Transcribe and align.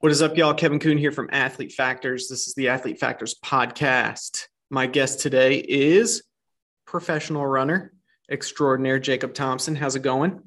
What 0.00 0.12
is 0.12 0.22
up, 0.22 0.34
y'all? 0.34 0.54
Kevin 0.54 0.78
Kuhn 0.78 0.96
here 0.96 1.12
from 1.12 1.28
Athlete 1.30 1.72
Factors. 1.72 2.26
This 2.26 2.48
is 2.48 2.54
the 2.54 2.70
Athlete 2.70 2.98
Factors 2.98 3.34
podcast. 3.44 4.46
My 4.70 4.86
guest 4.86 5.20
today 5.20 5.56
is 5.58 6.22
professional 6.86 7.44
runner 7.44 7.92
extraordinaire 8.30 8.98
Jacob 8.98 9.34
Thompson. 9.34 9.76
How's 9.76 9.96
it 9.96 10.02
going? 10.02 10.40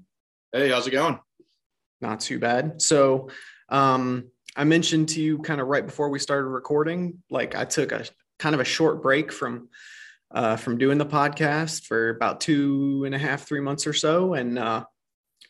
Hey, 0.52 0.70
how's 0.70 0.88
it 0.88 0.92
going? 0.92 1.20
Not 2.02 2.20
too 2.20 2.40
bad. 2.40 2.82
So, 2.82 3.30
um, 3.70 4.32
I 4.56 4.64
mentioned 4.64 5.10
to 5.10 5.22
you 5.22 5.38
kind 5.38 5.62
of 5.62 5.68
right 5.68 5.86
before 5.86 6.10
we 6.10 6.18
started 6.18 6.48
recording, 6.48 7.22
like 7.30 7.54
I 7.54 7.64
took 7.64 7.92
a 7.92 8.06
kind 8.40 8.56
of 8.56 8.60
a 8.60 8.66
short 8.66 9.04
break 9.04 9.32
from 9.32 9.70
uh, 10.32 10.56
from 10.56 10.80
doing 10.80 10.98
the 10.98 11.06
podcast 11.06 11.86
for 11.86 12.10
about 12.10 12.42
two 12.42 13.04
and 13.06 13.14
a 13.14 13.20
half, 13.20 13.44
three 13.44 13.62
months 13.62 13.86
or 13.86 13.94
so, 13.94 14.34
and 14.34 14.58
uh, 14.58 14.84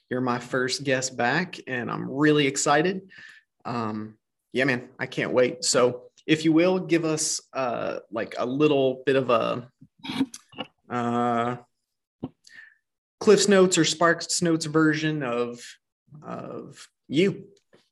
you're 0.10 0.20
my 0.20 0.40
first 0.40 0.84
guest 0.84 1.16
back, 1.16 1.58
and 1.68 1.90
I'm 1.90 2.12
really 2.12 2.48
excited 2.48 3.04
um, 3.66 4.18
yeah, 4.52 4.66
man, 4.66 4.90
I 5.00 5.06
can't 5.06 5.34
wait. 5.34 5.64
So, 5.64 6.04
if 6.26 6.46
you 6.46 6.54
will, 6.54 6.80
give 6.80 7.06
us 7.06 7.42
uh, 7.54 8.00
like 8.12 8.36
a 8.38 8.46
little 8.46 9.04
bit 9.06 9.16
of 9.16 9.30
a 9.30 9.68
uh, 10.90 11.58
Cliff's 13.20 13.48
Notes 13.48 13.78
or 13.78 13.86
Sparks 13.86 14.42
Notes 14.42 14.66
version 14.66 15.24
of 15.24 15.60
of 16.22 16.88
you. 17.08 17.46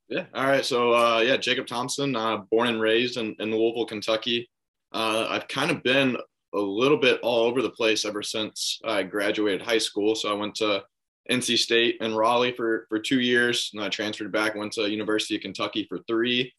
Yeah. 0.08 0.26
All 0.34 0.46
right. 0.46 0.66
So, 0.66 0.94
uh, 0.94 1.20
yeah, 1.20 1.38
Jacob 1.38 1.68
Thompson, 1.68 2.16
uh, 2.16 2.38
born 2.52 2.68
and 2.68 2.82
raised 2.82 3.18
in, 3.18 3.34
in 3.40 3.52
Louisville, 3.52 3.86
Kentucky. 3.86 4.50
Uh, 4.92 5.26
I've 5.30 5.48
kind 5.48 5.72
of 5.72 5.84
been 5.84 6.18
a 6.54 6.60
little 6.60 6.98
bit 6.98 7.22
all 7.22 7.46
over 7.46 7.62
the 7.62 7.70
place 7.70 8.04
ever 8.04 8.22
since 8.22 8.80
I 8.84 9.04
graduated 9.04 9.62
high 9.62 9.78
school. 9.78 10.16
So 10.16 10.30
I 10.30 10.34
went 10.34 10.56
to 10.56 10.84
NC 11.32 11.58
State 11.58 11.98
and 12.02 12.16
Raleigh 12.16 12.54
for 12.54 12.86
for 12.90 13.00
two 13.00 13.22
years, 13.22 13.72
and 13.74 13.82
I 13.82 13.90
transferred 13.90 14.32
back. 14.32 14.56
Went 14.56 14.74
to 14.74 14.90
University 14.90 15.36
of 15.36 15.42
Kentucky 15.42 15.86
for 15.88 16.00
three. 16.00 16.54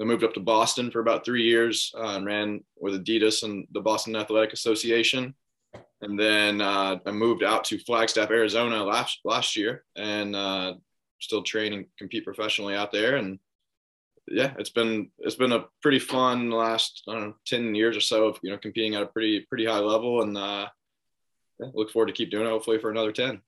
I 0.00 0.04
moved 0.04 0.22
up 0.22 0.34
to 0.34 0.40
Boston 0.40 0.90
for 0.90 1.00
about 1.00 1.24
three 1.24 1.42
years 1.42 1.92
uh, 1.96 2.16
and 2.16 2.24
ran 2.24 2.62
with 2.78 3.04
Adidas 3.04 3.42
and 3.42 3.66
the 3.72 3.80
Boston 3.80 4.14
Athletic 4.14 4.52
Association. 4.52 5.34
And 6.02 6.18
then 6.18 6.60
uh, 6.60 6.98
I 7.04 7.10
moved 7.10 7.42
out 7.42 7.64
to 7.64 7.78
Flagstaff, 7.78 8.30
Arizona 8.30 8.84
last 8.84 9.18
last 9.24 9.56
year, 9.56 9.84
and 9.96 10.36
uh, 10.36 10.74
still 11.20 11.42
train 11.42 11.72
and 11.72 11.86
compete 11.98 12.24
professionally 12.24 12.76
out 12.76 12.92
there. 12.92 13.16
And 13.16 13.40
yeah, 14.28 14.54
it's 14.58 14.70
been 14.70 15.10
it's 15.18 15.34
been 15.34 15.52
a 15.52 15.64
pretty 15.82 15.98
fun 15.98 16.50
last 16.50 17.02
know 17.06 17.34
ten 17.46 17.74
years 17.74 17.96
or 17.96 18.00
so 18.00 18.28
of 18.28 18.38
you 18.42 18.50
know 18.50 18.58
competing 18.58 18.94
at 18.94 19.02
a 19.02 19.06
pretty 19.06 19.40
pretty 19.40 19.64
high 19.64 19.80
level, 19.80 20.22
and 20.22 20.36
uh, 20.36 20.68
yeah, 21.58 21.66
look 21.74 21.90
forward 21.90 22.06
to 22.06 22.12
keep 22.12 22.30
doing 22.30 22.46
it. 22.46 22.50
Hopefully 22.50 22.78
for 22.78 22.90
another 22.90 23.12
ten. 23.12 23.40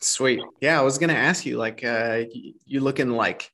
Sweet. 0.00 0.40
Yeah, 0.60 0.78
I 0.78 0.82
was 0.82 0.98
gonna 0.98 1.12
ask 1.12 1.44
you, 1.44 1.56
like, 1.56 1.84
uh, 1.84 2.24
you 2.64 2.80
looking 2.80 3.10
like 3.10 3.50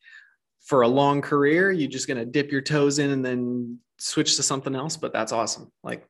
for 0.64 0.83
a 0.83 0.88
long 0.88 1.20
career? 1.20 1.72
You 1.72 1.88
just 1.88 2.06
gonna 2.08 2.25
dip 2.25 2.53
your 2.53 2.62
toes 2.62 2.98
in 2.98 3.11
and 3.11 3.25
then 3.25 3.78
switch 3.98 4.36
to 4.36 4.42
something 4.42 4.75
else? 4.75 4.97
But 4.97 5.12
that's 5.12 5.33
awesome. 5.33 5.72
Like, 5.83 6.06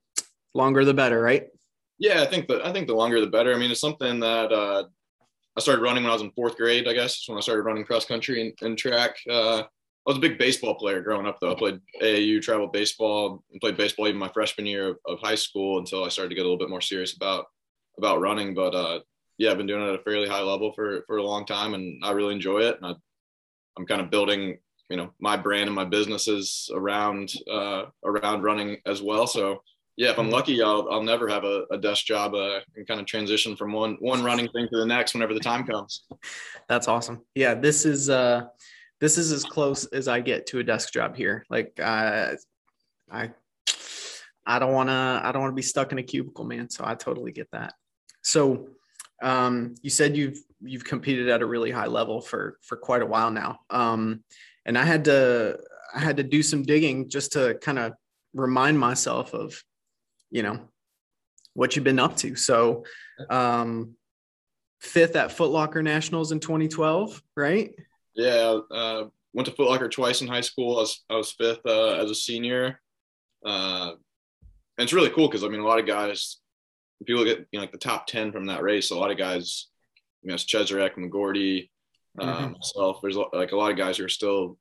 longer 0.54 0.84
the 0.84 0.94
better, 0.94 1.20
right? 1.20 1.48
Yeah, 1.98 2.22
I 2.22 2.26
think 2.26 2.48
the 2.48 2.64
I 2.64 2.72
think 2.72 2.86
the 2.86 2.94
longer 2.94 3.20
the 3.20 3.26
better. 3.26 3.54
I 3.54 3.58
mean, 3.58 3.70
it's 3.70 3.80
something 3.80 4.20
that 4.20 4.52
uh, 4.52 4.84
I 5.56 5.60
started 5.60 5.82
running 5.82 6.02
when 6.02 6.10
I 6.10 6.14
was 6.14 6.22
in 6.22 6.30
fourth 6.32 6.56
grade. 6.56 6.86
I 6.86 6.92
guess 6.92 7.24
when 7.26 7.38
I 7.38 7.40
started 7.40 7.62
running 7.62 7.84
cross 7.84 8.04
country 8.04 8.42
and, 8.42 8.68
and 8.68 8.76
track. 8.76 9.16
Uh, 9.28 9.62
I 10.06 10.10
was 10.10 10.18
a 10.18 10.20
big 10.20 10.38
baseball 10.38 10.76
player 10.76 11.00
growing 11.00 11.26
up, 11.26 11.38
though. 11.40 11.50
I 11.50 11.56
played 11.56 11.80
AAU 12.00 12.40
travel 12.40 12.68
baseball 12.68 13.42
and 13.50 13.60
played 13.60 13.76
baseball 13.76 14.06
even 14.06 14.20
my 14.20 14.28
freshman 14.28 14.66
year 14.66 14.90
of, 14.90 14.98
of 15.06 15.18
high 15.18 15.34
school 15.34 15.78
until 15.78 16.04
I 16.04 16.10
started 16.10 16.28
to 16.28 16.36
get 16.36 16.42
a 16.42 16.44
little 16.44 16.58
bit 16.58 16.70
more 16.70 16.80
serious 16.80 17.16
about 17.16 17.46
about 17.98 18.20
running. 18.20 18.54
But 18.54 18.74
uh, 18.74 19.00
yeah, 19.38 19.50
I've 19.50 19.58
been 19.58 19.66
doing 19.66 19.82
it 19.82 19.88
at 19.88 20.00
a 20.00 20.02
fairly 20.02 20.28
high 20.28 20.42
level 20.42 20.72
for 20.72 21.02
for 21.06 21.18
a 21.18 21.22
long 21.22 21.44
time, 21.44 21.74
and 21.74 22.02
I 22.04 22.12
really 22.12 22.34
enjoy 22.34 22.60
it. 22.60 22.76
And 22.76 22.86
I, 22.86 22.94
I'm 23.76 23.86
kind 23.86 24.00
of 24.00 24.10
building, 24.10 24.58
you 24.88 24.96
know, 24.96 25.12
my 25.20 25.36
brand 25.36 25.66
and 25.66 25.74
my 25.74 25.84
businesses 25.84 26.70
around 26.74 27.32
uh, 27.50 27.84
around 28.04 28.42
running 28.42 28.78
as 28.86 29.02
well. 29.02 29.26
So 29.26 29.62
yeah, 29.96 30.10
if 30.10 30.18
I'm 30.18 30.30
lucky, 30.30 30.62
I'll 30.62 30.88
I'll 30.90 31.02
never 31.02 31.28
have 31.28 31.44
a, 31.44 31.64
a 31.70 31.78
desk 31.78 32.06
job 32.06 32.34
uh, 32.34 32.60
and 32.76 32.86
kind 32.86 33.00
of 33.00 33.06
transition 33.06 33.56
from 33.56 33.72
one 33.72 33.96
one 34.00 34.22
running 34.22 34.48
thing 34.48 34.68
to 34.70 34.78
the 34.78 34.86
next 34.86 35.14
whenever 35.14 35.34
the 35.34 35.40
time 35.40 35.64
comes. 35.64 36.04
That's 36.68 36.88
awesome. 36.88 37.22
Yeah, 37.34 37.54
this 37.54 37.84
is 37.84 38.10
uh 38.10 38.44
this 39.00 39.18
is 39.18 39.32
as 39.32 39.44
close 39.44 39.84
as 39.86 40.08
I 40.08 40.20
get 40.20 40.46
to 40.46 40.58
a 40.58 40.64
desk 40.64 40.92
job 40.92 41.16
here. 41.16 41.44
Like 41.50 41.78
uh, 41.82 42.34
I 43.10 43.30
I 44.46 44.58
don't 44.58 44.72
want 44.72 44.88
to 44.88 45.20
I 45.24 45.32
don't 45.32 45.42
want 45.42 45.52
to 45.52 45.56
be 45.56 45.62
stuck 45.62 45.92
in 45.92 45.98
a 45.98 46.02
cubicle, 46.02 46.44
man. 46.44 46.70
So 46.70 46.84
I 46.86 46.94
totally 46.94 47.32
get 47.32 47.50
that. 47.52 47.74
So 48.22 48.68
um, 49.22 49.74
you 49.82 49.90
said 49.90 50.16
you've 50.16 50.38
you've 50.60 50.84
competed 50.84 51.28
at 51.28 51.42
a 51.42 51.46
really 51.46 51.70
high 51.70 51.86
level 51.86 52.20
for 52.20 52.58
for 52.62 52.76
quite 52.76 53.02
a 53.02 53.06
while 53.06 53.30
now, 53.30 53.60
um, 53.70 54.22
and 54.64 54.76
I 54.76 54.84
had 54.84 55.04
to 55.04 55.58
I 55.94 56.00
had 56.00 56.18
to 56.18 56.22
do 56.22 56.42
some 56.42 56.62
digging 56.62 57.08
just 57.08 57.32
to 57.32 57.54
kind 57.60 57.78
of 57.78 57.92
remind 58.34 58.78
myself 58.78 59.34
of, 59.34 59.62
you 60.30 60.42
know, 60.42 60.60
what 61.54 61.74
you've 61.74 61.84
been 61.84 61.98
up 61.98 62.16
to. 62.18 62.36
So, 62.36 62.84
um, 63.30 63.94
fifth 64.80 65.16
at 65.16 65.32
Foot 65.32 65.50
Locker 65.50 65.82
Nationals 65.82 66.32
in 66.32 66.40
2012, 66.40 67.22
right? 67.34 67.74
Yeah, 68.14 68.58
uh, 68.70 69.04
went 69.32 69.46
to 69.46 69.52
Foot 69.52 69.68
Locker 69.68 69.88
twice 69.88 70.20
in 70.20 70.28
high 70.28 70.42
school. 70.42 70.76
I 70.76 70.80
was, 70.80 71.04
I 71.10 71.16
was 71.16 71.32
fifth 71.32 71.64
uh, 71.64 71.94
as 71.94 72.10
a 72.10 72.14
senior. 72.14 72.80
Uh, 73.44 73.92
and 74.78 74.84
it's 74.84 74.92
really 74.92 75.10
cool 75.10 75.28
because 75.28 75.44
I 75.44 75.48
mean, 75.48 75.60
a 75.60 75.66
lot 75.66 75.78
of 75.78 75.86
guys 75.86 76.38
if 77.00 77.08
you 77.08 77.16
look 77.16 77.28
at 77.28 77.38
you 77.50 77.58
know 77.58 77.60
like 77.60 77.72
the 77.72 77.78
top 77.78 78.06
ten 78.06 78.32
from 78.32 78.46
that 78.46 78.62
race, 78.62 78.90
a 78.90 78.96
lot 78.96 79.10
of 79.10 79.18
guys, 79.18 79.68
you 80.22 80.28
know, 80.28 80.34
it's 80.34 80.44
Cheserek, 80.44 80.94
McGorty, 80.94 81.68
um, 82.20 82.28
mm-hmm. 82.28 82.52
myself. 82.52 83.00
There's 83.02 83.16
like 83.16 83.52
a 83.52 83.56
lot 83.56 83.70
of 83.70 83.76
guys 83.76 83.98
who 83.98 84.04
are 84.04 84.08
still, 84.08 84.58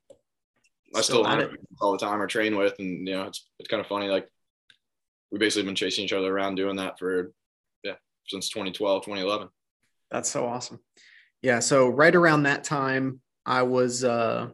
I 0.94 1.02
still, 1.02 1.24
still 1.24 1.50
all 1.82 1.92
the 1.94 1.98
time 1.98 2.22
or 2.22 2.28
train 2.28 2.56
with, 2.56 2.76
and 2.80 3.08
you 3.08 3.14
know, 3.16 3.24
it's 3.24 3.48
it's 3.60 3.70
kind 3.70 3.82
of 3.82 3.88
funny. 3.88 4.08
Like 4.08 4.28
we 5.32 5.40
basically 5.40 5.66
been 5.66 5.76
chasing 5.76 6.06
each 6.06 6.14
other 6.14 6.36
around 6.36 6.56
doing 6.56 6.78
that 6.78 7.00
for 7.00 7.32
yeah 7.84 7.96
since 8.28 8.50
2012, 8.50 9.04
2011. 9.04 9.50
That's 10.12 10.30
so 10.30 10.46
awesome. 10.46 10.80
Yeah. 11.42 11.60
So 11.60 11.90
right 11.90 12.16
around 12.16 12.44
that 12.44 12.64
time, 12.64 13.22
I 13.46 13.64
was 13.64 14.04
uh, 14.04 14.50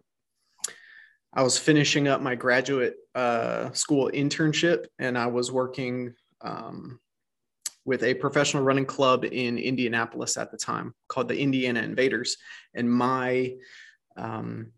I 1.34 1.44
was 1.44 1.58
finishing 1.58 2.08
up 2.08 2.22
my 2.22 2.36
graduate 2.36 2.96
uh, 3.16 3.72
school 3.72 4.10
internship, 4.14 4.86
and 5.00 5.18
I 5.18 5.28
was 5.28 5.52
working 5.52 6.14
um, 6.42 7.00
with 7.86 8.04
a 8.04 8.14
professional 8.14 8.64
running 8.64 8.86
club 8.86 9.26
in 9.26 9.58
Indianapolis 9.58 10.38
at 10.38 10.52
the 10.52 10.58
time 10.58 10.94
called 11.08 11.28
the 11.28 11.40
Indiana 11.40 11.82
Invaders. 11.82 12.38
And 12.74 12.92
my 12.92 13.56
um, 14.18 14.72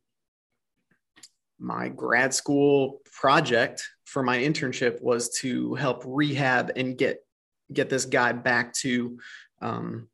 my 1.59 1.89
grad 1.89 2.33
school 2.33 3.01
project 3.11 3.89
for 4.05 4.23
my 4.23 4.37
internship 4.37 5.01
was 5.01 5.29
to 5.39 5.75
help 5.75 6.03
rehab 6.05 6.71
and 6.75 6.97
get 6.97 7.25
get 7.71 7.89
this 7.89 8.05
guy 8.05 8.31
back 8.31 8.73
to 8.73 9.17
um, 9.61 10.07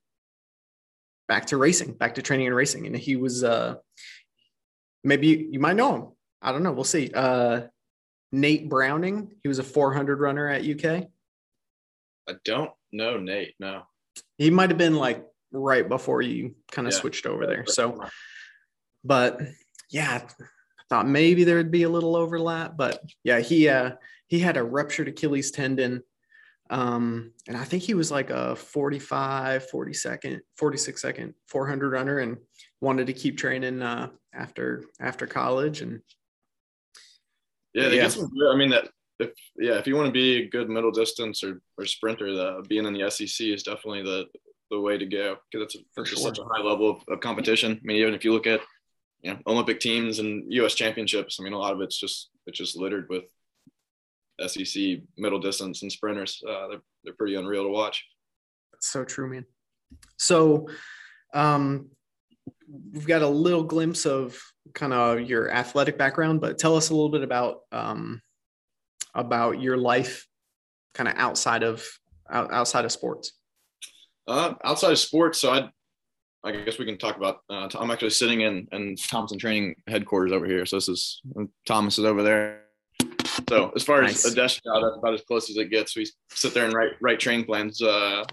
back 1.28 1.48
to 1.48 1.58
racing, 1.58 1.94
back 1.94 2.16
to 2.16 2.22
training 2.22 2.48
and 2.48 2.56
racing. 2.56 2.86
And 2.88 2.96
he 2.96 3.16
was 3.16 3.44
uh, 3.44 3.76
maybe 5.04 5.48
you, 5.52 5.60
might 5.60 5.76
know 5.76 5.96
him. 5.96 6.08
I 6.42 6.52
don't 6.52 6.64
know. 6.64 6.72
We'll 6.72 6.84
see. 6.84 7.12
Uh, 7.14 7.62
Nate 8.32 8.70
Browning. 8.70 9.32
He 9.42 9.48
was 9.48 9.60
a 9.60 9.64
400 9.64 10.20
runner 10.20 10.48
at 10.48 10.64
UK. 10.64 11.08
I 12.28 12.34
don't 12.46 12.72
know 12.92 13.18
Nate. 13.18 13.56
No, 13.60 13.84
he 14.38 14.50
might 14.50 14.70
have 14.70 14.78
been 14.78 14.96
like 14.96 15.26
right 15.52 15.88
before 15.88 16.22
you 16.22 16.56
kind 16.72 16.88
of 16.88 16.94
yeah. 16.94 17.00
switched 17.00 17.26
over 17.26 17.46
there. 17.46 17.66
So, 17.66 18.04
but 19.04 19.42
yeah, 19.90 20.22
I 20.24 20.84
thought 20.90 21.08
maybe 21.08 21.44
there 21.44 21.58
would 21.58 21.72
be 21.72 21.84
a 21.84 21.90
little 21.90 22.16
overlap, 22.16 22.78
but 22.78 23.04
yeah, 23.24 23.40
he 23.40 23.70
uh 23.70 23.92
he 24.28 24.40
had 24.40 24.58
a 24.58 24.64
ruptured 24.64 25.08
Achilles 25.08 25.52
tendon. 25.52 26.04
Um, 26.72 27.32
and 27.48 27.58
I 27.58 27.64
think 27.64 27.82
he 27.82 27.96
was 27.96 28.12
like 28.12 28.30
a 28.30 28.56
45, 28.56 29.72
40 29.72 29.94
second, 29.94 30.42
46 30.58 31.02
second 31.02 31.34
400 31.48 31.92
runner 31.92 32.20
and 32.20 32.38
wanted 32.80 33.08
to 33.08 33.14
keep 33.14 33.38
training 33.38 33.82
uh, 33.82 34.10
after 34.34 34.84
after 35.00 35.26
college 35.26 35.82
and 35.82 36.02
yeah, 37.74 37.90
yeah. 37.90 38.08
Some, 38.08 38.30
I 38.52 38.56
mean 38.56 38.70
that 38.70 38.90
if 39.20 39.32
yeah, 39.58 39.74
if 39.74 39.86
you 39.86 39.96
want 39.96 40.08
to 40.08 40.12
be 40.12 40.44
a 40.44 40.50
good 40.50 40.70
middle 40.70 40.92
distance 40.92 41.44
or, 41.44 41.62
or 41.78 41.86
sprinter, 41.86 42.34
the 42.34 42.66
being 42.68 42.86
in 42.86 42.94
the 42.94 43.10
SEC 43.10 43.48
is 43.48 43.64
definitely 43.64 44.04
the 44.04 44.26
the 44.72 44.80
way 44.80 44.98
to 44.98 45.06
go 45.06 45.38
because 45.52 45.76
it's, 45.98 46.10
sure. 46.10 46.18
such 46.18 46.40
a 46.40 46.44
high 46.44 46.62
level 46.62 46.92
of, 46.92 47.04
of, 47.10 47.20
competition. 47.20 47.72
I 47.72 47.80
mean, 47.84 47.98
even 47.98 48.14
if 48.14 48.24
you 48.24 48.32
look 48.32 48.48
at 48.48 48.62
you 49.22 49.34
know 49.34 49.40
Olympic 49.48 49.80
teams 49.80 50.20
and 50.20 50.52
U.S. 50.54 50.76
championships, 50.76 51.40
I 51.40 51.44
mean, 51.44 51.54
a 51.54 51.58
lot 51.58 51.74
of 51.74 51.82
it's 51.82 52.00
just 52.00 52.30
it's 52.46 52.58
just 52.58 52.78
littered 52.78 53.08
with 53.10 53.26
SEC 54.48 55.00
middle 55.18 55.40
distance 55.40 55.82
and 55.82 55.92
sprinters. 55.92 56.42
Uh, 56.48 56.68
they're 56.68 56.82
they're 57.04 57.14
pretty 57.14 57.36
unreal 57.36 57.64
to 57.64 57.70
watch. 57.70 58.06
That's 58.72 58.90
so 58.90 59.04
true, 59.04 59.30
man. 59.30 59.46
So, 60.18 60.68
um, 61.34 61.90
we've 62.94 63.08
got 63.08 63.24
a 63.24 63.28
little 63.28 63.64
glimpse 63.64 64.06
of 64.06 64.40
kind 64.74 64.94
of 64.94 65.28
your 65.28 65.52
athletic 65.52 65.98
background, 65.98 66.42
but 66.42 66.58
tell 66.58 66.76
us 66.76 66.90
a 66.90 66.94
little 66.94 67.10
bit 67.10 67.24
about 67.24 67.62
um, 67.72 68.22
about 69.14 69.62
your 69.62 69.78
life 69.78 70.28
kind 70.94 71.08
of 71.08 71.16
outside 71.18 71.64
of 71.64 71.86
outside 72.30 72.86
of 72.86 72.92
sports? 72.92 73.34
Uh, 74.28 74.54
outside 74.64 74.92
of 74.92 75.00
sports, 75.00 75.40
so 75.40 75.52
I 75.52 75.70
I 76.44 76.52
guess 76.52 76.80
we 76.80 76.86
can 76.86 76.98
talk 76.98 77.18
about. 77.18 77.40
Uh, 77.50 77.68
I'm 77.78 77.92
actually 77.92 78.12
sitting 78.12 78.42
in 78.42 78.68
in 78.72 78.96
Thompson 78.96 79.38
Training 79.38 79.76
headquarters 79.88 80.32
over 80.32 80.46
here. 80.46 80.66
So 80.66 80.78
this 80.78 80.88
is 80.88 81.22
Thomas 81.66 81.98
is 81.98 82.06
over 82.06 82.24
there. 82.24 82.64
So 83.50 83.72
as 83.76 83.84
far 83.84 84.02
nice. 84.02 84.26
as 84.26 84.34
a 84.34 84.36
desk 84.36 84.64
job, 84.64 84.84
that's 84.84 84.98
about 84.98 85.14
as 85.14 85.22
close 85.22 85.50
as 85.50 85.58
it 85.58 85.72
gets. 85.72 85.96
We 85.96 86.08
sit 86.32 86.54
there 86.54 86.66
and 86.66 86.74
write 86.74 86.92
write 87.02 87.20
training 87.20 87.46
plans, 87.46 87.82
uh, 87.82 88.24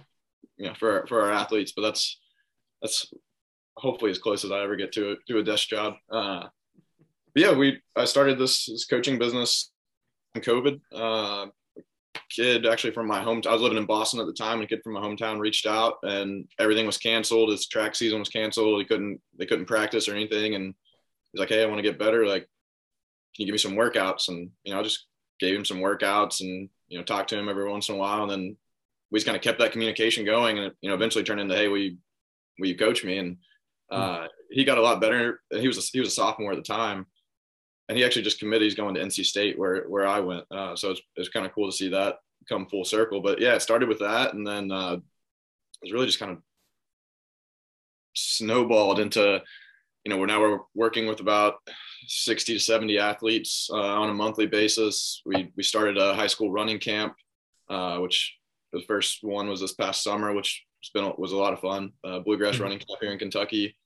you 0.57 0.67
know, 0.67 0.75
for 0.75 1.07
for 1.07 1.23
our 1.23 1.33
athletes. 1.33 1.73
But 1.75 1.83
that's 1.83 2.19
that's 2.83 3.13
hopefully 3.77 4.11
as 4.11 4.19
close 4.19 4.45
as 4.45 4.53
I 4.53 4.63
ever 4.63 4.77
get 4.77 4.93
to 4.93 5.13
a, 5.13 5.17
to 5.29 5.39
a 5.39 5.43
desk 5.43 5.69
job. 5.69 5.95
Uh, 6.11 6.45
yeah, 7.35 7.53
we 7.53 7.81
I 7.97 8.05
started 8.05 8.39
this 8.39 8.67
this 8.67 8.87
coaching 8.87 9.19
business 9.19 9.71
in 9.75 9.76
COVID. 10.41 10.81
Uh, 10.93 11.47
kid 12.31 12.67
actually 12.67 12.93
from 12.93 13.07
my 13.07 13.21
hometown. 13.21 13.49
I 13.49 13.53
was 13.53 13.63
living 13.63 13.79
in 13.79 13.87
Boston 13.87 14.21
at 14.21 14.27
the 14.27 14.33
time, 14.33 14.55
and 14.55 14.65
a 14.65 14.67
kid 14.67 14.81
from 14.83 14.95
my 14.95 15.01
hometown 15.01 15.39
reached 15.39 15.67
out, 15.67 15.95
and 16.03 16.47
everything 16.59 16.87
was 16.87 16.99
canceled. 16.99 17.51
His 17.51 17.67
track 17.67 17.95
season 17.95 18.19
was 18.19 18.29
canceled. 18.29 18.81
He 18.81 18.87
couldn't 18.87 19.21
they 19.39 19.47
couldn't 19.47 19.67
practice 19.67 20.09
or 20.09 20.15
anything, 20.15 20.55
and 20.55 20.75
he's 21.33 21.41
like, 21.41 21.49
"Hey, 21.49 21.63
I 21.63 21.67
want 21.67 21.79
to 21.79 21.83
get 21.83 21.99
better. 21.99 22.27
Like, 22.27 22.43
can 22.43 23.43
you 23.43 23.47
give 23.47 23.53
me 23.53 23.59
some 23.59 23.75
workouts?" 23.77 24.29
And 24.29 24.51
you 24.65 24.73
know, 24.73 24.81
I 24.81 24.83
just 24.83 25.07
gave 25.39 25.57
him 25.57 25.65
some 25.65 25.79
workouts, 25.79 26.41
and 26.41 26.69
you 26.89 26.99
know, 26.99 27.05
talked 27.05 27.31
to 27.31 27.39
him 27.39 27.49
every 27.49 27.69
once 27.69 27.89
in 27.89 27.95
a 27.95 27.99
while, 27.99 28.23
and 28.23 28.31
then 28.31 28.57
we 29.11 29.19
just 29.19 29.27
kind 29.27 29.37
of 29.37 29.43
kept 29.43 29.59
that 29.61 29.73
communication 29.73 30.25
going, 30.25 30.59
and 30.59 30.73
you 30.81 30.89
know, 30.89 30.95
eventually 30.95 31.25
turned 31.25 31.41
into, 31.41 31.55
"Hey, 31.55 31.69
will 31.69 31.79
you, 31.79 31.97
will 32.59 32.69
you 32.69 32.77
coach 32.77 33.05
me?" 33.05 33.19
And 33.19 33.37
hmm. 33.91 33.97
uh, 33.97 34.27
he 34.51 34.65
got 34.65 34.79
a 34.79 34.83
lot 34.83 35.01
better. 35.01 35.41
He 35.51 35.67
was 35.69 35.79
a, 35.79 35.83
he 35.93 36.01
was 36.01 36.09
a 36.09 36.13
sophomore 36.13 36.53
at 36.53 36.57
the 36.57 36.63
time, 36.63 37.07
and 37.89 37.97
he 37.97 38.05
actually 38.05 38.23
just 38.23 38.39
committed. 38.39 38.63
He's 38.63 38.75
going 38.75 38.95
to 38.95 39.01
NC 39.01 39.25
State 39.25 39.59
where 39.59 39.85
where 39.85 40.07
I 40.07 40.21
went. 40.21 40.45
Uh, 40.51 40.75
so 40.77 40.91
it's 40.91 41.01
it's 41.17 41.29
kind 41.29 41.47
of 41.47 41.53
cool 41.53 41.71
to 41.71 41.77
see 41.77 41.89
that 41.91 42.17
come 42.49 42.67
full 42.67 42.85
circle. 42.85 43.21
But 43.21 43.41
yeah, 43.41 43.55
it 43.55 43.63
started 43.63 43.89
with 43.89 44.01
that, 44.01 44.35
and 44.35 44.47
then 44.47 44.71
uh, 44.71 44.95
it 44.95 45.03
was 45.83 45.93
really 45.93 46.07
just 46.07 46.19
kind 46.19 46.33
of 46.33 46.39
snowballed 48.15 48.99
into 48.99 49.43
you 50.05 50.11
know 50.11 50.19
we're 50.19 50.27
now 50.27 50.41
we're 50.41 50.61
working 50.75 51.07
with 51.07 51.21
about 51.21 51.57
60 52.07 52.55
to 52.55 52.61
70 52.61 52.99
athletes 52.99 53.69
uh, 53.71 53.77
on 53.77 54.09
a 54.09 54.15
monthly 54.15 54.47
basis. 54.47 55.23
We 55.25 55.53
we 55.57 55.63
started 55.63 55.99
a 55.99 56.15
high 56.15 56.27
school 56.27 56.51
running 56.51 56.79
camp, 56.79 57.15
uh, 57.69 57.99
which 57.99 58.37
the 58.73 58.83
first 58.83 59.23
one 59.23 59.49
was 59.49 59.61
this 59.61 59.75
past 59.75 60.03
summer, 60.03 60.33
which 60.33 60.65
has 60.83 60.91
been 60.91 61.13
was 61.19 61.33
a 61.33 61.37
lot 61.37 61.53
of 61.53 61.61
fun. 61.61 61.93
Uh, 62.05 62.19
bluegrass 62.21 62.55
mm-hmm. 62.55 62.65
running 62.65 62.79
camp 62.79 62.99
here 63.01 63.13
in 63.13 63.19
Kentucky, 63.19 63.77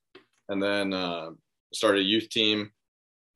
and 0.49 0.61
then 0.61 0.93
uh, 0.93 1.29
started 1.73 2.01
a 2.01 2.07
youth 2.07 2.29
team 2.29 2.71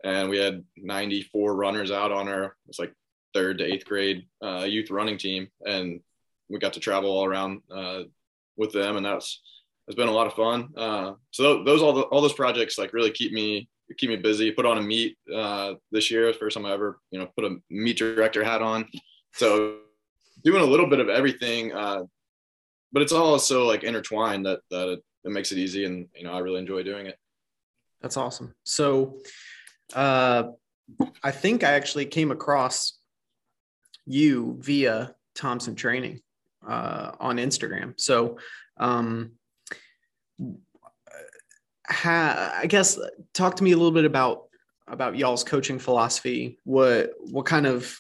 and 0.03 0.30
we 0.30 0.38
had 0.38 0.63
94 0.77 1.56
runners 1.56 1.92
out 1.92 2.12
on 2.12 2.27
our 2.27 2.56
it's 2.68 2.80
like 2.80 2.94
third 3.33 3.57
to 3.59 3.65
eighth 3.65 3.86
grade 3.86 4.25
uh, 4.44 4.65
youth 4.68 4.89
running 4.89 5.18
team, 5.18 5.47
and 5.65 6.00
we 6.50 6.59
got 6.59 6.74
to 6.74 6.80
travel 6.80 7.09
all 7.09 7.25
around 7.25 7.62
uh, 7.71 8.03
with 8.57 8.71
them, 8.71 8.97
and 8.97 9.06
that's 9.06 9.42
it's 9.88 9.95
been 9.95 10.07
a 10.07 10.12
lot 10.12 10.27
of 10.27 10.33
fun. 10.33 10.69
Uh, 10.75 11.13
so 11.31 11.63
those 11.63 11.81
all 11.81 11.94
the, 11.94 12.01
all 12.03 12.21
those 12.21 12.33
projects 12.33 12.77
like 12.77 12.94
really 12.94 13.12
keep 13.12 13.31
me 13.31 13.68
keep 13.97 14.09
me 14.09 14.15
busy. 14.15 14.51
Put 14.51 14.65
on 14.65 14.77
a 14.77 14.81
meet 14.81 15.18
uh, 15.33 15.74
this 15.92 16.09
year, 16.09 16.31
first 16.33 16.56
time 16.56 16.65
I 16.65 16.74
ever 16.74 17.00
you 17.12 17.19
know 17.19 17.27
put 17.36 17.45
a 17.45 17.57
meet 17.69 17.97
director 17.97 18.44
hat 18.44 18.62
on. 18.62 18.88
So 19.33 19.77
doing 20.44 20.62
a 20.62 20.65
little 20.65 20.88
bit 20.88 21.00
of 21.00 21.09
everything, 21.09 21.74
uh, 21.74 22.03
but 22.92 23.01
it's 23.01 23.12
all 23.12 23.38
so 23.38 23.65
like 23.65 23.83
intertwined 23.83 24.45
that 24.45 24.62
that 24.71 24.88
it, 24.89 25.03
it 25.25 25.31
makes 25.31 25.51
it 25.51 25.57
easy, 25.57 25.86
and 25.86 26.07
you 26.15 26.24
know 26.24 26.31
I 26.31 26.39
really 26.39 26.59
enjoy 26.59 26.83
doing 26.83 27.07
it. 27.07 27.18
That's 28.01 28.18
awesome. 28.18 28.53
So 28.63 29.18
uh, 29.94 30.44
I 31.24 31.32
think 31.32 31.64
I 31.64 31.74
actually 31.74 32.06
came 32.06 32.32
across 32.32 32.94
you 34.06 34.58
via 34.60 35.16
Thompson 35.34 35.76
Training 35.76 36.22
uh, 36.68 37.12
on 37.20 37.38
Instagram. 37.38 38.00
So, 38.00 38.38
um, 38.78 39.32
ha, 41.88 42.54
I 42.56 42.68
guess 42.68 43.00
talk 43.34 43.56
to 43.58 43.64
me 43.64 43.72
a 43.72 43.78
little 43.78 43.92
bit 43.92 44.06
about 44.06 44.44
about 44.88 45.18
y'all's 45.18 45.44
coaching 45.44 45.80
philosophy. 45.80 46.60
What 46.64 47.12
what 47.20 47.46
kind 47.46 47.66
of 47.66 48.00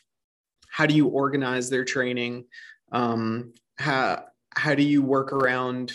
how 0.69 0.85
do 0.85 0.93
you 0.93 1.07
organize 1.07 1.69
their 1.69 1.85
training? 1.85 2.45
Um, 2.91 3.53
how 3.77 4.25
how 4.51 4.75
do 4.75 4.83
you 4.83 5.01
work 5.01 5.33
around? 5.33 5.93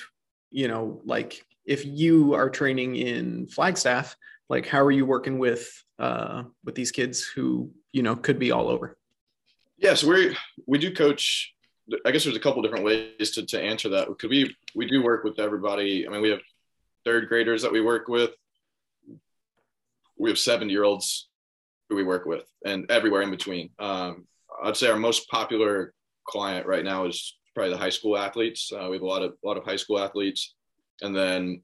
You 0.50 0.68
know, 0.68 1.00
like 1.04 1.44
if 1.64 1.84
you 1.84 2.34
are 2.34 2.50
training 2.50 2.96
in 2.96 3.46
Flagstaff, 3.46 4.16
like 4.50 4.66
how 4.66 4.80
are 4.80 4.90
you 4.90 5.06
working 5.06 5.38
with 5.38 5.72
uh, 5.98 6.42
with 6.64 6.74
these 6.74 6.90
kids 6.90 7.22
who 7.22 7.70
you 7.92 8.02
know 8.02 8.16
could 8.16 8.38
be 8.38 8.50
all 8.50 8.68
over? 8.68 8.98
Yeah 9.78 9.94
so 9.94 10.08
we 10.08 10.36
we 10.66 10.78
do 10.78 10.92
coach 10.92 11.54
i 12.04 12.10
guess 12.10 12.22
there's 12.24 12.36
a 12.36 12.40
couple 12.40 12.62
different 12.62 12.84
ways 12.84 13.30
to, 13.32 13.46
to 13.46 13.60
answer 13.60 13.88
that. 13.88 14.08
Because 14.08 14.28
we 14.28 14.54
we 14.74 14.86
do 14.86 15.02
work 15.02 15.24
with 15.24 15.38
everybody. 15.38 16.06
I 16.06 16.10
mean 16.10 16.20
we 16.20 16.30
have 16.30 16.40
third 17.04 17.28
graders 17.28 17.62
that 17.62 17.72
we 17.72 17.80
work 17.80 18.08
with. 18.08 18.30
We 20.18 20.28
have 20.28 20.38
70 20.38 20.70
year 20.70 20.84
olds 20.84 21.28
who 21.88 21.96
we 21.96 22.04
work 22.04 22.26
with 22.26 22.44
and 22.66 22.90
everywhere 22.90 23.22
in 23.22 23.30
between. 23.30 23.70
Um, 23.78 24.26
i'd 24.64 24.76
say 24.76 24.90
our 24.90 24.98
most 24.98 25.28
popular 25.30 25.94
client 26.24 26.66
right 26.66 26.84
now 26.84 27.06
is 27.06 27.38
probably 27.54 27.72
the 27.72 27.78
high 27.78 27.90
school 27.90 28.18
athletes. 28.18 28.70
Uh, 28.72 28.88
we 28.90 28.96
have 28.96 29.02
a 29.02 29.06
lot 29.06 29.22
of 29.22 29.32
a 29.42 29.46
lot 29.46 29.56
of 29.56 29.64
high 29.64 29.76
school 29.76 29.98
athletes. 29.98 30.54
And 31.02 31.16
then 31.16 31.62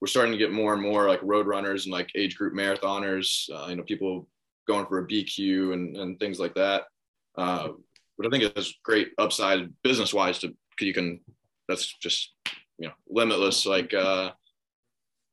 we're 0.00 0.08
starting 0.08 0.32
to 0.32 0.38
get 0.38 0.52
more 0.52 0.74
and 0.74 0.82
more 0.82 1.08
like 1.08 1.20
road 1.22 1.46
runners 1.46 1.86
and 1.86 1.92
like 1.92 2.10
age 2.14 2.36
group 2.36 2.54
marathoners, 2.54 3.48
uh, 3.50 3.68
you 3.68 3.76
know, 3.76 3.82
people 3.82 4.28
going 4.66 4.86
for 4.86 4.98
a 4.98 5.06
BQ 5.06 5.72
and, 5.72 5.96
and 5.96 6.20
things 6.20 6.38
like 6.38 6.54
that. 6.54 6.84
Uh, 7.36 7.68
but 8.16 8.26
I 8.26 8.30
think 8.30 8.44
it's 8.44 8.74
great 8.82 9.12
upside 9.18 9.70
business 9.82 10.12
wise 10.12 10.38
to 10.40 10.54
you 10.80 10.92
can 10.92 11.20
that's 11.68 11.94
just 11.98 12.32
you 12.78 12.86
know 12.88 12.94
limitless 13.08 13.64
like 13.64 13.94
uh 13.94 14.30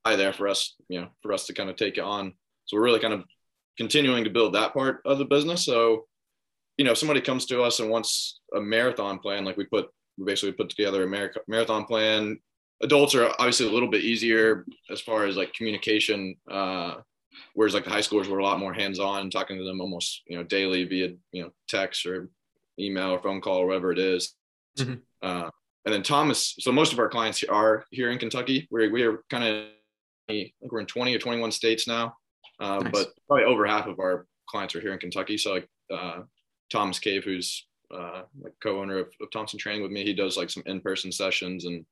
high 0.06 0.16
there 0.16 0.34
for 0.34 0.48
us 0.48 0.76
you 0.88 1.02
know 1.02 1.10
for 1.22 1.34
us 1.34 1.46
to 1.48 1.54
kind 1.54 1.70
of 1.70 1.76
take 1.76 1.98
it 1.98 2.04
on. 2.04 2.34
So 2.66 2.78
we're 2.78 2.84
really 2.84 3.00
kind 3.00 3.14
of 3.14 3.24
continuing 3.78 4.24
to 4.24 4.30
build 4.30 4.54
that 4.54 4.74
part 4.74 5.02
of 5.06 5.18
the 5.18 5.26
business. 5.26 5.66
So 5.66 6.06
you 6.78 6.86
know 6.86 6.92
if 6.92 6.98
somebody 6.98 7.22
comes 7.22 7.46
to 7.48 7.62
us 7.62 7.80
and 7.80 7.90
wants 7.90 8.40
a 8.56 8.62
marathon 8.62 9.20
plan, 9.20 9.46
like 9.46 9.58
we 9.58 9.66
put 9.66 9.90
we 10.18 10.26
basically 10.26 10.54
put 10.54 10.70
together 10.70 11.04
a 11.04 11.32
marathon 11.48 11.86
plan 11.86 12.38
adults 12.84 13.16
are 13.16 13.30
obviously 13.40 13.68
a 13.68 13.72
little 13.72 13.90
bit 13.90 14.04
easier 14.04 14.66
as 14.92 15.02
far 15.02 15.26
as 15.26 15.36
like 15.36 15.54
communication 15.54 16.36
uh, 16.52 16.96
whereas 17.56 17.74
like 17.74 17.84
the 17.84 17.90
high 17.90 18.00
schoolers 18.00 18.28
were 18.28 18.40
a 18.40 18.44
lot 18.44 18.60
more 18.60 18.74
hands-on 18.74 19.30
talking 19.30 19.58
to 19.58 19.64
them 19.64 19.82
almost 19.82 20.22
you 20.28 20.38
know 20.38 20.44
daily 20.44 20.84
via 20.84 21.14
you 21.32 21.44
know 21.44 21.50
text 21.68 22.06
or 22.06 22.30
email 22.80 23.12
or 23.12 23.22
phone 23.22 23.42
call 23.42 23.60
or 23.60 23.68
whatever 23.68 23.92
it 23.92 24.00
is. 24.00 24.36
Mm-hmm. 24.78 24.96
Uh, 25.22 25.50
and 25.86 25.94
then 25.94 26.04
thomas 26.04 26.56
so 26.60 26.72
most 26.72 26.94
of 26.94 27.00
our 27.00 27.10
clients 27.10 27.44
are 27.44 27.86
here 27.92 28.10
in 28.10 28.18
kentucky 28.18 28.68
we're, 28.72 28.90
we 28.92 29.04
are 29.04 29.24
kind 29.30 29.44
of 29.44 29.68
think 30.28 30.54
we're 30.62 30.80
in 30.80 30.86
20 30.86 31.16
or 31.16 31.20
21 31.20 31.52
states 31.52 31.88
now 31.88 32.16
uh, 32.60 32.80
nice. 32.80 32.92
but 32.92 33.08
probably 33.28 33.46
over 33.46 33.66
half 33.66 33.88
of 33.88 34.00
our 34.00 34.26
clients 34.48 34.76
are 34.76 34.82
here 34.82 34.94
in 34.94 35.00
kentucky 35.00 35.38
so 35.38 35.54
like 35.54 35.68
uh, 35.94 36.22
thomas 36.72 37.00
cave 37.00 37.24
who's 37.24 37.68
uh, 37.94 38.24
like 38.42 38.54
co-owner 38.62 39.00
of, 39.00 39.08
of 39.22 39.30
thompson 39.32 39.60
training 39.60 39.84
with 39.84 39.92
me 39.92 40.04
he 40.04 40.14
does 40.14 40.38
like 40.38 40.50
some 40.50 40.64
in-person 40.66 41.12
sessions 41.12 41.66
and 41.66 41.86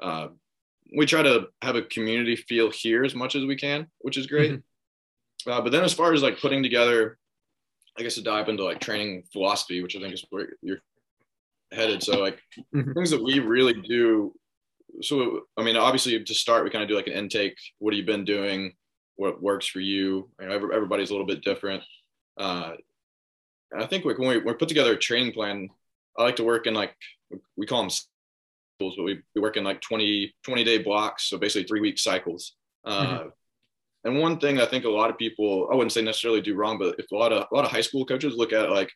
uh, 0.00 0.28
we 0.96 1.06
try 1.06 1.22
to 1.22 1.48
have 1.62 1.76
a 1.76 1.82
community 1.82 2.36
feel 2.36 2.70
here 2.70 3.04
as 3.04 3.14
much 3.14 3.34
as 3.34 3.44
we 3.44 3.56
can, 3.56 3.86
which 4.00 4.16
is 4.16 4.26
great. 4.26 4.52
Mm-hmm. 4.52 5.50
Uh, 5.50 5.60
but 5.60 5.72
then 5.72 5.84
as 5.84 5.92
far 5.92 6.12
as 6.12 6.22
like 6.22 6.40
putting 6.40 6.62
together, 6.62 7.18
I 7.98 8.02
guess 8.02 8.14
to 8.14 8.22
dive 8.22 8.48
into 8.48 8.64
like 8.64 8.80
training 8.80 9.24
philosophy, 9.32 9.82
which 9.82 9.96
I 9.96 10.00
think 10.00 10.14
is 10.14 10.24
where 10.30 10.50
you're 10.62 10.82
headed. 11.72 12.02
So 12.02 12.20
like 12.20 12.40
mm-hmm. 12.74 12.92
things 12.92 13.10
that 13.10 13.22
we 13.22 13.40
really 13.40 13.74
do. 13.74 14.34
So 15.00 15.42
I 15.56 15.62
mean, 15.62 15.76
obviously 15.76 16.22
to 16.22 16.34
start, 16.34 16.64
we 16.64 16.70
kind 16.70 16.82
of 16.82 16.88
do 16.88 16.96
like 16.96 17.06
an 17.06 17.14
intake. 17.14 17.56
What 17.78 17.94
have 17.94 17.98
you 17.98 18.06
been 18.06 18.24
doing? 18.24 18.74
What 19.16 19.42
works 19.42 19.66
for 19.66 19.80
you? 19.80 20.30
you 20.40 20.46
know, 20.46 20.54
everybody's 20.54 21.10
a 21.10 21.14
little 21.14 21.26
bit 21.26 21.42
different. 21.42 21.82
Uh, 22.36 22.72
I 23.78 23.86
think 23.86 24.04
when 24.04 24.16
we, 24.18 24.38
we 24.38 24.52
put 24.54 24.68
together 24.68 24.92
a 24.92 24.98
training 24.98 25.32
plan, 25.32 25.68
I 26.18 26.22
like 26.22 26.36
to 26.36 26.44
work 26.44 26.66
in 26.66 26.74
like 26.74 26.94
we 27.56 27.66
call 27.66 27.82
them 27.82 27.90
but 28.78 29.04
we, 29.04 29.20
we 29.34 29.40
work 29.40 29.56
in 29.56 29.64
like 29.64 29.80
20, 29.80 30.34
20 30.44 30.64
day 30.64 30.78
blocks. 30.78 31.24
So 31.24 31.38
basically 31.38 31.66
three 31.66 31.80
week 31.80 31.98
cycles. 31.98 32.54
Uh, 32.84 33.06
mm-hmm. 33.06 33.28
And 34.04 34.18
one 34.18 34.38
thing 34.38 34.60
I 34.60 34.66
think 34.66 34.84
a 34.84 34.90
lot 34.90 35.10
of 35.10 35.18
people, 35.18 35.68
I 35.70 35.76
wouldn't 35.76 35.92
say 35.92 36.02
necessarily 36.02 36.40
do 36.40 36.54
wrong, 36.54 36.78
but 36.78 36.96
if 36.98 37.10
a 37.12 37.16
lot 37.16 37.32
of, 37.32 37.46
a 37.50 37.54
lot 37.54 37.64
of 37.64 37.70
high 37.70 37.82
school 37.82 38.04
coaches 38.04 38.34
look 38.34 38.52
at 38.52 38.70
like, 38.70 38.90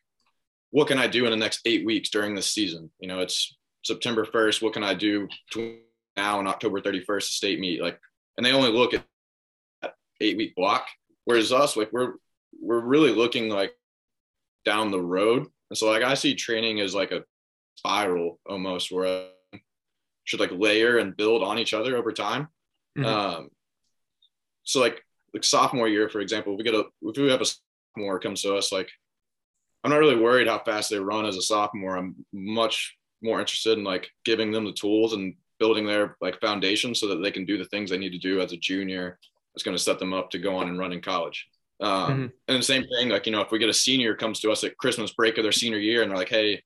what 0.71 0.87
can 0.87 0.97
I 0.97 1.07
do 1.07 1.23
in 1.23 1.31
the 1.31 1.37
next 1.37 1.61
eight 1.65 1.85
weeks 1.85 2.09
during 2.09 2.35
this 2.35 2.51
season? 2.51 2.91
You 2.99 3.07
know, 3.07 3.19
it's 3.19 3.55
September 3.85 4.25
1st. 4.25 4.61
What 4.61 4.73
can 4.73 4.83
I 4.83 4.93
do 4.93 5.29
now 6.17 6.39
and 6.39 6.47
October 6.47 6.81
31st 6.81 7.23
state 7.23 7.59
meet? 7.59 7.81
Like, 7.81 7.99
and 8.35 8.45
they 8.45 8.51
only 8.51 8.71
look 8.71 8.93
at 8.93 9.05
that 9.81 9.93
eight 10.19 10.35
week 10.35 10.55
block. 10.55 10.87
Whereas 11.23 11.53
us, 11.53 11.77
like 11.77 11.91
we're, 11.93 12.13
we're 12.61 12.81
really 12.81 13.11
looking 13.11 13.47
like 13.49 13.73
down 14.65 14.91
the 14.91 15.01
road. 15.01 15.47
And 15.69 15.77
so 15.77 15.89
like 15.89 16.03
I 16.03 16.13
see 16.15 16.35
training 16.35 16.81
as 16.81 16.93
like 16.93 17.11
a 17.11 17.23
spiral 17.75 18.39
almost 18.45 18.91
where 18.91 19.29
should 20.27 20.41
like 20.41 20.51
layer 20.51 20.97
and 20.97 21.15
build 21.15 21.41
on 21.41 21.57
each 21.57 21.73
other 21.73 21.95
over 21.95 22.11
time. 22.11 22.49
Mm-hmm. 22.97 23.05
Um, 23.05 23.49
so 24.63 24.79
like 24.81 25.01
like 25.33 25.43
sophomore 25.43 25.87
year, 25.87 26.09
for 26.09 26.19
example, 26.19 26.55
we 26.55 26.63
get 26.63 26.75
a 26.75 26.85
if 27.01 27.17
we 27.17 27.29
have 27.29 27.41
a 27.41 27.45
sophomore 27.45 28.19
comes 28.19 28.41
to 28.41 28.55
us, 28.55 28.71
like 28.71 28.89
I'm 29.83 29.91
not 29.91 29.99
really 29.99 30.17
worried 30.17 30.47
how 30.47 30.59
fast 30.59 30.89
they 30.89 30.99
run 30.99 31.25
as 31.25 31.37
a 31.37 31.41
sophomore. 31.41 31.95
I'm 31.95 32.15
much 32.33 32.97
more 33.21 33.39
interested 33.39 33.77
in 33.77 33.83
like 33.85 34.09
giving 34.25 34.51
them 34.51 34.65
the 34.65 34.73
tools 34.73 35.13
and 35.13 35.33
building 35.59 35.87
their 35.87 36.17
like 36.21 36.41
foundation 36.41 36.93
so 36.93 37.07
that 37.07 37.23
they 37.23 37.31
can 37.31 37.45
do 37.45 37.57
the 37.57 37.65
things 37.65 37.89
they 37.89 37.97
need 37.97 38.11
to 38.11 38.19
do 38.19 38.41
as 38.41 38.51
a 38.51 38.57
junior. 38.57 39.17
It's 39.55 39.63
going 39.63 39.77
to 39.77 39.81
set 39.81 39.97
them 39.97 40.13
up 40.13 40.29
to 40.31 40.39
go 40.39 40.57
on 40.57 40.67
and 40.67 40.77
run 40.77 40.91
in 40.91 41.01
college. 41.01 41.47
Um, 41.79 41.91
mm-hmm. 41.91 42.25
And 42.47 42.59
the 42.59 42.63
same 42.63 42.83
thing, 42.83 43.09
like 43.09 43.25
you 43.25 43.31
know, 43.31 43.41
if 43.41 43.51
we 43.51 43.59
get 43.59 43.69
a 43.69 43.73
senior 43.73 44.13
comes 44.13 44.41
to 44.41 44.51
us 44.51 44.65
at 44.65 44.77
Christmas 44.77 45.13
break 45.13 45.37
of 45.37 45.43
their 45.43 45.53
senior 45.53 45.79
year 45.79 46.01
and 46.01 46.11
they're 46.11 46.17
like, 46.17 46.29
"Hey, 46.29 46.61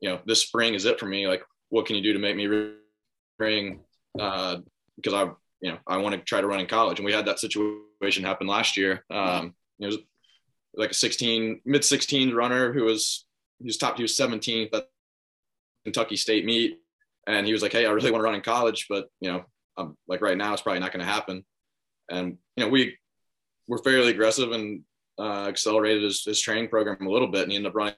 you 0.00 0.08
know, 0.08 0.20
this 0.24 0.42
spring 0.42 0.74
is 0.74 0.84
it 0.86 0.98
for 0.98 1.06
me. 1.06 1.26
Like, 1.26 1.42
what 1.68 1.86
can 1.86 1.96
you 1.96 2.02
do 2.02 2.12
to 2.12 2.18
make 2.18 2.36
me 2.36 2.46
ring? 3.38 3.80
Uh, 4.18 4.58
because 4.96 5.12
I, 5.12 5.24
you 5.60 5.72
know, 5.72 5.78
I 5.86 5.98
want 5.98 6.14
to 6.14 6.20
try 6.22 6.40
to 6.40 6.46
run 6.46 6.60
in 6.60 6.66
college." 6.66 6.98
And 6.98 7.06
we 7.06 7.12
had 7.12 7.26
that 7.26 7.38
situation 7.38 8.24
happen 8.24 8.46
last 8.46 8.76
year. 8.76 9.04
Um, 9.10 9.54
it 9.78 9.86
was 9.86 9.98
like 10.74 10.90
a 10.90 10.94
16 10.94 11.60
mid 11.64 11.84
16 11.84 12.34
runner 12.34 12.72
who 12.72 12.84
was 12.84 13.26
he 13.58 13.66
was 13.66 13.78
top 13.78 13.96
he 13.96 14.02
was 14.02 14.16
17th 14.16 14.74
at 14.74 14.88
Kentucky 15.84 16.16
State 16.16 16.44
meet, 16.44 16.78
and 17.26 17.46
he 17.46 17.52
was 17.52 17.62
like, 17.62 17.72
"Hey, 17.72 17.86
I 17.86 17.90
really 17.90 18.10
want 18.10 18.20
to 18.20 18.24
run 18.24 18.34
in 18.34 18.42
college, 18.42 18.86
but 18.88 19.08
you 19.20 19.30
know, 19.30 19.44
I'm 19.76 19.96
like 20.08 20.20
right 20.20 20.36
now 20.36 20.52
it's 20.52 20.62
probably 20.62 20.80
not 20.80 20.92
going 20.92 21.04
to 21.04 21.12
happen." 21.12 21.44
And 22.10 22.38
you 22.56 22.64
know, 22.64 22.70
we 22.70 22.96
were 23.68 23.78
fairly 23.78 24.10
aggressive 24.10 24.52
and 24.52 24.82
uh, 25.18 25.46
accelerated 25.48 26.02
his, 26.02 26.24
his 26.24 26.40
training 26.40 26.68
program 26.68 27.06
a 27.06 27.10
little 27.10 27.28
bit, 27.28 27.42
and 27.42 27.50
he 27.50 27.56
ended 27.56 27.70
up 27.70 27.76
running 27.76 27.94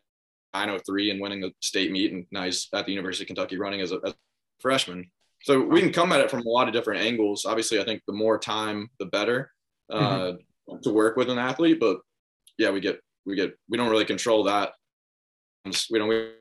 903 0.55 1.11
and 1.11 1.21
winning 1.21 1.41
the 1.41 1.53
state 1.61 1.91
meet, 1.91 2.13
and 2.13 2.27
now 2.31 2.45
he's 2.45 2.69
at 2.73 2.87
the 2.87 2.93
University 2.93 3.25
of 3.25 3.29
Kentucky 3.29 3.59
running 3.59 3.81
as 3.81 3.93
a, 3.93 3.99
as 4.05 4.13
a 4.13 4.17
freshman. 4.61 5.11
So 5.49 5.63
we 5.63 5.81
can 5.81 5.95
come 5.95 6.13
at 6.13 6.21
it 6.21 6.31
from 6.31 6.41
a 6.41 6.49
lot 6.51 6.69
of 6.69 6.75
different 6.75 7.01
angles. 7.01 7.47
Obviously, 7.47 7.81
I 7.81 7.85
think 7.85 8.03
the 8.07 8.13
more 8.13 8.39
time, 8.39 8.91
the 8.99 9.07
better 9.07 9.51
uh, 9.91 10.33
mm-hmm. 10.33 10.81
to 10.83 10.91
work 10.91 11.17
with 11.17 11.31
an 11.31 11.39
athlete. 11.39 11.81
But 11.81 12.01
yeah, 12.59 12.71
we 12.71 12.81
get 12.81 13.01
we 13.25 13.35
get 13.35 13.57
we 13.67 13.79
don't 13.79 13.89
really 13.89 14.05
control 14.05 14.45
that. 14.45 14.73
We 15.65 15.99
don't 15.99 16.07
we 16.07 16.33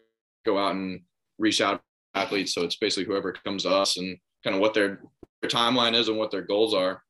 go 0.46 0.58
out 0.58 0.76
and 0.76 1.00
reach 1.40 1.62
out 1.62 1.82
athletes. 2.16 2.54
So 2.54 2.64
it's 2.64 2.76
basically 2.76 3.06
whoever 3.06 3.32
comes 3.32 3.64
to 3.64 3.70
us 3.70 3.96
and 3.96 4.18
kind 4.44 4.58
of 4.58 4.62
what 4.62 4.74
their, 4.74 5.00
their 5.42 5.50
timeline 5.50 5.96
is 5.96 6.10
and 6.10 6.18
what 6.18 6.30
their 6.30 6.42
goals 6.42 6.74
are. 6.74 7.02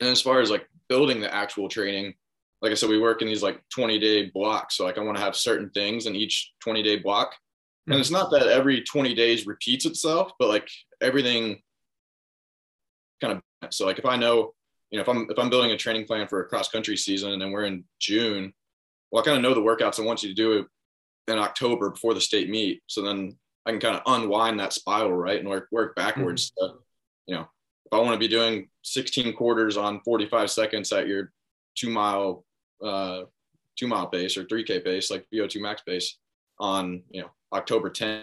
And 0.00 0.10
as 0.10 0.20
far 0.20 0.42
as 0.42 0.50
like 0.50 0.68
building 0.90 1.22
the 1.22 1.34
actual 1.34 1.70
training, 1.70 2.12
like 2.60 2.70
I 2.70 2.74
said, 2.74 2.90
we 2.90 3.00
work 3.00 3.22
in 3.22 3.28
these 3.28 3.42
like 3.42 3.62
20 3.74 3.98
day 3.98 4.26
blocks. 4.34 4.76
So 4.76 4.84
like 4.84 4.98
I 4.98 5.00
want 5.00 5.16
to 5.16 5.24
have 5.24 5.36
certain 5.36 5.70
things 5.70 6.04
in 6.04 6.14
each 6.14 6.52
20 6.62 6.82
day 6.82 6.96
block. 6.98 7.34
And 7.86 8.00
it's 8.00 8.10
not 8.10 8.30
that 8.30 8.48
every 8.48 8.82
20 8.82 9.14
days 9.14 9.46
repeats 9.46 9.84
itself, 9.84 10.32
but 10.38 10.48
like 10.48 10.68
everything 11.02 11.60
kind 13.20 13.34
of 13.34 13.72
so 13.72 13.86
like 13.86 13.98
if 13.98 14.06
I 14.06 14.16
know, 14.16 14.54
you 14.90 14.98
know, 14.98 15.02
if 15.02 15.08
I'm 15.08 15.26
if 15.30 15.38
I'm 15.38 15.50
building 15.50 15.70
a 15.70 15.76
training 15.76 16.06
plan 16.06 16.28
for 16.28 16.40
a 16.40 16.46
cross 16.46 16.68
country 16.68 16.96
season 16.96 17.40
and 17.40 17.52
we're 17.52 17.64
in 17.64 17.84
June, 18.00 18.52
well, 19.10 19.22
I 19.22 19.24
kind 19.24 19.36
of 19.36 19.42
know 19.42 19.54
the 19.54 19.60
workouts 19.60 20.00
I 20.00 20.04
want 20.04 20.22
you 20.22 20.28
to 20.30 20.34
do 20.34 20.52
it 20.58 20.66
in 21.32 21.38
October 21.38 21.90
before 21.90 22.14
the 22.14 22.20
state 22.20 22.50
meet. 22.50 22.82
So 22.86 23.02
then 23.02 23.36
I 23.66 23.70
can 23.70 23.80
kind 23.80 23.96
of 23.96 24.02
unwind 24.06 24.60
that 24.60 24.72
spiral, 24.72 25.12
right, 25.12 25.38
and 25.38 25.48
work 25.48 25.68
work 25.70 25.94
backwards. 25.94 26.52
Mm-hmm. 26.60 26.76
You 27.26 27.34
know, 27.36 27.48
if 27.86 27.92
I 27.92 27.98
want 27.98 28.12
to 28.12 28.18
be 28.18 28.28
doing 28.28 28.68
16 28.82 29.34
quarters 29.34 29.76
on 29.76 30.00
45 30.04 30.50
seconds 30.50 30.92
at 30.92 31.06
your 31.06 31.32
two 31.74 31.90
mile 31.90 32.44
uh, 32.82 33.22
two 33.76 33.88
mile 33.88 34.06
pace 34.06 34.36
or 34.36 34.44
3K 34.44 34.84
pace, 34.84 35.10
like 35.10 35.26
VO2 35.32 35.60
max 35.60 35.82
pace, 35.82 36.18
on 36.58 37.02
you 37.10 37.22
know 37.22 37.30
October 37.52 37.90
10 37.90 38.22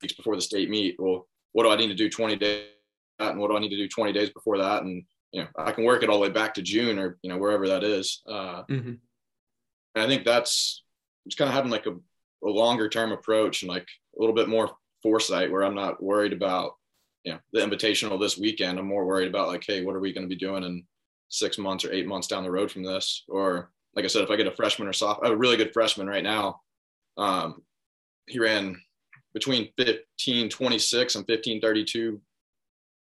weeks 0.00 0.14
before 0.14 0.36
the 0.36 0.42
state 0.42 0.70
meet. 0.70 0.96
Well, 0.98 1.26
what 1.52 1.64
do 1.64 1.70
I 1.70 1.76
need 1.76 1.88
to 1.88 1.94
do 1.94 2.08
20 2.08 2.36
days? 2.36 2.66
And 3.18 3.38
what 3.38 3.50
do 3.50 3.56
I 3.56 3.60
need 3.60 3.70
to 3.70 3.76
do 3.76 3.88
20 3.88 4.12
days 4.12 4.30
before 4.30 4.58
that? 4.58 4.82
And 4.82 5.04
you 5.32 5.42
know, 5.42 5.48
I 5.56 5.72
can 5.72 5.84
work 5.84 6.02
it 6.02 6.08
all 6.08 6.16
the 6.16 6.22
way 6.22 6.30
back 6.30 6.54
to 6.54 6.62
June 6.62 6.98
or 6.98 7.18
you 7.22 7.30
know 7.30 7.38
wherever 7.38 7.68
that 7.68 7.84
is. 7.84 8.22
Uh, 8.26 8.64
mm-hmm. 8.64 8.94
And 9.94 10.04
I 10.04 10.06
think 10.06 10.24
that's 10.24 10.82
just 11.26 11.38
kind 11.38 11.48
of 11.48 11.54
having 11.54 11.70
like 11.70 11.86
a, 11.86 11.92
a 12.44 12.48
longer 12.48 12.88
term 12.88 13.12
approach 13.12 13.62
and 13.62 13.70
like 13.70 13.86
a 14.16 14.20
little 14.20 14.34
bit 14.34 14.48
more 14.48 14.70
foresight 15.02 15.50
where 15.50 15.62
I'm 15.62 15.74
not 15.74 16.02
worried 16.02 16.32
about, 16.32 16.72
you 17.24 17.32
know, 17.32 17.38
the 17.52 17.60
invitational 17.60 18.20
this 18.20 18.38
weekend. 18.38 18.78
I'm 18.78 18.86
more 18.86 19.06
worried 19.06 19.28
about 19.28 19.48
like, 19.48 19.64
hey, 19.66 19.82
what 19.82 19.94
are 19.94 20.00
we 20.00 20.12
going 20.12 20.24
to 20.24 20.34
be 20.34 20.36
doing 20.36 20.64
in 20.64 20.84
six 21.28 21.58
months 21.58 21.84
or 21.84 21.92
eight 21.92 22.06
months 22.06 22.28
down 22.28 22.42
the 22.42 22.50
road 22.50 22.70
from 22.70 22.82
this? 22.82 23.24
Or 23.28 23.70
like 23.94 24.04
I 24.04 24.08
said, 24.08 24.22
if 24.22 24.30
I 24.30 24.36
get 24.36 24.46
a 24.46 24.52
freshman 24.52 24.88
or 24.88 24.92
soft, 24.92 25.20
a 25.24 25.36
really 25.36 25.56
good 25.56 25.72
freshman 25.72 26.06
right 26.06 26.24
now, 26.24 26.60
um, 27.16 27.62
he 28.26 28.38
ran 28.38 28.80
between 29.34 29.70
1526 29.76 31.14
and 31.14 31.22
1532 31.22 32.20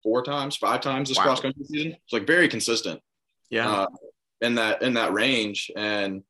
four 0.02 0.22
times, 0.22 0.56
five 0.56 0.80
times 0.80 1.08
this 1.08 1.18
wow. 1.18 1.24
cross 1.24 1.40
country 1.40 1.64
season. 1.64 1.92
It's 1.92 2.12
like 2.12 2.26
very 2.26 2.48
consistent. 2.48 3.00
Yeah. 3.50 3.70
Uh, 3.70 3.86
in 4.40 4.54
that 4.54 4.82
in 4.82 4.94
that 4.94 5.12
range. 5.12 5.70
And 5.76 6.22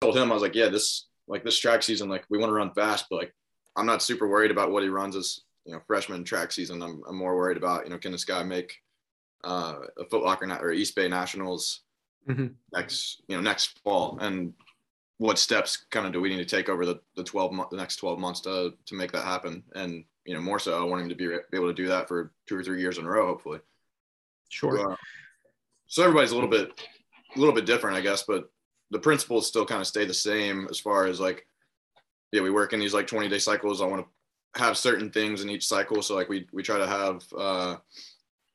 told 0.00 0.16
him, 0.16 0.30
I 0.30 0.34
was 0.34 0.42
like, 0.42 0.54
yeah, 0.54 0.68
this 0.68 1.06
like 1.26 1.44
this 1.44 1.58
track 1.58 1.82
season, 1.82 2.08
like 2.08 2.24
we 2.28 2.38
want 2.38 2.50
to 2.50 2.54
run 2.54 2.72
fast, 2.72 3.06
but 3.10 3.16
like 3.16 3.34
I'm 3.76 3.86
not 3.86 4.02
super 4.02 4.28
worried 4.28 4.50
about 4.50 4.70
what 4.70 4.82
he 4.82 4.88
runs 4.88 5.16
as 5.16 5.40
you 5.64 5.72
know 5.72 5.80
freshman 5.86 6.24
track 6.24 6.52
season. 6.52 6.82
I'm, 6.82 7.02
I'm 7.08 7.16
more 7.16 7.36
worried 7.36 7.56
about 7.56 7.84
you 7.84 7.90
know 7.90 7.98
can 7.98 8.12
this 8.12 8.24
guy 8.24 8.42
make 8.42 8.74
uh, 9.44 9.76
a 9.98 10.04
Foot 10.06 10.22
Locker 10.22 10.46
or 10.46 10.72
Eastbay 10.72 11.10
Nationals 11.10 11.82
mm-hmm. 12.28 12.48
next 12.72 13.22
you 13.28 13.36
know 13.36 13.42
next 13.42 13.80
fall 13.82 14.18
and 14.20 14.52
what 15.18 15.38
steps 15.38 15.84
kind 15.90 16.06
of 16.06 16.12
do 16.12 16.20
we 16.20 16.28
need 16.28 16.46
to 16.48 16.56
take 16.56 16.68
over 16.68 16.84
the, 16.84 17.00
the 17.16 17.24
12 17.24 17.52
month 17.52 17.70
the 17.70 17.76
next 17.76 17.96
12 17.96 18.18
months 18.18 18.40
to 18.40 18.74
to 18.86 18.94
make 18.94 19.12
that 19.12 19.24
happen 19.24 19.62
and 19.74 20.04
you 20.24 20.34
know 20.34 20.40
more 20.40 20.58
so 20.58 20.80
I 20.80 20.84
want 20.84 21.02
him 21.02 21.08
to 21.08 21.14
be, 21.14 21.26
be 21.26 21.56
able 21.56 21.68
to 21.68 21.74
do 21.74 21.88
that 21.88 22.08
for 22.08 22.32
two 22.46 22.56
or 22.56 22.62
three 22.64 22.80
years 22.80 22.98
in 22.98 23.04
a 23.04 23.08
row 23.08 23.26
hopefully 23.26 23.60
sure 24.48 24.92
uh, 24.92 24.96
so 25.86 26.02
everybody's 26.02 26.32
a 26.32 26.34
little 26.34 26.50
bit 26.50 26.70
a 27.34 27.38
little 27.38 27.54
bit 27.54 27.66
different 27.66 27.96
I 27.96 28.00
guess 28.00 28.24
but 28.24 28.50
the 28.90 28.98
principles 28.98 29.46
still 29.46 29.66
kind 29.66 29.80
of 29.80 29.86
stay 29.86 30.04
the 30.04 30.14
same 30.14 30.66
as 30.70 30.78
far 30.78 31.06
as 31.06 31.20
like 31.20 31.46
yeah, 32.34 32.40
we 32.40 32.50
work 32.50 32.72
in 32.72 32.80
these 32.80 32.92
like 32.92 33.06
20 33.06 33.28
day 33.28 33.38
cycles. 33.38 33.80
I 33.80 33.86
want 33.86 34.04
to 34.04 34.60
have 34.60 34.76
certain 34.76 35.08
things 35.08 35.44
in 35.44 35.48
each 35.48 35.68
cycle. 35.68 36.02
So 36.02 36.16
like 36.16 36.28
we, 36.28 36.48
we 36.52 36.64
try 36.64 36.78
to 36.78 36.86
have 36.86 37.22
uh, 37.38 37.76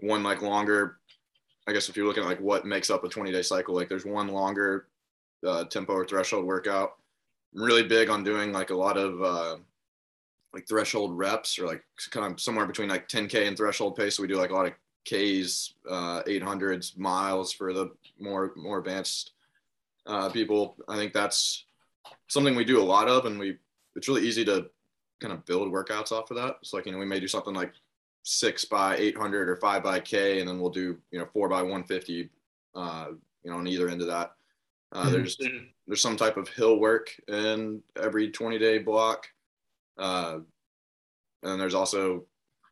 one 0.02 0.22
like 0.22 0.42
longer, 0.42 0.98
I 1.66 1.72
guess 1.72 1.88
if 1.88 1.96
you're 1.96 2.06
looking 2.06 2.24
at 2.24 2.30
like 2.30 2.42
what 2.42 2.66
makes 2.66 2.90
up 2.90 3.06
a 3.06 3.10
20 3.10 3.32
day 3.32 3.42
cycle, 3.42 3.74
like 3.74 3.88
there's 3.88 4.06
one 4.06 4.28
longer 4.28 4.90
uh, 5.46 5.66
tempo 5.66 5.94
or 5.94 6.06
threshold 6.06 6.46
workout. 6.46 6.98
I'm 7.56 7.64
really 7.64 7.84
big 7.84 8.10
on 8.10 8.24
doing 8.24 8.52
like 8.52 8.70
a 8.70 8.76
lot 8.76 8.98
of 8.98 9.22
uh, 9.22 9.58
like 10.54 10.68
threshold 10.68 11.18
reps 11.18 11.58
or 11.60 11.66
like 11.66 11.84
kind 12.12 12.32
of 12.32 12.40
somewhere 12.40 12.66
between 12.66 12.90
like 12.90 13.08
10K 13.08 13.48
and 13.48 13.58
threshold 13.58 13.96
pace. 13.96 14.16
So 14.18 14.24
we 14.24 14.28
do 14.28 14.38
like 14.38 14.52
a 14.52 14.56
lot 14.56 14.68
of 14.68 14.74
Ks, 15.06 15.74
uh, 15.90 16.24
800s, 16.24 16.98
miles 16.98 17.52
for 17.52 17.74
the 17.74 17.92
more, 18.20 18.54
more 18.56 18.80
advanced 18.80 19.32
uh, 20.06 20.30
people. 20.30 20.76
I 20.88 20.96
think 20.96 21.14
that's 21.14 21.66
something 22.28 22.56
we 22.56 22.66
do 22.66 22.82
a 22.82 22.84
lot 22.84 23.08
of 23.08 23.26
and 23.26 23.40
we 23.40 23.58
it's 23.96 24.08
really 24.08 24.26
easy 24.26 24.46
to 24.46 24.70
kind 25.20 25.34
of 25.34 25.46
build 25.46 25.72
workouts 25.72 26.12
off 26.12 26.32
of 26.32 26.38
that. 26.38 26.58
So 26.64 26.78
like, 26.78 26.86
you 26.86 26.92
know, 26.92 26.98
we 26.98 27.06
may 27.06 27.20
do 27.20 27.28
something 27.28 27.54
like 27.54 27.74
six 28.24 28.66
by 28.66 28.96
800 28.98 29.50
or 29.50 29.58
five 29.58 29.84
by 29.84 30.00
K, 30.00 30.40
and 30.40 30.48
then 30.48 30.60
we'll 30.60 30.70
do, 30.70 30.98
you 31.12 31.20
know, 31.20 31.28
four 31.34 31.50
by 31.50 31.62
150, 31.62 32.30
uh, 32.76 33.08
you 33.44 33.52
know, 33.52 33.58
on 33.58 33.68
either 33.68 33.90
end 33.90 34.02
of 34.02 34.08
that. 34.08 34.36
Uh, 34.92 35.04
mm-hmm. 35.04 35.12
There's, 35.12 35.38
there's 35.88 36.02
some 36.02 36.18
type 36.18 36.38
of 36.38 36.50
hill 36.50 36.80
work 36.80 37.12
in 37.28 37.82
every 38.02 38.32
20 38.32 38.58
day 38.58 38.78
block. 38.80 39.28
Uh, 39.98 40.40
and 41.44 41.60
there's 41.60 41.76
also, 41.76 42.26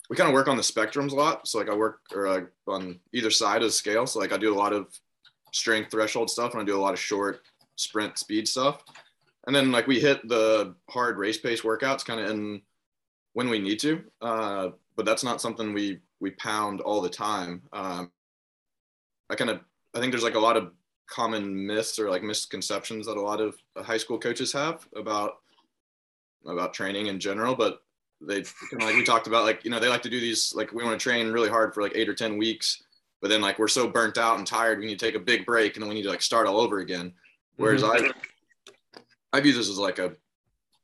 we 0.09 0.15
kind 0.15 0.29
of 0.29 0.33
work 0.33 0.47
on 0.47 0.57
the 0.57 0.63
spectrums 0.63 1.12
a 1.12 1.15
lot. 1.15 1.47
So 1.47 1.59
like 1.59 1.69
I 1.69 1.75
work 1.75 2.00
or 2.13 2.29
like 2.29 2.47
on 2.67 3.00
either 3.13 3.29
side 3.31 3.62
of 3.62 3.67
the 3.67 3.71
scale. 3.71 4.07
So 4.07 4.19
like 4.19 4.33
I 4.33 4.38
do 4.38 4.53
a 4.53 4.57
lot 4.57 4.74
of 4.74 4.88
strength 5.51 5.91
threshold 5.91 6.29
stuff 6.29 6.53
and 6.53 6.62
I 6.62 6.65
do 6.65 6.77
a 6.77 6.81
lot 6.81 6.93
of 6.93 7.00
short 7.00 7.41
sprint 7.75 8.17
speed 8.17 8.47
stuff 8.47 8.83
and 9.47 9.55
then 9.55 9.71
like 9.71 9.88
we 9.88 10.00
hit 10.00 10.27
the 10.27 10.75
hard 10.89 11.17
race 11.17 11.38
pace 11.38 11.62
workouts 11.62 12.05
kind 12.05 12.19
of 12.19 12.29
in 12.29 12.62
when 13.33 13.50
we 13.50 13.57
need 13.57 13.79
to 13.79 14.03
uh, 14.21 14.69
but 14.95 15.05
that's 15.05 15.24
not 15.24 15.41
something 15.41 15.74
we 15.74 16.00
we 16.19 16.31
pound 16.31 16.81
all 16.81 17.01
the 17.01 17.09
time 17.09 17.63
um, 17.74 18.12
i 19.29 19.36
kind 19.36 19.50
of 19.50 19.62
i 19.95 20.00
think 20.00 20.12
there's 20.12 20.24
like 20.24 20.36
a 20.36 20.39
lot 20.39 20.57
of 20.57 20.71
common 21.07 21.65
myths 21.65 21.99
or 21.99 22.09
like 22.09 22.23
misconceptions 22.23 23.05
that 23.05 23.17
a 23.17 23.21
lot 23.21 23.41
of 23.41 23.55
high 23.77 23.97
school 23.97 24.19
coaches 24.19 24.51
have 24.51 24.87
about 24.95 25.37
about 26.45 26.73
training 26.73 27.07
in 27.07 27.19
general 27.19 27.55
but 27.55 27.81
they 28.21 28.41
kind 28.41 28.81
of 28.81 28.83
like 28.83 28.95
we 28.95 29.03
talked 29.03 29.27
about 29.27 29.43
like 29.43 29.63
you 29.63 29.71
know 29.71 29.79
they 29.79 29.89
like 29.89 30.01
to 30.01 30.09
do 30.09 30.19
these 30.19 30.53
like 30.55 30.71
we 30.71 30.83
want 30.83 30.99
to 30.99 31.03
train 31.03 31.31
really 31.31 31.49
hard 31.49 31.73
for 31.73 31.81
like 31.81 31.93
eight 31.95 32.09
or 32.09 32.13
ten 32.13 32.37
weeks 32.37 32.83
but 33.21 33.29
then 33.29 33.41
like 33.41 33.59
we're 33.59 33.67
so 33.67 33.87
burnt 33.87 34.17
out 34.17 34.37
and 34.37 34.47
tired 34.47 34.79
we 34.79 34.85
need 34.85 34.99
to 34.99 35.05
take 35.05 35.15
a 35.15 35.19
big 35.19 35.45
break 35.45 35.75
and 35.75 35.83
then 35.83 35.89
we 35.89 35.95
need 35.95 36.03
to 36.03 36.09
like 36.09 36.21
start 36.21 36.47
all 36.47 36.59
over 36.59 36.79
again 36.79 37.13
whereas 37.57 37.83
mm-hmm. 37.83 38.07
i 38.07 38.11
I 39.33 39.41
view 39.41 39.53
this 39.53 39.69
as 39.69 39.77
like 39.77 39.99
a 39.99 40.13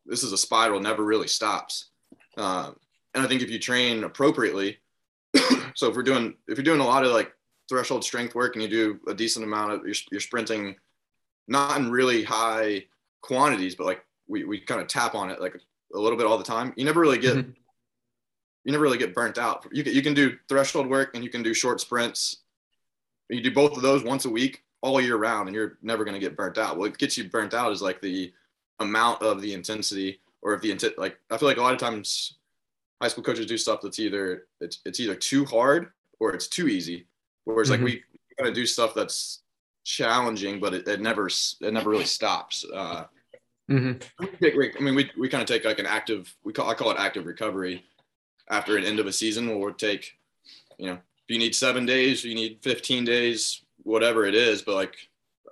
this 0.05 0.23
is 0.23 0.31
a 0.31 0.37
spiral 0.37 0.79
never 0.79 1.03
really 1.03 1.27
stops. 1.27 1.89
Um, 2.37 2.75
and 3.13 3.23
I 3.23 3.27
think 3.27 3.41
if 3.41 3.49
you 3.49 3.59
train 3.59 4.03
appropriately, 4.03 4.79
so 5.75 5.89
if 5.89 5.95
we're 5.95 6.03
doing 6.03 6.35
if 6.47 6.57
you're 6.57 6.63
doing 6.63 6.81
a 6.81 6.85
lot 6.85 7.05
of 7.05 7.11
like 7.11 7.33
threshold 7.69 8.03
strength 8.03 8.35
work 8.35 8.55
and 8.55 8.63
you 8.63 8.69
do 8.69 8.99
a 9.07 9.13
decent 9.13 9.45
amount 9.45 9.71
of 9.71 9.85
you're, 9.85 9.95
you're 10.11 10.21
sprinting, 10.21 10.75
not 11.47 11.77
in 11.77 11.91
really 11.91 12.23
high 12.23 12.85
quantities, 13.21 13.75
but 13.75 13.85
like 13.85 14.05
we, 14.27 14.43
we 14.43 14.59
kind 14.59 14.81
of 14.81 14.87
tap 14.87 15.15
on 15.15 15.29
it 15.29 15.41
like 15.41 15.55
a 15.93 15.99
little 15.99 16.17
bit 16.17 16.27
all 16.27 16.37
the 16.37 16.43
time. 16.43 16.73
You 16.75 16.85
never 16.85 17.01
really 17.01 17.17
get 17.17 17.35
mm-hmm. 17.35 17.51
you 18.63 18.71
never 18.71 18.83
really 18.83 18.97
get 18.97 19.13
burnt 19.13 19.37
out. 19.37 19.65
You 19.71 19.83
can, 19.83 19.93
you 19.93 20.01
can 20.01 20.13
do 20.13 20.37
threshold 20.49 20.87
work 20.87 21.15
and 21.15 21.23
you 21.23 21.29
can 21.29 21.43
do 21.43 21.53
short 21.53 21.81
sprints. 21.81 22.37
You 23.29 23.41
do 23.41 23.51
both 23.51 23.75
of 23.75 23.81
those 23.81 24.03
once 24.03 24.25
a 24.25 24.29
week 24.29 24.63
all 24.81 24.99
year 24.99 25.15
round 25.15 25.47
and 25.47 25.55
you're 25.55 25.77
never 25.81 26.03
going 26.03 26.13
to 26.13 26.19
get 26.19 26.35
burnt 26.35 26.57
out. 26.57 26.77
What 26.77 26.97
gets 26.97 27.17
you 27.17 27.29
burnt 27.29 27.53
out 27.53 27.71
is 27.71 27.81
like 27.81 28.01
the 28.01 28.33
amount 28.79 29.21
of 29.21 29.41
the 29.41 29.53
intensity 29.53 30.19
or 30.41 30.53
if 30.53 30.61
the 30.61 30.71
intent, 30.71 30.97
like, 30.97 31.17
I 31.31 31.37
feel 31.37 31.47
like 31.47 31.57
a 31.57 31.61
lot 31.61 31.73
of 31.73 31.79
times 31.79 32.35
high 33.01 33.07
school 33.07 33.23
coaches 33.23 33.45
do 33.45 33.57
stuff 33.57 33.79
that's 33.81 33.99
either 33.99 34.47
it's 34.61 34.79
it's 34.85 34.99
either 34.99 35.15
too 35.15 35.43
hard 35.45 35.91
or 36.19 36.33
it's 36.33 36.47
too 36.47 36.67
easy. 36.67 37.05
Whereas 37.45 37.69
mm-hmm. 37.69 37.83
like 37.83 37.93
we 37.93 38.03
kind 38.37 38.49
of 38.49 38.55
do 38.55 38.65
stuff 38.65 38.93
that's 38.93 39.41
challenging, 39.83 40.59
but 40.59 40.73
it, 40.73 40.87
it 40.87 41.01
never 41.01 41.27
it 41.27 41.73
never 41.73 41.89
really 41.89 42.05
stops. 42.05 42.65
Uh, 42.73 43.05
mm-hmm. 43.69 44.25
I 44.79 44.81
mean, 44.81 44.95
we, 44.95 45.11
we 45.17 45.29
kind 45.29 45.41
of 45.41 45.47
take 45.47 45.65
like 45.65 45.79
an 45.79 45.85
active 45.85 46.33
we 46.43 46.53
call 46.53 46.69
I 46.69 46.73
call 46.73 46.91
it 46.91 46.97
active 46.99 47.25
recovery 47.25 47.83
after 48.49 48.77
an 48.77 48.83
end 48.83 48.99
of 48.99 49.07
a 49.07 49.13
season 49.13 49.47
where 49.47 49.57
we'll 49.57 49.73
take 49.73 50.17
you 50.77 50.87
know 50.87 50.93
if 50.93 51.29
you 51.29 51.37
need 51.37 51.55
seven 51.55 51.85
days, 51.85 52.23
you 52.23 52.35
need 52.35 52.59
15 52.61 53.05
days, 53.05 53.61
whatever 53.83 54.25
it 54.25 54.35
is. 54.35 54.61
But 54.61 54.75
like 54.75 54.95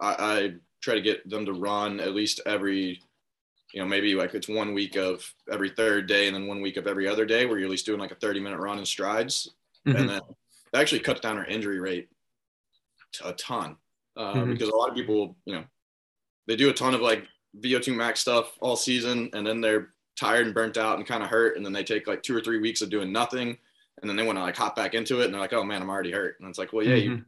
I, 0.02 0.16
I 0.20 0.54
try 0.82 0.96
to 0.96 1.02
get 1.02 1.30
them 1.30 1.46
to 1.46 1.54
run 1.54 2.00
at 2.00 2.14
least 2.14 2.42
every 2.46 3.02
you 3.74 3.82
know, 3.82 3.88
maybe 3.88 4.16
like 4.16 4.34
it's 4.34 4.50
one 4.50 4.74
week 4.74 4.98
of 4.98 5.34
every 5.50 5.70
third 5.70 6.08
day 6.08 6.28
and 6.28 6.36
then 6.36 6.48
one 6.48 6.62
week 6.62 6.78
of 6.78 6.88
every 6.88 7.08
other 7.08 7.26
day 7.26 7.46
where 7.46 7.58
you're 7.58 7.68
at 7.68 7.72
least 7.72 7.86
doing 7.86 8.00
like 8.00 8.12
a 8.12 8.16
30 8.16 8.40
minute 8.40 8.60
run 8.60 8.80
in 8.80 8.86
strides. 8.86 9.52
Mm-hmm. 9.88 9.98
And 9.98 10.10
then 10.10 10.22
that 10.72 10.82
actually 10.82 11.00
cuts 11.00 11.22
down 11.22 11.38
our 11.38 11.46
injury 11.46 11.80
rate 11.80 12.10
a 13.24 13.34
ton 13.34 13.76
uh, 14.16 14.34
mm-hmm. 14.34 14.54
because 14.54 14.70
a 14.70 14.76
lot 14.76 14.90
of 14.90 14.96
people, 14.96 15.36
you 15.46 15.54
know, 15.54 15.64
they 16.48 16.56
do 16.56 16.70
a 16.70 16.74
ton 16.74 16.94
of 16.94 17.02
like 17.02 17.28
VO2 17.60 17.96
max 17.96 18.20
stuff 18.20 18.58
all 18.62 18.76
season 18.76 19.30
and 19.34 19.46
then 19.46 19.62
they're 19.62 19.90
tired 20.18 20.46
and 20.46 20.56
burnt 20.56 20.78
out 20.78 20.98
and 20.98 21.08
kind 21.08 21.24
of 21.24 21.30
hurt. 21.30 21.58
And 21.58 21.66
then 21.66 21.74
they 21.74 21.84
take 21.84 22.08
like 22.08 22.24
two 22.24 22.36
or 22.36 22.42
three 22.42 22.60
weeks 22.60 22.82
of 22.82 22.90
doing 22.90 23.12
nothing. 23.12 23.58
And 24.02 24.10
then 24.10 24.16
they 24.16 24.24
want 24.24 24.38
to 24.38 24.44
like 24.44 24.58
hop 24.58 24.76
back 24.76 24.94
into 24.94 25.22
it 25.22 25.26
and 25.26 25.34
they're 25.34 25.42
like, 25.42 25.54
oh 25.54 25.64
man, 25.64 25.82
I'm 25.82 25.90
already 25.90 26.12
hurt. 26.12 26.40
And 26.40 26.50
it's 26.50 26.58
like, 26.58 26.74
well, 26.74 26.86
yeah, 26.86 26.96
mm-hmm. 26.96 27.12
you, 27.12 27.26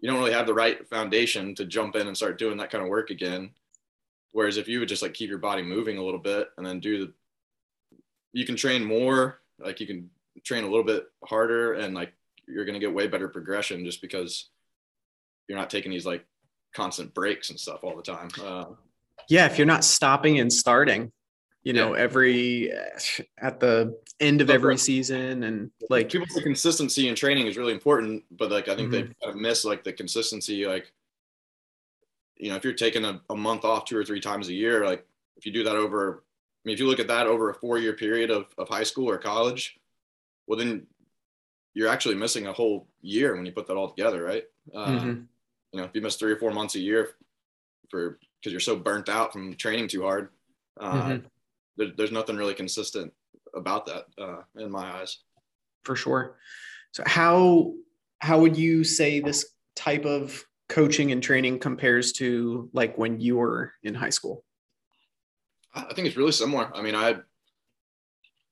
you 0.00 0.10
don't 0.10 0.18
really 0.18 0.32
have 0.32 0.46
the 0.46 0.54
right 0.54 0.86
foundation 0.88 1.54
to 1.54 1.64
jump 1.64 1.96
in 1.96 2.06
and 2.06 2.16
start 2.16 2.38
doing 2.38 2.56
that 2.58 2.70
kind 2.70 2.82
of 2.82 2.90
work 2.90 3.10
again. 3.10 3.50
Whereas 4.32 4.56
if 4.56 4.66
you 4.66 4.80
would 4.80 4.88
just 4.88 5.02
like 5.02 5.14
keep 5.14 5.28
your 5.28 5.38
body 5.38 5.62
moving 5.62 5.98
a 5.98 6.04
little 6.04 6.20
bit 6.20 6.48
and 6.56 6.66
then 6.66 6.80
do 6.80 7.06
the, 7.06 7.12
you 8.32 8.46
can 8.46 8.56
train 8.56 8.84
more, 8.84 9.40
like 9.58 9.78
you 9.78 9.86
can 9.86 10.10
train 10.42 10.64
a 10.64 10.68
little 10.68 10.84
bit 10.84 11.06
harder 11.24 11.74
and 11.74 11.94
like 11.94 12.12
you're 12.52 12.64
going 12.64 12.74
to 12.74 12.80
get 12.80 12.92
way 12.92 13.06
better 13.06 13.28
progression 13.28 13.84
just 13.84 14.00
because 14.00 14.50
you're 15.48 15.58
not 15.58 15.70
taking 15.70 15.90
these 15.90 16.06
like 16.06 16.24
constant 16.74 17.12
breaks 17.14 17.50
and 17.50 17.58
stuff 17.58 17.84
all 17.84 17.96
the 17.96 18.02
time. 18.02 18.28
Uh, 18.42 18.64
yeah. 19.28 19.46
If 19.46 19.58
you're 19.58 19.66
not 19.66 19.84
stopping 19.84 20.40
and 20.40 20.52
starting, 20.52 21.12
you 21.62 21.72
know, 21.72 21.94
yeah. 21.94 22.02
every 22.02 22.72
at 23.38 23.60
the 23.60 23.96
end 24.20 24.40
of 24.40 24.50
every 24.50 24.76
season 24.76 25.44
and 25.44 25.70
like 25.90 26.10
people 26.10 26.40
consistency 26.42 27.08
in 27.08 27.14
training 27.14 27.46
is 27.46 27.56
really 27.56 27.72
important, 27.72 28.24
but 28.30 28.50
like 28.50 28.68
I 28.68 28.74
think 28.74 28.90
mm-hmm. 28.90 29.08
they 29.08 29.14
kind 29.22 29.34
of 29.34 29.36
miss 29.36 29.64
like 29.64 29.84
the 29.84 29.92
consistency, 29.92 30.66
like 30.66 30.92
you 32.36 32.50
know, 32.50 32.56
if 32.56 32.64
you're 32.64 32.72
taking 32.72 33.04
a, 33.04 33.20
a 33.30 33.36
month 33.36 33.64
off 33.64 33.84
two 33.84 33.96
or 33.96 34.04
three 34.04 34.20
times 34.20 34.48
a 34.48 34.52
year, 34.52 34.84
like 34.84 35.06
if 35.36 35.46
you 35.46 35.52
do 35.52 35.62
that 35.62 35.76
over, 35.76 36.24
I 36.24 36.60
mean, 36.64 36.74
if 36.74 36.80
you 36.80 36.88
look 36.88 36.98
at 36.98 37.06
that 37.06 37.28
over 37.28 37.50
a 37.50 37.54
four 37.54 37.78
year 37.78 37.92
period 37.92 38.30
of, 38.30 38.46
of 38.58 38.68
high 38.68 38.82
school 38.82 39.08
or 39.08 39.18
college, 39.18 39.78
well, 40.48 40.58
then 40.58 40.86
you're 41.74 41.88
actually 41.88 42.14
missing 42.14 42.46
a 42.46 42.52
whole 42.52 42.88
year 43.00 43.34
when 43.34 43.46
you 43.46 43.52
put 43.52 43.66
that 43.66 43.76
all 43.76 43.90
together, 43.90 44.22
right? 44.22 44.44
Uh, 44.74 44.86
mm-hmm. 44.86 45.20
You 45.72 45.80
know, 45.80 45.84
if 45.84 45.90
you 45.94 46.00
miss 46.00 46.16
three 46.16 46.32
or 46.32 46.36
four 46.36 46.52
months 46.52 46.74
a 46.74 46.80
year 46.80 47.10
for 47.90 48.18
because 48.40 48.52
you're 48.52 48.60
so 48.60 48.76
burnt 48.76 49.08
out 49.08 49.32
from 49.32 49.54
training 49.54 49.88
too 49.88 50.02
hard, 50.02 50.28
uh, 50.80 51.02
mm-hmm. 51.02 51.26
there, 51.76 51.88
there's 51.96 52.12
nothing 52.12 52.36
really 52.36 52.54
consistent 52.54 53.12
about 53.54 53.86
that 53.86 54.04
uh, 54.20 54.42
in 54.56 54.70
my 54.70 55.00
eyes. 55.00 55.18
For 55.84 55.96
sure. 55.96 56.36
So 56.92 57.02
how 57.06 57.74
how 58.20 58.38
would 58.40 58.56
you 58.56 58.84
say 58.84 59.20
this 59.20 59.46
type 59.74 60.04
of 60.04 60.44
coaching 60.68 61.12
and 61.12 61.22
training 61.22 61.58
compares 61.58 62.12
to 62.12 62.70
like 62.72 62.96
when 62.96 63.20
you 63.20 63.36
were 63.36 63.72
in 63.82 63.94
high 63.94 64.10
school? 64.10 64.44
I 65.74 65.92
think 65.94 66.06
it's 66.06 66.16
really 66.16 66.32
similar. 66.32 66.70
I 66.74 66.82
mean, 66.82 66.94
I 66.94 67.16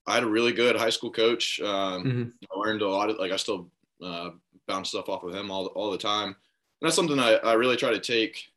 I 0.06 0.14
had 0.14 0.22
a 0.22 0.28
really 0.28 0.52
good 0.52 0.76
high 0.76 0.90
school 0.90 1.10
coach. 1.10 1.60
Um, 1.60 2.04
mm-hmm. 2.04 2.22
I 2.52 2.58
learned 2.58 2.82
a 2.82 2.88
lot 2.88 3.10
of 3.10 3.18
like 3.18 3.32
I 3.32 3.36
still 3.36 3.70
uh, 4.02 4.30
bounce 4.66 4.90
stuff 4.90 5.08
off 5.08 5.24
of 5.24 5.34
him 5.34 5.50
all 5.50 5.66
all 5.68 5.90
the 5.90 5.98
time, 5.98 6.28
and 6.28 6.36
that's 6.82 6.96
something 6.96 7.18
I, 7.18 7.34
I 7.36 7.54
really 7.54 7.76
try 7.76 7.90
to 7.90 8.00
take. 8.00 8.48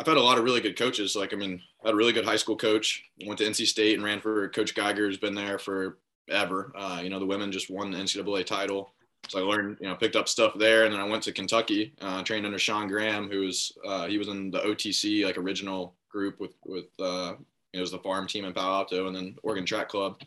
I've 0.00 0.06
had 0.06 0.16
a 0.16 0.22
lot 0.22 0.38
of 0.38 0.44
really 0.44 0.60
good 0.60 0.78
coaches. 0.78 1.16
Like 1.16 1.32
I 1.32 1.36
mean, 1.36 1.60
I 1.84 1.88
had 1.88 1.94
a 1.94 1.96
really 1.96 2.12
good 2.12 2.24
high 2.24 2.36
school 2.36 2.56
coach. 2.56 3.04
Went 3.26 3.38
to 3.38 3.44
NC 3.44 3.66
State 3.66 3.94
and 3.94 4.04
ran 4.04 4.20
for 4.20 4.48
Coach 4.50 4.74
Geiger, 4.74 5.06
who's 5.06 5.18
been 5.18 5.34
there 5.34 5.58
for 5.58 5.98
ever. 6.30 6.72
Uh, 6.76 7.00
you 7.02 7.10
know, 7.10 7.18
the 7.18 7.26
women 7.26 7.50
just 7.50 7.70
won 7.70 7.90
the 7.90 7.98
NCAA 7.98 8.44
title 8.44 8.92
so 9.28 9.38
I 9.38 9.42
learned, 9.42 9.76
you 9.80 9.88
know, 9.88 9.94
picked 9.94 10.16
up 10.16 10.28
stuff 10.28 10.54
there, 10.56 10.84
and 10.84 10.92
then 10.92 11.00
I 11.00 11.04
went 11.04 11.22
to 11.24 11.32
Kentucky, 11.32 11.92
uh, 12.00 12.22
trained 12.22 12.46
under 12.46 12.58
Sean 12.58 12.88
Graham, 12.88 13.28
who 13.28 13.40
was 13.40 13.72
uh, 13.84 14.06
he 14.06 14.16
was 14.16 14.28
in 14.28 14.50
the 14.50 14.60
OTC 14.60 15.24
like 15.24 15.36
original 15.36 15.94
group 16.08 16.40
with 16.40 16.54
with 16.64 16.86
uh, 16.98 17.34
it 17.72 17.80
was 17.80 17.90
the 17.90 17.98
farm 17.98 18.26
team 18.26 18.44
in 18.44 18.52
Palo 18.52 18.74
Alto, 18.74 19.06
and 19.06 19.16
then 19.16 19.36
Oregon 19.42 19.64
Track 19.64 19.88
Club. 19.88 20.20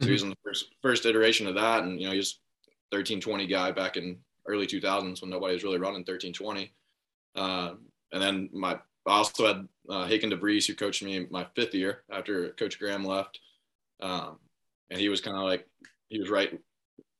So 0.00 0.06
he 0.06 0.12
was 0.12 0.22
in 0.22 0.30
the 0.30 0.36
first 0.44 0.66
first 0.82 1.06
iteration 1.06 1.46
of 1.46 1.54
that, 1.54 1.84
and 1.84 2.00
you 2.00 2.06
know 2.06 2.12
he 2.12 2.18
was 2.18 2.40
1320 2.90 3.46
guy 3.46 3.70
back 3.70 3.96
in 3.96 4.18
early 4.46 4.66
2000s 4.66 5.20
when 5.20 5.30
nobody 5.30 5.54
was 5.54 5.64
really 5.64 5.78
running 5.78 6.04
1320. 6.06 6.72
Uh, 7.34 7.74
and 8.12 8.22
then 8.22 8.48
my 8.52 8.78
I 9.06 9.12
also 9.12 9.46
had 9.46 9.68
uh, 9.88 10.06
Hakon 10.06 10.30
DeVries 10.30 10.66
who 10.66 10.74
coached 10.74 11.02
me 11.02 11.26
my 11.30 11.46
fifth 11.54 11.74
year 11.74 12.02
after 12.10 12.50
Coach 12.50 12.78
Graham 12.78 13.04
left, 13.04 13.40
um, 14.00 14.38
and 14.90 15.00
he 15.00 15.08
was 15.08 15.20
kind 15.20 15.36
of 15.36 15.44
like 15.44 15.66
he 16.08 16.18
was 16.18 16.30
right 16.30 16.58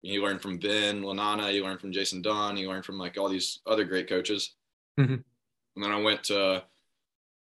you 0.03 0.23
learn 0.23 0.39
from 0.39 0.61
Vin 0.61 1.03
Lananna, 1.03 1.53
you 1.53 1.65
learn 1.65 1.79
from 1.79 1.93
Jason 1.93 2.23
Dunn, 2.23 2.57
you 2.57 2.69
learn 2.69 2.83
from 2.83 2.99
like 2.99 3.19
all 3.19 3.29
these 3.29 3.61
other 3.67 3.85
great 3.85 4.09
coaches. 4.09 4.55
Mm-hmm. 4.99 5.15
And 5.15 5.85
then 5.85 5.93
I 5.93 6.01
went 6.01 6.25
to 6.25 6.65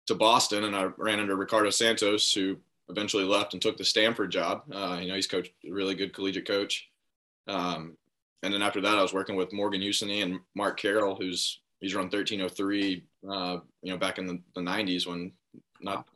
to 0.07 0.15
Boston 0.15 0.63
and 0.63 0.75
I 0.75 0.85
ran 0.97 1.19
under 1.19 1.35
Ricardo 1.35 1.69
Santos, 1.69 2.33
who 2.33 2.57
eventually 2.89 3.25
left 3.25 3.53
and 3.53 3.61
took 3.61 3.77
the 3.77 3.85
Stanford 3.85 4.31
job. 4.31 4.63
Uh, 4.73 4.97
you 5.01 5.07
know, 5.09 5.15
he's 5.15 5.27
coached 5.27 5.51
a 5.65 5.71
really 5.71 5.95
good 5.95 6.13
collegiate 6.13 6.47
coach. 6.47 6.89
Um, 7.47 7.97
and 8.43 8.53
then 8.53 8.61
after 8.61 8.81
that, 8.81 8.97
I 8.97 9.01
was 9.01 9.13
working 9.13 9.35
with 9.35 9.53
Morgan 9.53 9.81
Houston 9.81 10.09
and 10.09 10.39
Mark 10.55 10.79
Carroll, 10.79 11.15
who's 11.15 11.59
he's 11.79 11.95
run 11.95 12.05
1303. 12.05 13.03
Uh, 13.29 13.57
you 13.81 13.91
know, 13.91 13.97
back 13.97 14.17
in 14.17 14.27
the, 14.27 14.39
the 14.55 14.61
90s 14.61 15.05
when 15.05 15.31
not 15.81 16.07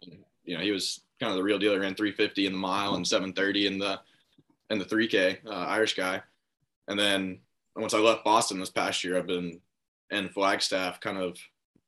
you 0.44 0.58
know 0.58 0.64
he 0.64 0.72
was 0.72 1.02
kind 1.20 1.32
of 1.32 1.38
the 1.38 1.44
real 1.44 1.60
deal. 1.60 1.74
He 1.74 1.78
ran 1.78 1.96
350 1.96 2.46
in 2.46 2.54
the 2.54 2.58
mile 2.58 2.96
and 2.96 3.08
730 3.08 3.68
in 3.68 3.80
the 3.80 4.00
in 4.70 4.80
the 4.80 4.86
3K, 4.86 5.46
uh, 5.46 5.50
Irish 5.50 5.96
guy. 5.96 6.22
And 6.88 6.98
then 6.98 7.40
once 7.76 7.94
I 7.94 7.98
left 7.98 8.24
Boston 8.24 8.60
this 8.60 8.70
past 8.70 9.04
year, 9.04 9.18
I've 9.18 9.28
been 9.28 9.60
in 10.10 10.30
Flagstaff 10.30 11.00
kind 11.00 11.18
of. 11.18 11.38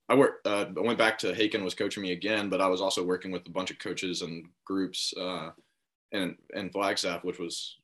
I 0.10 0.16
worked. 0.16 0.46
Uh, 0.46 0.66
I 0.76 0.82
went 0.82 0.98
back 0.98 1.18
to 1.20 1.34
Hakon 1.34 1.64
was 1.64 1.76
coaching 1.76 2.04
me 2.04 2.12
again, 2.12 2.50
but 2.50 2.62
I 2.62 2.68
was 2.68 2.82
also 2.82 3.04
working 3.04 3.32
with 3.32 3.46
a 3.48 3.52
bunch 3.52 3.72
of 3.72 3.80
coaches 3.80 4.22
and 4.22 4.46
groups 4.66 5.14
uh, 5.18 5.52
in 6.12 6.36
in 6.54 6.70
Flagstaff, 6.70 7.24
which 7.24 7.40
was 7.40 7.78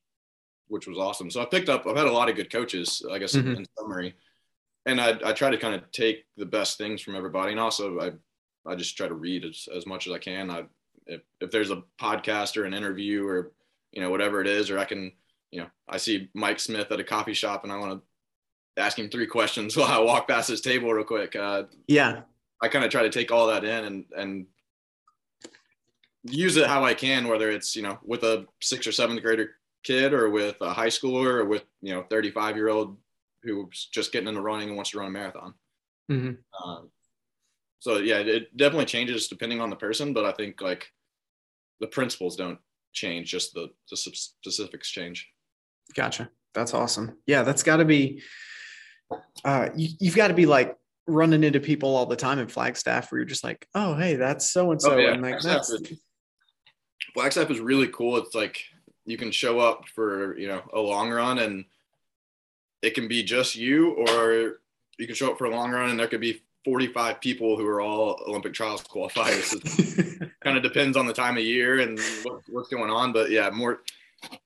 which 0.68 0.88
was 0.88 0.98
awesome. 0.98 1.32
So 1.32 1.42
I 1.42 1.46
picked 1.46 1.70
up. 1.70 1.88
I've 1.88 1.98
had 1.98 2.08
a 2.08 2.12
lot 2.12 2.30
of 2.30 2.36
good 2.36 2.52
coaches, 2.52 3.04
I 3.10 3.20
guess, 3.20 3.36
mm-hmm. 3.36 3.56
in 3.56 3.66
summary, 3.78 4.16
and 4.86 5.00
I 5.00 5.18
I 5.24 5.34
try 5.34 5.50
to 5.50 5.58
kind 5.58 5.76
of 5.76 5.90
take 5.92 6.26
the 6.36 6.46
best 6.46 6.78
things 6.78 7.02
from 7.02 7.16
everybody, 7.16 7.52
and 7.52 7.60
also 7.60 8.00
I 8.00 8.12
I 8.70 8.76
just 8.76 8.98
try 8.98 9.08
to 9.08 9.14
read 9.14 9.46
as, 9.46 9.68
as 9.74 9.86
much 9.86 10.08
as 10.08 10.14
I 10.14 10.20
can. 10.20 10.52
I 10.52 10.66
if, 11.06 11.22
if 11.40 11.52
there's 11.52 11.72
a 11.72 11.84
podcast 12.00 12.58
or 12.58 12.66
an 12.66 12.74
interview 12.74 13.26
or 13.26 13.52
you 13.92 14.02
know 14.02 14.10
whatever 14.10 14.42
it 14.42 14.48
is, 14.48 14.70
or 14.70 14.78
I 14.78 14.86
can 14.86 15.14
you 15.52 15.62
know, 15.62 15.68
I 15.88 15.98
see 15.98 16.30
Mike 16.34 16.60
Smith 16.60 16.92
at 16.92 17.00
a 17.00 17.04
coffee 17.04 17.34
shop 17.34 17.64
and 17.64 17.74
I 17.74 17.78
want 17.78 17.92
to 17.94 18.02
ask 18.78 18.98
him 18.98 19.10
three 19.10 19.28
questions 19.28 19.76
while 19.78 19.88
I 19.88 20.00
walk 20.00 20.28
past 20.28 20.50
his 20.50 20.62
table 20.62 20.94
real 20.94 21.06
quick. 21.06 21.36
Uh, 21.36 21.64
yeah. 21.88 22.22
I 22.62 22.68
kind 22.68 22.84
of 22.84 22.92
try 22.92 23.04
to 23.04 23.10
take 23.10 23.32
all 23.32 23.48
that 23.48 23.64
in 23.64 23.86
and, 23.86 24.06
and 24.16 24.46
use 26.24 26.58
it 26.58 26.68
how 26.68 26.84
I 26.84 26.94
can, 26.94 27.28
whether 27.28 27.50
it's, 27.50 27.76
you 27.76 27.82
know, 27.82 28.00
with 28.04 28.24
a 28.24 28.46
sixth 28.62 28.88
or 28.88 28.92
seventh 28.92 29.22
grader 29.22 29.52
kid 29.84 30.14
or 30.14 30.30
with 30.30 30.58
a 30.62 30.74
high 30.74 30.88
schooler 30.88 31.36
or 31.36 31.46
with, 31.46 31.64
you 31.82 31.94
know, 31.94 32.04
35 32.10 32.56
year 32.58 32.70
old 32.70 32.98
who's 33.44 33.88
just 33.94 34.12
getting 34.12 34.28
into 34.28 34.42
running 34.42 34.68
and 34.68 34.76
wants 34.76 34.92
to 34.92 35.00
run 35.00 35.08
a 35.08 35.12
marathon. 35.12 35.54
Mm-hmm. 36.12 36.70
Um, 36.70 36.90
so 37.80 37.98
yeah, 37.98 38.18
it 38.18 38.56
definitely 38.58 38.86
changes 38.86 39.30
depending 39.30 39.62
on 39.62 39.70
the 39.70 39.76
person, 39.76 40.14
but 40.14 40.26
I 40.26 40.34
think 40.34 40.60
like 40.60 40.92
the 41.80 41.88
principles 41.88 42.36
don't 42.36 42.60
change, 42.92 43.32
just 43.32 43.54
the, 43.54 43.70
the 43.90 43.96
specifics 43.96 44.90
change. 44.90 45.30
Gotcha. 45.96 46.30
That's 46.54 46.74
awesome. 46.74 47.18
Yeah, 47.26 47.44
that's 47.44 47.64
got 47.64 47.78
to 47.78 47.86
be. 47.86 48.22
Uh, 49.44 49.70
you, 49.76 49.90
you've 50.00 50.16
got 50.16 50.28
to 50.28 50.34
be 50.34 50.46
like 50.46 50.78
running 51.08 51.44
into 51.44 51.60
people 51.60 51.96
all 51.96 52.06
the 52.06 52.16
time 52.16 52.40
in 52.40 52.48
Flagstaff 52.48 53.12
where 53.12 53.20
you're 53.20 53.26
just 53.26 53.44
like, 53.44 53.68
oh, 53.76 53.96
hey, 53.96 54.16
that's 54.16 54.50
so 54.50 54.72
and 54.72 54.82
so, 54.82 54.98
and 54.98 55.22
like 55.22 55.42
Flagstaff 55.42 55.54
that's. 55.54 55.70
Is, 55.70 56.00
Flagstaff 57.14 57.50
is 57.50 57.60
really 57.60 57.88
cool. 57.88 58.18
It's 58.18 58.36
like 58.36 58.62
you 59.06 59.18
can 59.18 59.32
show 59.32 59.60
up 59.60 59.88
for 59.96 60.38
you 60.38 60.48
know 60.48 60.62
a 60.74 60.80
long 60.80 61.10
run, 61.10 61.40
and 61.40 61.66
it 62.82 62.94
can 62.94 63.08
be 63.08 63.24
just 63.24 63.56
you, 63.56 63.92
or 63.92 64.60
you 64.98 65.08
can 65.08 65.16
show 65.16 65.32
up 65.32 65.38
for 65.38 65.46
a 65.46 65.50
long 65.50 65.72
run, 65.72 65.90
and 65.90 66.00
there 66.00 66.08
could 66.08 66.22
be 66.22 66.42
45 66.66 67.22
people 67.22 67.58
who 67.58 67.66
are 67.66 67.82
all 67.82 68.22
Olympic 68.28 68.54
trials 68.54 68.84
qualifiers. 68.84 69.50
kind 70.42 70.58
of 70.58 70.64
depends 70.64 70.98
on 70.98 71.08
the 71.08 71.14
time 71.14 71.38
of 71.38 71.44
year 71.44 71.80
and 71.80 72.00
what, 72.24 72.42
what's 72.50 72.70
going 72.70 72.90
on. 72.90 73.12
But 73.12 73.32
yeah, 73.32 73.50
more 73.50 73.82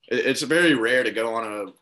it's 0.08 0.42
very 0.42 0.74
rare 0.74 1.02
to 1.02 1.10
go 1.10 1.34
on 1.34 1.44
a 1.44 1.72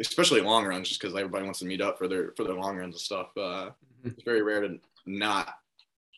especially 0.00 0.40
long 0.40 0.66
runs 0.66 0.88
just 0.88 1.00
because 1.00 1.14
everybody 1.14 1.44
wants 1.44 1.60
to 1.60 1.66
meet 1.66 1.80
up 1.80 1.98
for 1.98 2.08
their 2.08 2.32
for 2.36 2.44
their 2.44 2.54
long 2.54 2.76
runs 2.76 2.94
and 2.94 3.00
stuff. 3.00 3.28
Uh, 3.36 3.70
mm-hmm. 3.70 4.08
It's 4.08 4.22
very 4.24 4.42
rare 4.42 4.62
to 4.62 4.78
not 5.06 5.54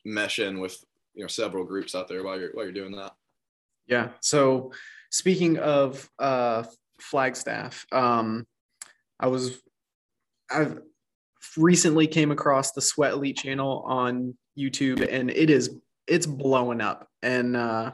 mesh 0.05 0.39
in 0.39 0.61
with 0.61 0.85
you 1.15 1.23
know 1.23 1.29
several 1.29 1.65
groups 1.65 1.95
out 1.95 2.09
there 2.09 2.23
while 2.23 2.39
you're 2.39 2.51
while 2.53 2.65
you're 2.65 2.73
doing 2.73 2.93
that. 2.93 3.15
Yeah. 3.87 4.11
So 4.21 4.73
speaking 5.11 5.59
of 5.59 6.09
uh, 6.19 6.65
Flagstaff. 7.01 7.87
Um, 7.93 8.47
I 9.21 9.29
was 9.29 9.61
I've 10.51 10.81
recently 11.57 12.07
came 12.07 12.31
across 12.31 12.73
the 12.73 12.81
Sweat 12.81 13.13
Elite 13.13 13.37
channel 13.37 13.83
on 13.87 14.37
YouTube, 14.59 15.07
and 15.11 15.31
it 15.31 15.51
is 15.51 15.71
it's 16.07 16.27
blowing 16.27 16.81
up. 16.81 17.09
And 17.23 17.57
uh, 17.57 17.93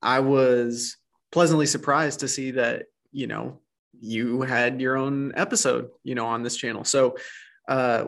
I 0.00 0.20
was 0.20 0.96
pleasantly 1.30 1.66
surprised 1.66 2.20
to 2.20 2.28
see 2.28 2.52
that 2.52 2.86
you 3.12 3.26
know 3.26 3.60
you 4.02 4.42
had 4.42 4.80
your 4.80 4.96
own 4.96 5.32
episode, 5.36 5.88
you 6.02 6.14
know, 6.14 6.26
on 6.26 6.42
this 6.42 6.56
channel. 6.56 6.84
So, 6.84 7.16
uh, 7.68 8.06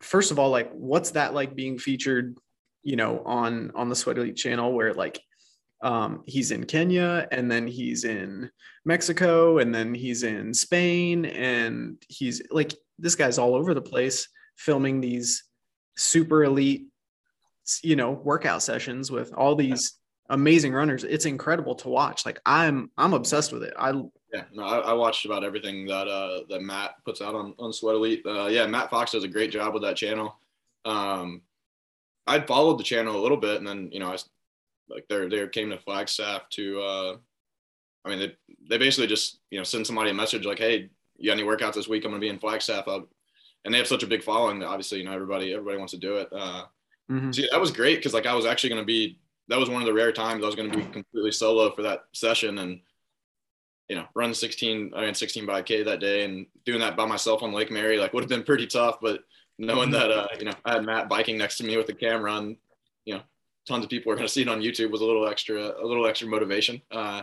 first 0.00 0.30
of 0.30 0.38
all, 0.38 0.50
like, 0.50 0.70
what's 0.72 1.12
that 1.12 1.32
like 1.32 1.56
being 1.56 1.78
featured, 1.78 2.36
you 2.82 2.96
know, 2.96 3.22
on 3.24 3.72
on 3.74 3.88
the 3.88 3.96
Sweat 3.96 4.18
Elite 4.18 4.36
channel, 4.36 4.72
where 4.72 4.92
like 4.92 5.20
um, 5.82 6.22
he's 6.26 6.50
in 6.50 6.64
Kenya 6.64 7.26
and 7.32 7.50
then 7.50 7.66
he's 7.66 8.04
in 8.04 8.50
Mexico 8.84 9.58
and 9.58 9.74
then 9.74 9.94
he's 9.94 10.22
in 10.22 10.52
Spain 10.52 11.24
and 11.24 12.02
he's 12.08 12.42
like 12.50 12.74
this 12.98 13.14
guy's 13.14 13.38
all 13.38 13.54
over 13.54 13.74
the 13.74 13.82
place 13.82 14.28
filming 14.56 15.00
these 15.00 15.44
super 15.96 16.44
elite 16.44 16.86
you 17.82 17.96
know 17.96 18.10
workout 18.10 18.62
sessions 18.62 19.10
with 19.10 19.32
all 19.34 19.54
these 19.54 19.94
amazing 20.30 20.72
runners. 20.72 21.04
It's 21.04 21.26
incredible 21.26 21.74
to 21.76 21.88
watch. 21.88 22.24
Like 22.24 22.40
i'm 22.46 22.90
i'm 22.96 23.14
obsessed 23.14 23.52
with 23.52 23.62
it. 23.62 23.74
I 23.78 23.92
yeah 24.34 24.44
no 24.52 24.64
i, 24.64 24.78
I 24.78 24.92
watched 24.92 25.24
about 25.24 25.44
everything 25.44 25.86
that 25.86 26.08
uh 26.08 26.40
that 26.50 26.62
matt 26.62 26.96
puts 27.04 27.22
out 27.22 27.34
on 27.34 27.54
on 27.58 27.72
sweat 27.72 27.94
elite. 27.94 28.22
Uh, 28.26 28.46
yeah 28.46 28.66
matt 28.66 28.90
fox 28.90 29.12
does 29.12 29.24
a 29.24 29.28
great 29.28 29.50
job 29.50 29.72
with 29.72 29.82
that 29.82 29.96
channel. 29.96 30.36
Um 30.84 31.42
i'd 32.26 32.46
followed 32.46 32.78
the 32.78 32.84
channel 32.84 33.16
a 33.16 33.22
little 33.22 33.36
bit 33.36 33.58
and 33.58 33.66
then 33.66 33.88
you 33.92 34.00
know 34.00 34.12
i 34.12 34.16
like 34.88 35.06
they 35.08 35.28
they 35.28 35.46
came 35.48 35.70
to 35.70 35.78
Flagstaff 35.78 36.48
to 36.50 36.80
uh, 36.80 37.16
I 38.04 38.08
mean 38.08 38.18
they 38.18 38.36
they 38.68 38.78
basically 38.78 39.06
just 39.06 39.40
you 39.50 39.58
know 39.58 39.64
send 39.64 39.86
somebody 39.86 40.10
a 40.10 40.14
message 40.14 40.44
like 40.44 40.58
hey 40.58 40.90
you 41.16 41.30
got 41.30 41.38
any 41.38 41.48
workouts 41.48 41.74
this 41.74 41.88
week? 41.88 42.04
I'm 42.04 42.10
gonna 42.10 42.20
be 42.20 42.28
in 42.28 42.38
Flagstaff. 42.38 42.88
Up 42.88 43.08
and 43.64 43.72
they 43.72 43.78
have 43.78 43.86
such 43.86 44.02
a 44.02 44.06
big 44.06 44.22
following 44.22 44.58
that 44.58 44.66
obviously 44.66 44.98
you 44.98 45.04
know 45.04 45.12
everybody 45.12 45.52
everybody 45.52 45.78
wants 45.78 45.92
to 45.92 45.98
do 45.98 46.16
it. 46.16 46.28
Uh, 46.32 46.64
mm-hmm. 47.10 47.30
see 47.30 47.48
that 47.50 47.60
was 47.60 47.70
great 47.70 47.96
because 47.96 48.14
like 48.14 48.26
I 48.26 48.34
was 48.34 48.46
actually 48.46 48.70
gonna 48.70 48.84
be 48.84 49.18
that 49.48 49.58
was 49.58 49.70
one 49.70 49.82
of 49.82 49.86
the 49.86 49.94
rare 49.94 50.12
times 50.12 50.42
I 50.42 50.46
was 50.46 50.56
gonna 50.56 50.76
be 50.76 50.82
completely 50.82 51.32
solo 51.32 51.70
for 51.70 51.82
that 51.82 52.04
session 52.12 52.58
and 52.58 52.80
you 53.88 53.96
know 53.96 54.06
run 54.14 54.32
16 54.32 54.92
I 54.94 55.04
mean 55.04 55.14
16 55.14 55.46
by 55.46 55.62
K 55.62 55.82
that 55.82 56.00
day 56.00 56.24
and 56.24 56.46
doing 56.64 56.80
that 56.80 56.96
by 56.96 57.06
myself 57.06 57.42
on 57.42 57.52
Lake 57.52 57.70
Mary 57.70 57.98
like 57.98 58.12
would 58.12 58.22
have 58.22 58.30
been 58.30 58.42
pretty 58.42 58.66
tough 58.66 58.98
but 59.00 59.20
knowing 59.58 59.90
mm-hmm. 59.90 59.92
that 59.92 60.10
uh, 60.10 60.28
you 60.38 60.46
know 60.46 60.54
I 60.64 60.74
had 60.74 60.84
Matt 60.84 61.08
biking 61.08 61.38
next 61.38 61.58
to 61.58 61.64
me 61.64 61.76
with 61.76 61.86
the 61.86 61.94
camera 61.94 62.36
and 62.36 62.56
you 63.04 63.14
know 63.14 63.22
tons 63.66 63.84
of 63.84 63.90
people 63.90 64.12
are 64.12 64.16
going 64.16 64.26
to 64.26 64.32
see 64.32 64.42
it 64.42 64.48
on 64.48 64.60
YouTube 64.60 64.90
was 64.90 65.00
a 65.00 65.04
little 65.04 65.26
extra, 65.26 65.74
a 65.82 65.86
little 65.86 66.06
extra 66.06 66.28
motivation. 66.28 66.80
Uh, 66.90 67.22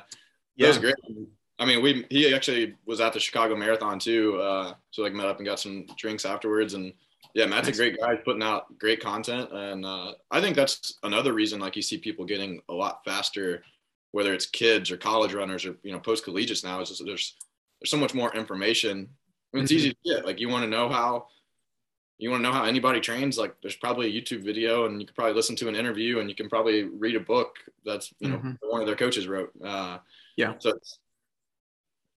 yeah, 0.56 0.66
it 0.66 0.70
was 0.70 0.78
great. 0.78 0.96
I 1.60 1.66
mean, 1.66 1.82
we 1.82 2.06
he 2.10 2.34
actually 2.34 2.76
was 2.86 3.00
at 3.02 3.14
the 3.14 3.20
Chicago 3.20 3.56
Marathon 3.56 4.00
too, 4.00 4.40
uh, 4.42 4.74
so 4.90 5.04
like 5.04 5.14
met 5.14 5.28
up 5.28 5.38
and 5.38 5.46
got 5.46 5.60
some 5.60 5.86
drinks 5.96 6.26
afterwards. 6.26 6.74
And 6.74 6.94
yeah, 7.36 7.46
Matt's 7.46 7.68
a 7.68 7.72
great 7.72 8.00
guy, 8.00 8.16
putting 8.16 8.42
out 8.42 8.78
great 8.80 9.00
content, 9.00 9.50
and 9.52 9.86
uh, 9.86 10.14
I 10.32 10.42
think 10.42 10.56
that's 10.56 10.98
another 11.04 11.34
reason 11.34 11.60
like 11.60 11.76
you 11.76 11.82
see 11.82 11.98
people 11.98 12.26
getting 12.26 12.62
a 12.70 12.74
lot 12.74 13.02
faster, 13.06 13.64
whether 14.12 14.34
it's 14.34 14.46
kids 14.46 14.92
or 14.92 14.98
college 14.98 15.34
runners 15.34 15.66
or 15.66 15.76
you 15.84 15.92
know 15.92 16.00
post 16.00 16.24
collegiates 16.24 16.64
now. 16.64 16.82
Is 16.82 16.90
just, 16.90 17.06
there's 17.06 17.36
there's 17.80 17.92
so 17.92 17.98
much 17.98 18.14
more 18.14 18.34
information. 18.36 19.10
I 19.54 19.58
mean, 19.58 19.64
it's 19.64 19.72
mm-hmm. 19.72 19.78
easy 19.78 19.90
to 19.92 20.16
get. 20.16 20.26
Like 20.26 20.40
you 20.40 20.50
want 20.50 20.64
to 20.64 20.70
know 20.70 20.90
how 20.90 21.28
you 22.22 22.30
want 22.30 22.44
to 22.44 22.48
know 22.48 22.54
how 22.54 22.64
anybody 22.64 23.00
trains 23.00 23.38
like 23.38 23.56
there's 23.62 23.76
probably 23.76 24.06
a 24.06 24.22
youtube 24.22 24.44
video 24.44 24.86
and 24.86 25.02
you 25.02 25.08
can 25.08 25.16
probably 25.16 25.34
listen 25.34 25.56
to 25.56 25.68
an 25.68 25.76
interview 25.76 26.20
and 26.20 26.30
you 26.30 26.36
can 26.36 26.48
probably 26.48 26.84
read 26.84 27.16
a 27.16 27.20
book 27.20 27.56
that's 27.84 28.14
you 28.20 28.30
know 28.30 28.38
mm-hmm. 28.38 28.52
one 28.70 28.80
of 28.80 28.88
their 28.88 28.96
coaches 28.96 29.28
wrote 29.28 29.52
uh, 29.66 29.98
yeah 30.38 30.54
so 30.60 30.70
it's, 30.70 31.00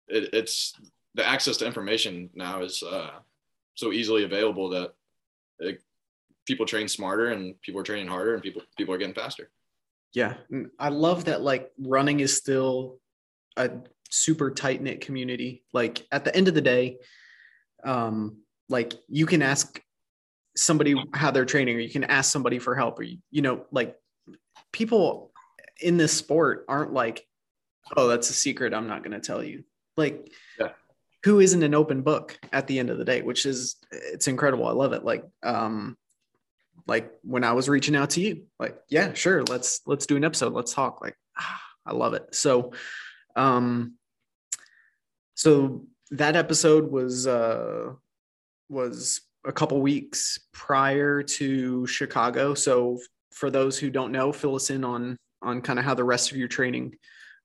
it, 0.09 0.35
it's 0.35 0.74
the 1.14 1.26
access 1.26 1.57
to 1.57 1.66
information 1.66 2.28
now 2.35 2.62
is 2.62 2.83
uh, 2.83 3.11
so 3.74 3.92
easily 3.92 4.24
available 4.24 4.68
that 4.68 4.92
it, 5.59 5.83
people 6.44 6.66
train 6.66 6.87
smarter 6.87 7.28
and 7.28 7.61
people 7.62 7.80
are 7.80 7.85
training 7.85 8.07
harder 8.07 8.35
and 8.35 8.42
people 8.42 8.62
people 8.76 8.94
are 8.94 8.98
getting 8.98 9.14
faster 9.14 9.50
yeah. 10.14 10.35
I 10.79 10.88
love 10.88 11.27
that 11.27 11.42
like 11.42 11.70
running 11.79 12.20
is 12.20 12.37
still 12.37 12.98
a 13.57 13.70
super 14.11 14.50
tight 14.50 14.81
knit 14.81 15.00
community. 15.00 15.64
Like 15.72 16.07
at 16.11 16.24
the 16.24 16.35
end 16.35 16.48
of 16.48 16.55
the 16.55 16.61
day 16.61 16.98
um 17.85 18.38
like 18.70 18.94
you 19.09 19.27
can 19.27 19.42
ask 19.42 19.81
somebody 20.57 20.94
how 21.12 21.31
they're 21.31 21.44
training 21.44 21.77
or 21.77 21.81
you 21.81 21.90
can 21.90 22.05
ask 22.05 22.33
somebody 22.33 22.59
for 22.59 22.74
help 22.74 22.98
or 22.98 23.03
you, 23.03 23.18
you 23.31 23.42
know 23.42 23.66
like 23.70 23.96
people 24.72 25.33
in 25.83 25.96
this 25.96 26.12
sport 26.12 26.64
aren't 26.68 26.92
like 26.92 27.27
oh 27.96 28.09
that's 28.09 28.31
a 28.31 28.33
secret 28.33 28.72
i'm 28.72 28.87
not 28.87 29.03
going 29.03 29.12
to 29.12 29.20
tell 29.20 29.42
you. 29.42 29.64
Like 29.96 30.33
yeah. 30.59 30.70
who 31.24 31.40
isn't 31.40 31.62
an 31.62 31.74
open 31.74 32.03
book 32.03 32.38
at 32.53 32.66
the 32.66 32.79
end 32.79 32.88
of 32.90 32.98
the 32.98 33.05
day 33.05 33.22
which 33.22 33.46
is 33.46 33.77
it's 33.92 34.29
incredible. 34.29 34.66
I 34.66 34.72
love 34.72 34.92
it. 34.92 35.05
Like 35.05 35.24
um 35.42 35.96
like 36.87 37.11
when 37.23 37.44
i 37.44 37.53
was 37.53 37.68
reaching 37.68 37.97
out 37.97 38.11
to 38.11 38.20
you 38.20 38.44
like 38.59 38.77
yeah 38.88 39.12
sure 39.14 39.42
let's 39.44 39.81
let's 39.87 40.07
do 40.07 40.16
an 40.16 40.25
episode 40.25 40.53
let's 40.53 40.75
talk 40.75 41.01
like 41.01 41.16
ah, 41.38 41.61
i 41.87 41.92
love 41.92 42.14
it 42.14 42.35
so 42.35 42.73
um 43.37 43.94
so 45.35 45.87
that 46.11 46.37
episode 46.37 46.90
was 46.90 47.27
uh 47.27 47.92
was 48.68 49.20
a 49.44 49.53
couple 49.53 49.81
weeks 49.81 50.38
prior 50.53 51.23
to 51.23 51.87
Chicago. 51.87 52.55
So 52.55 52.99
for 53.31 53.51
those 53.51 53.79
who 53.79 53.90
don't 53.90 54.12
know, 54.12 54.33
fill 54.33 54.55
us 54.55 54.70
in 54.70 54.85
on 54.85 55.16
on 55.42 55.61
kind 55.61 55.79
of 55.79 55.85
how 55.85 55.94
the 55.94 56.05
rest 56.05 56.31
of 56.31 56.38
your 56.38 56.49
training 56.49 56.97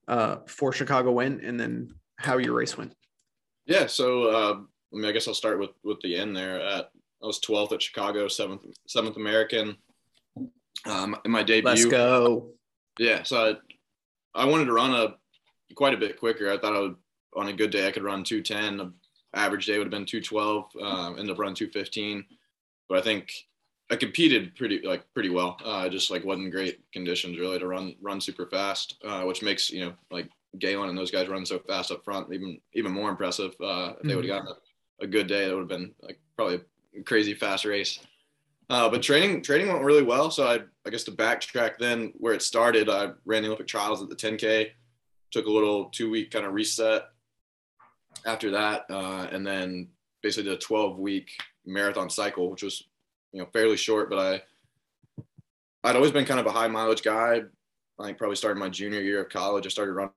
uh, 0.08 0.36
for 0.46 0.72
Chicago 0.72 1.12
went, 1.12 1.42
and 1.44 1.60
then 1.60 1.94
how 2.16 2.38
your 2.38 2.54
race 2.54 2.78
went. 2.78 2.94
Yeah. 3.66 3.86
So 3.86 4.24
uh, 4.24 4.54
I 4.54 4.96
mean, 4.96 5.04
I 5.04 5.12
guess 5.12 5.28
I'll 5.28 5.34
start 5.34 5.58
with 5.58 5.70
with 5.84 6.00
the 6.00 6.16
end 6.16 6.36
there. 6.36 6.60
At 6.60 6.90
I 7.22 7.26
was 7.26 7.40
12th 7.40 7.72
at 7.72 7.82
Chicago, 7.82 8.28
seventh 8.28 8.62
seventh 8.86 9.16
American. 9.16 9.76
Um, 10.86 11.16
in 11.24 11.30
my 11.30 11.42
debut. 11.42 11.68
Let's 11.68 11.84
go. 11.84 12.48
Yeah. 12.98 13.22
So 13.22 13.56
I, 14.34 14.42
I 14.42 14.46
wanted 14.46 14.66
to 14.66 14.72
run 14.72 14.94
a 14.94 15.14
quite 15.74 15.94
a 15.94 15.98
bit 15.98 16.18
quicker. 16.18 16.50
I 16.50 16.58
thought 16.58 16.76
I 16.76 16.80
would 16.80 16.96
on 17.36 17.48
a 17.48 17.52
good 17.52 17.70
day 17.70 17.86
I 17.86 17.92
could 17.92 18.02
run 18.02 18.24
210 18.24 18.92
average 19.34 19.66
day 19.66 19.78
would 19.78 19.86
have 19.86 19.90
been 19.90 20.06
212. 20.06 20.64
Um, 20.82 21.18
ended 21.18 21.30
up 21.30 21.38
running 21.38 21.54
215, 21.54 22.24
but 22.88 22.98
I 22.98 23.02
think 23.02 23.32
I 23.90 23.96
competed 23.96 24.54
pretty 24.56 24.80
like 24.82 25.04
pretty 25.14 25.30
well. 25.30 25.56
Uh, 25.64 25.88
just 25.88 26.10
like 26.10 26.24
wasn't 26.24 26.52
great 26.52 26.80
conditions 26.92 27.38
really 27.38 27.58
to 27.58 27.66
run 27.66 27.94
run 28.00 28.20
super 28.20 28.46
fast, 28.46 28.96
uh, 29.04 29.22
which 29.22 29.42
makes 29.42 29.70
you 29.70 29.84
know 29.84 29.92
like 30.10 30.28
Galen 30.58 30.88
and 30.88 30.98
those 30.98 31.10
guys 31.10 31.28
run 31.28 31.46
so 31.46 31.58
fast 31.60 31.90
up 31.90 32.04
front 32.04 32.32
even 32.32 32.60
even 32.74 32.92
more 32.92 33.10
impressive. 33.10 33.54
Uh, 33.60 33.94
if 34.00 34.08
they 34.08 34.14
would 34.14 34.24
have 34.24 34.34
mm-hmm. 34.34 34.46
gotten 34.46 34.62
a, 35.00 35.04
a, 35.04 35.06
good 35.06 35.26
day, 35.26 35.46
that 35.46 35.54
would 35.54 35.70
have 35.70 35.80
been 35.80 35.92
like 36.02 36.18
probably 36.36 36.60
crazy 37.04 37.34
fast 37.34 37.64
race. 37.64 38.00
Uh, 38.68 38.88
but 38.88 39.02
training 39.02 39.42
training 39.42 39.68
went 39.68 39.82
really 39.82 40.02
well. 40.02 40.30
So 40.30 40.46
I 40.46 40.60
I 40.86 40.90
guess 40.90 41.04
to 41.04 41.12
backtrack 41.12 41.78
then 41.78 42.12
where 42.18 42.34
it 42.34 42.42
started, 42.42 42.88
I 42.88 43.10
ran 43.24 43.42
the 43.42 43.48
Olympic 43.48 43.66
trials 43.66 44.02
at 44.02 44.08
the 44.08 44.16
10K, 44.16 44.68
took 45.30 45.46
a 45.46 45.50
little 45.50 45.86
two 45.86 46.10
week 46.10 46.30
kind 46.30 46.46
of 46.46 46.52
reset 46.52 47.08
after 48.26 48.50
that, 48.52 48.86
uh, 48.90 49.26
and 49.32 49.46
then 49.46 49.88
basically 50.22 50.50
did 50.50 50.58
a 50.58 50.60
12 50.60 50.98
week 50.98 51.30
marathon 51.66 52.10
cycle, 52.10 52.50
which 52.50 52.62
was 52.62 52.84
you 53.32 53.40
know 53.40 53.48
fairly 53.52 53.76
short, 53.76 54.08
but 54.08 54.18
I 54.18 54.42
I'd 55.82 55.96
always 55.96 56.12
been 56.12 56.24
kind 56.24 56.40
of 56.40 56.46
a 56.46 56.52
high 56.52 56.68
mileage 56.68 57.02
guy. 57.02 57.42
I 57.98 58.04
think 58.04 58.18
probably 58.18 58.36
started 58.36 58.58
my 58.58 58.68
junior 58.68 59.00
year 59.00 59.22
of 59.22 59.30
college. 59.30 59.66
I 59.66 59.70
started 59.70 59.92
running 59.92 60.12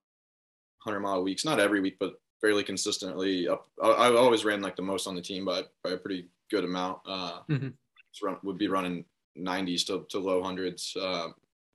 100 0.83 0.99
mile 0.99 1.23
weeks, 1.23 1.43
not 1.43 1.59
every 1.59 1.81
week, 1.81 1.97
but 1.99 2.13
fairly 2.41 2.63
consistently. 2.63 3.47
Up, 3.47 3.65
I, 3.81 3.89
I 3.89 4.15
always 4.15 4.45
ran 4.45 4.61
like 4.61 4.75
the 4.75 4.81
most 4.81 5.07
on 5.07 5.15
the 5.15 5.21
team 5.21 5.45
by, 5.45 5.63
by 5.83 5.91
a 5.91 5.97
pretty 5.97 6.27
good 6.49 6.63
amount. 6.63 6.99
Uh, 7.05 7.39
mm-hmm. 7.49 8.25
run, 8.25 8.37
would 8.43 8.57
be 8.57 8.67
running 8.67 9.05
90s 9.37 9.85
to, 9.87 10.05
to 10.09 10.19
low 10.19 10.43
hundreds 10.43 10.95
uh, 10.99 11.29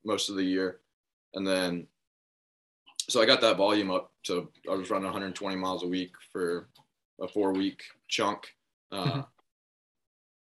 most 0.05 0.29
of 0.29 0.37
the 0.37 0.45
year, 0.45 0.81
and 1.35 1.47
then 1.47 1.87
so 3.09 3.23
I 3.23 3.27
got 3.27 3.41
that 3.41 3.57
volume 3.57 3.91
up 3.91 4.13
to 4.25 4.49
I 4.71 4.75
was 4.75 4.91
running 4.91 5.05
120 5.05 5.57
miles 5.57 5.83
a 5.83 5.89
week 5.89 6.13
for 6.31 6.69
a 7.21 7.29
four 7.29 7.53
week 7.53 7.83
chunk. 8.07 8.55
Uh, 8.93 9.05
mm-hmm. 9.05 9.21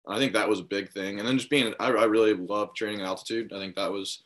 I 0.07 0.19
think 0.19 0.33
that 0.33 0.49
was 0.49 0.61
a 0.61 0.65
big 0.65 0.91
thing, 0.91 1.19
and 1.19 1.29
then 1.29 1.39
just 1.39 1.51
being 1.51 1.75
I, 1.79 1.89
I 1.89 2.05
really 2.05 2.35
love 2.35 2.75
training 2.75 3.01
at 3.01 3.07
altitude. 3.07 3.53
I 3.53 3.59
think 3.59 3.77
that 3.77 3.93
was 3.93 4.23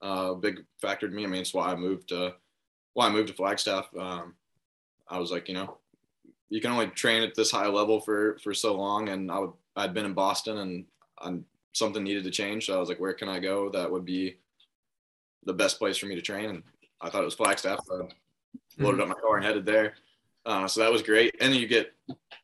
a 0.00 0.34
big 0.34 0.64
factor 0.80 1.08
to 1.08 1.14
me. 1.14 1.24
I 1.24 1.26
mean, 1.26 1.40
it's 1.40 1.54
why 1.54 1.70
I 1.70 1.76
moved 1.76 2.08
to 2.08 2.34
why 2.94 3.06
I 3.06 3.10
moved 3.10 3.28
to 3.28 3.34
Flagstaff. 3.34 3.88
Um, 3.98 4.34
I 5.08 5.18
was 5.18 5.30
like, 5.30 5.48
you 5.48 5.54
know, 5.54 5.78
you 6.50 6.60
can 6.60 6.72
only 6.72 6.88
train 6.88 7.22
at 7.22 7.34
this 7.34 7.50
high 7.50 7.68
level 7.68 8.00
for 8.00 8.38
for 8.42 8.52
so 8.52 8.76
long, 8.76 9.08
and 9.08 9.30
I 9.30 9.38
would 9.38 9.52
I'd 9.76 9.94
been 9.94 10.04
in 10.04 10.14
Boston, 10.14 10.58
and 10.58 10.84
I'm, 11.18 11.44
something 11.72 12.02
needed 12.02 12.24
to 12.24 12.30
change. 12.30 12.66
So 12.66 12.76
I 12.76 12.80
was 12.80 12.88
like, 12.88 13.00
where 13.00 13.14
can 13.14 13.28
I 13.28 13.38
go 13.38 13.70
that 13.70 13.90
would 13.90 14.04
be 14.04 14.36
the 15.44 15.52
best 15.52 15.78
place 15.78 15.96
for 15.96 16.06
me 16.06 16.16
to 16.16 16.22
train? 16.22 16.50
And 16.50 16.62
I 17.00 17.08
thought 17.08 17.22
it 17.22 17.26
was 17.26 17.34
Flagstaff. 17.34 17.80
So 17.86 18.08
I 18.08 18.82
loaded 18.82 19.00
up 19.00 19.08
my 19.08 19.14
car 19.14 19.36
and 19.36 19.44
headed 19.44 19.64
there. 19.64 19.94
Uh, 20.44 20.66
so 20.66 20.80
that 20.80 20.90
was 20.90 21.02
great. 21.02 21.36
And 21.40 21.52
then 21.52 21.60
you 21.60 21.68
get 21.68 21.94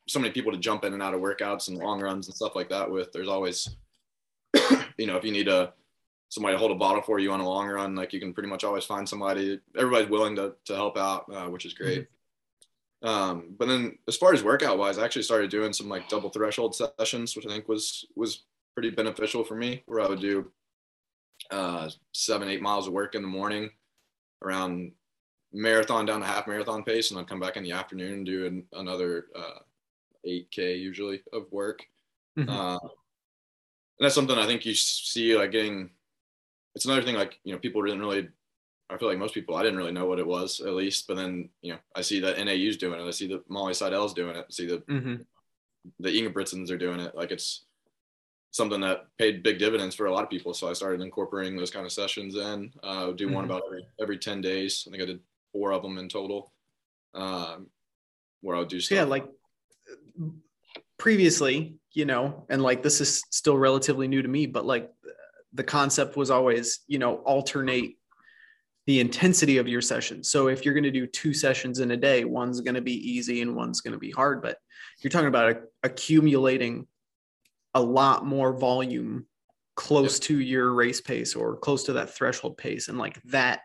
so 0.07 0.19
many 0.19 0.31
people 0.31 0.51
to 0.51 0.57
jump 0.57 0.85
in 0.85 0.93
and 0.93 1.03
out 1.03 1.13
of 1.13 1.19
workouts 1.19 1.67
and 1.67 1.77
long 1.77 1.99
runs 2.01 2.27
and 2.27 2.35
stuff 2.35 2.55
like 2.55 2.69
that 2.69 2.89
with. 2.89 3.11
There's 3.11 3.27
always, 3.27 3.75
you 4.97 5.07
know, 5.07 5.17
if 5.17 5.25
you 5.25 5.31
need 5.31 5.47
a 5.47 5.73
somebody 6.29 6.55
to 6.55 6.59
hold 6.59 6.71
a 6.71 6.75
bottle 6.75 7.01
for 7.01 7.19
you 7.19 7.31
on 7.31 7.39
a 7.39 7.47
long 7.47 7.67
run, 7.67 7.95
like 7.95 8.13
you 8.13 8.19
can 8.19 8.33
pretty 8.33 8.49
much 8.49 8.63
always 8.63 8.85
find 8.85 9.07
somebody. 9.07 9.59
Everybody's 9.77 10.09
willing 10.09 10.35
to 10.37 10.53
to 10.65 10.75
help 10.75 10.97
out, 10.97 11.25
uh, 11.33 11.47
which 11.47 11.65
is 11.65 11.73
great. 11.73 12.07
Um, 13.03 13.55
but 13.57 13.67
then 13.67 13.97
as 14.07 14.17
far 14.17 14.33
as 14.33 14.43
workout 14.43 14.77
wise, 14.77 14.97
I 14.97 15.05
actually 15.05 15.23
started 15.23 15.51
doing 15.51 15.73
some 15.73 15.89
like 15.89 16.09
double 16.09 16.29
threshold 16.29 16.75
sessions, 16.75 17.35
which 17.35 17.45
I 17.45 17.49
think 17.49 17.67
was 17.67 18.05
was 18.15 18.43
pretty 18.73 18.89
beneficial 18.89 19.43
for 19.43 19.55
me, 19.55 19.83
where 19.85 20.01
I 20.01 20.07
would 20.07 20.19
do 20.19 20.51
uh, 21.51 21.89
seven, 22.13 22.49
eight 22.49 22.61
miles 22.61 22.87
of 22.87 22.93
work 22.93 23.15
in 23.15 23.21
the 23.21 23.27
morning, 23.27 23.69
around 24.43 24.91
marathon 25.53 26.05
down 26.05 26.21
to 26.21 26.25
half 26.25 26.47
marathon 26.47 26.83
pace, 26.83 27.11
and 27.11 27.17
then 27.17 27.25
come 27.25 27.39
back 27.39 27.57
in 27.57 27.63
the 27.63 27.71
afternoon 27.71 28.13
and 28.13 28.25
do 28.25 28.45
an, 28.45 28.63
another 28.73 29.27
uh, 29.35 29.59
8K 30.25 30.79
usually 30.79 31.21
of 31.33 31.51
work. 31.51 31.83
Mm-hmm. 32.37 32.49
Uh, 32.49 32.77
and 32.77 34.05
that's 34.05 34.15
something 34.15 34.37
I 34.37 34.45
think 34.45 34.65
you 34.65 34.75
see 34.75 35.35
like 35.35 35.51
getting. 35.51 35.89
It's 36.75 36.85
another 36.85 37.01
thing 37.01 37.15
like 37.15 37.39
you 37.43 37.53
know 37.53 37.59
people 37.59 37.81
didn't 37.83 38.01
really. 38.01 38.29
I 38.89 38.97
feel 38.97 39.09
like 39.09 39.17
most 39.17 39.33
people 39.33 39.55
I 39.55 39.63
didn't 39.63 39.77
really 39.77 39.91
know 39.91 40.05
what 40.05 40.19
it 40.19 40.27
was 40.27 40.61
at 40.61 40.73
least, 40.73 41.07
but 41.07 41.17
then 41.17 41.49
you 41.61 41.73
know 41.73 41.79
I 41.95 42.01
see 42.01 42.19
that 42.21 42.37
NAU's 42.43 42.77
doing 42.77 42.99
it. 42.99 43.07
I 43.07 43.11
see 43.11 43.27
that 43.27 43.49
Molly 43.49 43.73
Seidel's 43.73 44.13
doing 44.13 44.35
it. 44.35 44.45
I 44.47 44.51
see 44.51 44.67
the 44.67 44.77
mm-hmm. 44.79 45.15
the 45.99 46.09
Ingebrigtsens 46.09 46.71
are 46.71 46.77
doing 46.77 46.99
it. 46.99 47.15
Like 47.15 47.31
it's 47.31 47.65
something 48.51 48.81
that 48.81 49.05
paid 49.17 49.43
big 49.43 49.59
dividends 49.59 49.95
for 49.95 50.05
a 50.05 50.13
lot 50.13 50.23
of 50.23 50.29
people. 50.29 50.53
So 50.53 50.69
I 50.69 50.73
started 50.73 51.01
incorporating 51.01 51.55
those 51.55 51.71
kind 51.71 51.85
of 51.85 51.91
sessions 51.91 52.35
in. 52.35 52.71
Uh, 52.81 53.11
do 53.11 53.25
mm-hmm. 53.25 53.35
one 53.35 53.45
about 53.45 53.63
every, 53.67 53.85
every 54.01 54.17
10 54.17 54.41
days. 54.41 54.85
I 54.87 54.91
think 54.91 55.03
I 55.03 55.05
did 55.05 55.19
four 55.51 55.73
of 55.73 55.83
them 55.83 55.97
in 55.97 56.09
total. 56.09 56.51
Um, 57.13 57.67
where 58.41 58.55
I 58.55 58.59
would 58.59 58.69
do 58.69 58.79
stuff. 58.79 58.95
Yeah, 58.95 59.03
like 59.03 59.25
previously, 60.97 61.75
you 61.93 62.05
know, 62.05 62.45
and 62.49 62.61
like 62.61 62.83
this 62.83 63.01
is 63.01 63.23
still 63.29 63.57
relatively 63.57 64.07
new 64.07 64.21
to 64.21 64.27
me, 64.27 64.45
but 64.45 64.65
like 64.65 64.91
the 65.53 65.63
concept 65.63 66.15
was 66.15 66.31
always, 66.31 66.81
you 66.87 66.99
know, 66.99 67.15
alternate 67.17 67.96
the 68.87 69.01
intensity 69.01 69.57
of 69.57 69.67
your 69.67 69.81
session. 69.81 70.23
So 70.23 70.47
if 70.47 70.63
you're 70.63 70.73
going 70.73 70.83
to 70.85 70.91
do 70.91 71.05
two 71.05 71.33
sessions 71.33 71.79
in 71.79 71.91
a 71.91 71.97
day, 71.97 72.23
one's 72.23 72.61
going 72.61 72.75
to 72.75 72.81
be 72.81 73.11
easy 73.11 73.41
and 73.41 73.55
one's 73.55 73.81
going 73.81 73.91
to 73.91 73.99
be 73.99 74.11
hard, 74.11 74.41
but 74.41 74.57
you're 75.01 75.11
talking 75.11 75.27
about 75.27 75.51
a, 75.51 75.59
accumulating 75.83 76.87
a 77.75 77.81
lot 77.81 78.25
more 78.25 78.53
volume 78.53 79.25
close 79.75 80.19
to 80.19 80.39
your 80.39 80.73
race 80.73 81.01
pace 81.01 81.35
or 81.35 81.57
close 81.57 81.83
to 81.83 81.93
that 81.93 82.09
threshold 82.09 82.57
pace 82.57 82.87
and 82.87 82.97
like 82.97 83.21
that 83.25 83.59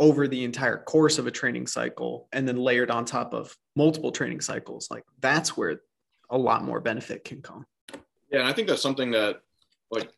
over 0.00 0.28
the 0.28 0.44
entire 0.44 0.82
course 0.82 1.18
of 1.18 1.26
a 1.26 1.30
training 1.30 1.66
cycle 1.66 2.28
and 2.32 2.46
then 2.46 2.56
layered 2.56 2.90
on 2.90 3.04
top 3.04 3.32
of 3.32 3.56
multiple 3.74 4.12
training 4.12 4.40
cycles 4.40 4.88
like 4.90 5.02
that's 5.20 5.56
where 5.56 5.80
a 6.28 6.36
lot 6.36 6.62
more 6.62 6.78
benefit 6.78 7.24
can 7.24 7.40
come 7.40 7.64
yeah 8.30 8.40
and 8.40 8.42
i 8.42 8.52
think 8.52 8.68
that's 8.68 8.82
something 8.82 9.10
that 9.10 9.36
like 9.90 10.10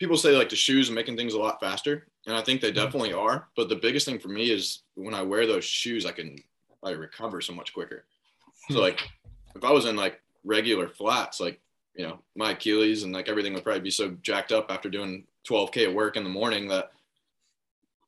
people 0.00 0.16
say 0.16 0.36
like 0.36 0.48
the 0.48 0.56
shoes 0.56 0.90
are 0.90 0.94
making 0.94 1.16
things 1.16 1.34
a 1.34 1.38
lot 1.38 1.60
faster 1.60 2.08
and 2.26 2.34
i 2.34 2.42
think 2.42 2.60
they 2.60 2.72
mm-hmm. 2.72 2.84
definitely 2.84 3.12
are 3.12 3.48
but 3.56 3.68
the 3.68 3.76
biggest 3.76 4.06
thing 4.06 4.18
for 4.18 4.28
me 4.28 4.50
is 4.50 4.82
when 4.94 5.14
i 5.14 5.22
wear 5.22 5.46
those 5.46 5.64
shoes 5.64 6.04
i 6.04 6.12
can 6.12 6.36
i 6.82 6.90
recover 6.90 7.40
so 7.40 7.52
much 7.52 7.72
quicker 7.72 8.04
so 8.68 8.74
hmm. 8.74 8.80
like 8.80 9.00
if 9.54 9.62
i 9.62 9.70
was 9.70 9.84
in 9.84 9.94
like 9.94 10.20
regular 10.44 10.88
flats 10.88 11.38
like 11.38 11.60
you 11.94 12.06
know 12.06 12.18
my 12.34 12.52
achilles 12.52 13.04
and 13.04 13.12
like 13.12 13.28
everything 13.28 13.54
would 13.54 13.62
probably 13.62 13.80
be 13.80 13.90
so 13.90 14.16
jacked 14.22 14.50
up 14.50 14.70
after 14.70 14.88
doing 14.88 15.24
12k 15.48 15.88
of 15.88 15.94
work 15.94 16.16
in 16.16 16.24
the 16.24 16.30
morning 16.30 16.68
that 16.68 16.90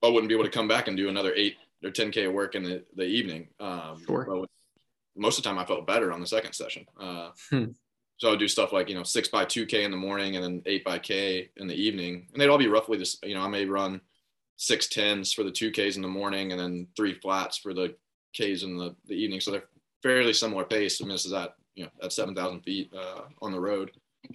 I 0.03 0.09
wouldn't 0.09 0.29
be 0.29 0.35
able 0.35 0.45
to 0.45 0.51
come 0.51 0.69
back 0.69 0.89
and 0.89 0.97
do 0.97 1.09
another 1.09 1.33
eight 1.35 1.57
or 1.85 1.91
10K 1.91 2.29
of 2.29 2.35
work 2.35 2.55
in 2.55 2.63
the, 2.63 2.85
the 2.97 3.05
evening. 3.05 3.49
Um, 3.61 4.03
sure. 4.05 4.47
most 5.17 5.39
of 5.39 5.45
the 5.45 5.49
time 5.49 5.59
I 5.59 5.65
felt 5.65 5.87
better 5.87 6.13
on 6.13 6.21
the 6.21 6.27
second 6.27 6.53
session. 6.53 6.87
Uh, 6.99 7.31
hmm. 7.51 7.65
So 8.23 8.29
I 8.29 8.31
would 8.31 8.39
do 8.39 8.47
stuff 8.47 8.73
like, 8.73 8.89
you 8.89 8.95
know, 8.95 9.03
six 9.03 9.27
by 9.27 9.45
2K 9.45 9.83
in 9.83 9.91
the 9.91 9.97
morning 9.97 10.37
and 10.37 10.45
then 10.45 10.63
eight 10.65 10.85
by 10.85 11.01
K 11.01 11.51
in 11.57 11.67
the 11.67 11.75
evening. 11.75 12.29
And 12.33 12.41
they'd 12.41 12.51
all 12.51 12.57
be 12.57 12.69
roughly 12.69 12.97
this, 12.97 13.19
you 13.25 13.35
know, 13.35 13.41
I 13.41 13.49
may 13.49 13.65
run 13.65 14.01
six 14.57 14.87
tens 14.87 15.33
for 15.33 15.43
the 15.43 15.51
2Ks 15.51 15.97
in 15.97 16.03
the 16.03 16.09
morning 16.09 16.53
and 16.53 16.61
then 16.61 16.87
three 16.97 17.15
flats 17.15 17.59
for 17.59 17.75
the 17.75 17.97
Ks 18.33 18.63
in 18.63 18.77
the, 18.77 18.95
the 19.09 19.15
evening. 19.15 19.41
So 19.41 19.51
they're 19.51 19.65
fairly 20.05 20.33
similar 20.35 20.63
pace. 20.63 21.01
I 21.01 21.05
mean, 21.05 21.15
this 21.15 21.27
is 21.27 21.33
at, 21.33 21.57
you 21.75 21.83
know, 21.83 21.91
at 22.01 22.13
7,000 22.13 22.61
feet 22.61 22.93
uh, 22.97 23.23
on 23.41 23.51
the 23.51 23.59
road. 23.59 23.91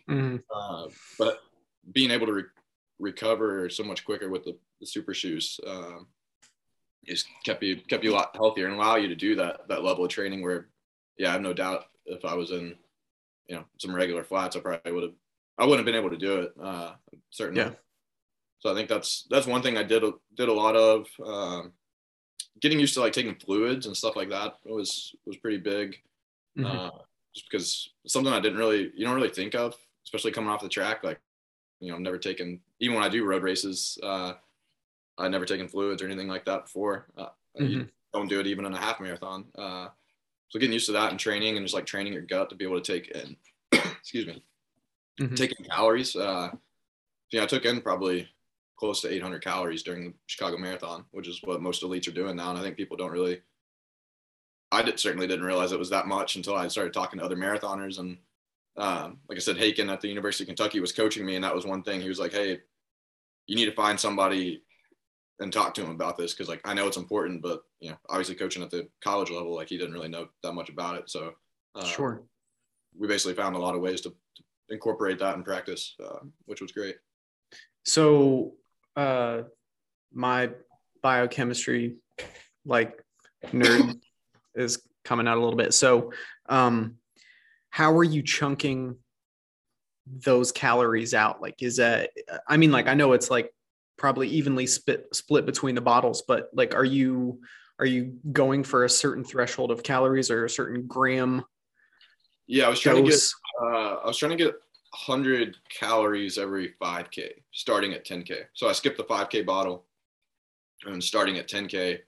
Mm-hmm. 0.09 0.35
Uh, 0.53 0.87
but 1.17 1.39
being 1.93 2.11
able 2.11 2.27
to 2.27 2.33
re- 2.33 2.43
recover 2.99 3.69
so 3.69 3.85
much 3.85 4.03
quicker 4.03 4.29
with 4.29 4.43
the 4.43 4.57
the 4.81 4.85
super 4.85 5.13
shoes 5.13 5.61
um, 5.65 6.07
is 7.05 7.23
kept 7.45 7.63
you 7.63 7.77
kept 7.87 8.03
you 8.03 8.11
a 8.11 8.15
lot 8.15 8.35
healthier 8.35 8.67
and 8.67 8.75
allow 8.75 8.97
you 8.97 9.07
to 9.07 9.15
do 9.15 9.33
that 9.37 9.65
that 9.69 9.81
level 9.81 10.03
of 10.03 10.11
training 10.11 10.43
where 10.43 10.67
yeah 11.17 11.29
I 11.29 11.31
have 11.31 11.41
no 11.41 11.53
doubt 11.53 11.85
if 12.05 12.25
I 12.25 12.33
was 12.35 12.51
in 12.51 12.75
you 13.47 13.55
know 13.55 13.65
some 13.77 13.95
regular 13.95 14.23
flats 14.23 14.55
I 14.55 14.59
probably 14.59 14.91
would 14.91 15.03
have 15.03 15.13
I 15.57 15.65
wouldn't 15.65 15.79
have 15.79 15.85
been 15.85 15.99
able 15.99 16.11
to 16.11 16.17
do 16.17 16.41
it 16.41 16.53
uh, 16.61 16.93
certainly 17.29 17.61
yeah. 17.61 17.71
so 18.59 18.71
I 18.71 18.75
think 18.75 18.89
that's 18.89 19.27
that's 19.29 19.47
one 19.47 19.61
thing 19.61 19.77
I 19.77 19.83
did 19.83 20.03
did 20.35 20.49
a 20.49 20.53
lot 20.53 20.75
of 20.75 21.07
um, 21.25 21.73
getting 22.61 22.79
used 22.79 22.93
to 22.95 23.01
like 23.01 23.13
taking 23.13 23.35
fluids 23.35 23.85
and 23.85 23.95
stuff 23.95 24.15
like 24.15 24.29
that 24.29 24.55
was 24.65 25.15
was 25.25 25.37
pretty 25.37 25.57
big 25.57 25.97
mm-hmm. 26.57 26.65
uh, 26.65 26.89
just 27.33 27.49
because 27.49 27.89
something 28.05 28.33
I 28.33 28.39
didn't 28.39 28.57
really 28.57 28.91
you 28.95 29.05
don't 29.05 29.15
really 29.15 29.29
think 29.29 29.55
of 29.55 29.75
especially 30.05 30.31
coming 30.31 30.49
off 30.49 30.61
the 30.61 30.69
track 30.69 31.03
like 31.03 31.19
you 31.79 31.89
know 31.89 31.95
I've 31.95 32.01
never 32.01 32.17
taken 32.17 32.59
even 32.79 32.95
when 32.95 33.05
I 33.05 33.09
do 33.09 33.25
road 33.25 33.43
races 33.43 33.97
uh, 34.03 34.33
I'd 35.17 35.31
never 35.31 35.45
taken 35.45 35.67
fluids 35.67 36.01
or 36.01 36.05
anything 36.05 36.27
like 36.27 36.45
that 36.45 36.65
before. 36.65 37.07
Uh, 37.17 37.29
mm-hmm. 37.59 37.83
don't 38.13 38.27
do 38.27 38.39
it 38.39 38.47
even 38.47 38.65
in 38.65 38.73
a 38.73 38.79
half 38.79 38.99
marathon. 38.99 39.45
So 40.49 40.59
getting 40.59 40.73
used 40.73 40.85
to 40.87 40.93
that 40.93 41.11
and 41.11 41.19
training 41.19 41.57
and 41.57 41.65
just 41.65 41.75
like 41.75 41.85
training 41.85 42.13
your 42.13 42.21
gut 42.21 42.49
to 42.49 42.55
be 42.55 42.65
able 42.65 42.79
to 42.79 42.91
take 42.93 43.11
in, 43.11 43.35
excuse 43.71 44.25
me, 44.25 44.43
mm-hmm. 45.19 45.35
taking 45.35 45.65
calories. 45.65 46.15
Uh, 46.15 46.49
yeah, 47.31 47.43
I 47.43 47.45
took 47.45 47.65
in 47.65 47.81
probably 47.81 48.29
close 48.77 49.01
to 49.01 49.11
800 49.11 49.43
calories 49.43 49.83
during 49.83 50.05
the 50.05 50.13
Chicago 50.27 50.57
Marathon, 50.57 51.05
which 51.11 51.27
is 51.27 51.41
what 51.43 51.61
most 51.61 51.83
elites 51.83 52.07
are 52.07 52.11
doing 52.13 52.35
now. 52.35 52.49
And 52.49 52.59
I 52.59 52.61
think 52.61 52.77
people 52.77 52.95
don't 52.95 53.11
really, 53.11 53.41
I 54.71 54.81
did, 54.83 54.99
certainly 54.99 55.27
didn't 55.27 55.45
realize 55.45 55.71
it 55.71 55.79
was 55.79 55.89
that 55.89 56.07
much 56.07 56.35
until 56.35 56.55
I 56.55 56.67
started 56.67 56.93
talking 56.93 57.19
to 57.19 57.25
other 57.25 57.35
marathoners. 57.35 57.99
And 57.99 58.17
um, 58.77 59.19
like 59.27 59.37
I 59.37 59.41
said, 59.41 59.57
Hakon 59.57 59.89
at 59.89 59.99
the 59.99 60.07
University 60.07 60.43
of 60.43 60.47
Kentucky 60.47 60.79
was 60.79 60.91
coaching 60.91 61.25
me, 61.25 61.35
and 61.35 61.43
that 61.43 61.55
was 61.55 61.65
one 61.65 61.83
thing. 61.83 61.99
He 61.99 62.09
was 62.09 62.19
like, 62.19 62.31
"Hey, 62.31 62.59
you 63.47 63.55
need 63.55 63.65
to 63.65 63.71
find 63.71 63.99
somebody 63.99 64.61
and 65.39 65.53
talk 65.53 65.73
to 65.75 65.83
him 65.83 65.91
about 65.91 66.17
this 66.17 66.33
because 66.33 66.49
like 66.49 66.61
I 66.65 66.73
know 66.73 66.87
it's 66.87 66.97
important, 66.97 67.41
but 67.41 67.61
you 67.79 67.91
know, 67.91 67.97
obviously 68.09 68.35
coaching 68.35 68.63
at 68.63 68.71
the 68.71 68.87
college 69.03 69.29
level, 69.29 69.55
like 69.55 69.69
he 69.69 69.77
didn't 69.77 69.93
really 69.93 70.09
know 70.09 70.27
that 70.43 70.53
much 70.53 70.69
about 70.69 70.97
it. 70.97 71.09
So 71.09 71.33
uh, 71.75 71.85
sure, 71.85 72.23
we 72.97 73.07
basically 73.07 73.35
found 73.35 73.55
a 73.55 73.59
lot 73.59 73.75
of 73.75 73.81
ways 73.81 74.01
to, 74.01 74.09
to 74.09 74.43
incorporate 74.69 75.19
that 75.19 75.35
in 75.35 75.43
practice, 75.43 75.95
uh, 76.03 76.19
which 76.45 76.61
was 76.61 76.71
great. 76.71 76.95
So 77.85 78.53
uh, 78.95 79.43
my 80.11 80.49
biochemistry 81.01 81.97
like 82.65 83.01
nerd 83.45 83.99
is 84.55 84.81
coming 85.05 85.27
out 85.27 85.37
a 85.37 85.41
little 85.41 85.57
bit. 85.57 85.73
So 85.73 86.11
um, 86.49 86.95
how 87.69 87.95
are 87.95 88.03
you 88.03 88.23
chunking 88.23 88.95
those 90.05 90.51
calories 90.51 91.13
out? 91.13 91.41
Like, 91.41 91.61
is 91.61 91.77
that, 91.77 92.11
I 92.47 92.57
mean, 92.57 92.71
like, 92.71 92.87
I 92.87 92.93
know 92.93 93.13
it's 93.13 93.29
like 93.29 93.53
probably 93.97 94.27
evenly 94.27 94.67
split 94.67 95.07
split 95.13 95.45
between 95.45 95.75
the 95.75 95.81
bottles 95.81 96.23
but 96.27 96.49
like 96.53 96.75
are 96.75 96.85
you 96.85 97.39
are 97.79 97.85
you 97.85 98.17
going 98.31 98.63
for 98.63 98.85
a 98.85 98.89
certain 98.89 99.23
threshold 99.23 99.69
of 99.71 99.83
calories 99.83 100.31
or 100.31 100.45
a 100.45 100.49
certain 100.49 100.85
gram? 100.87 101.43
Yeah 102.47 102.67
i 102.67 102.69
was 102.69 102.79
trying 102.79 103.03
dose? 103.03 103.29
to 103.29 103.35
get 103.61 103.73
uh, 103.73 103.95
i 104.03 104.07
was 104.07 104.17
trying 104.17 104.31
to 104.31 104.43
get 104.43 104.53
100 105.07 105.57
calories 105.69 106.37
every 106.37 106.73
5k 106.81 107.29
starting 107.51 107.93
at 107.93 108.05
10k 108.05 108.43
so 108.53 108.69
i 108.69 108.71
skipped 108.71 108.97
the 108.97 109.03
5k 109.03 109.45
bottle 109.45 109.85
and 110.85 111.03
starting 111.03 111.37
at 111.37 111.47
10k 111.47 111.99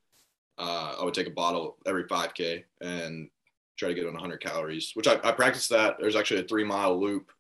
uh, 0.57 0.95
i 0.99 1.03
would 1.03 1.13
take 1.13 1.27
a 1.27 1.31
bottle 1.31 1.77
every 1.85 2.05
5k 2.05 2.63
and 2.81 3.29
try 3.77 3.89
to 3.89 3.95
get 3.95 4.05
on 4.05 4.13
100 4.13 4.41
calories 4.41 4.91
which 4.93 5.07
I, 5.07 5.19
I 5.23 5.31
practiced 5.31 5.69
that. 5.69 5.95
There's 5.99 6.17
actually 6.17 6.41
a 6.41 6.43
three 6.43 6.65
mile 6.65 6.99
loop 6.99 7.31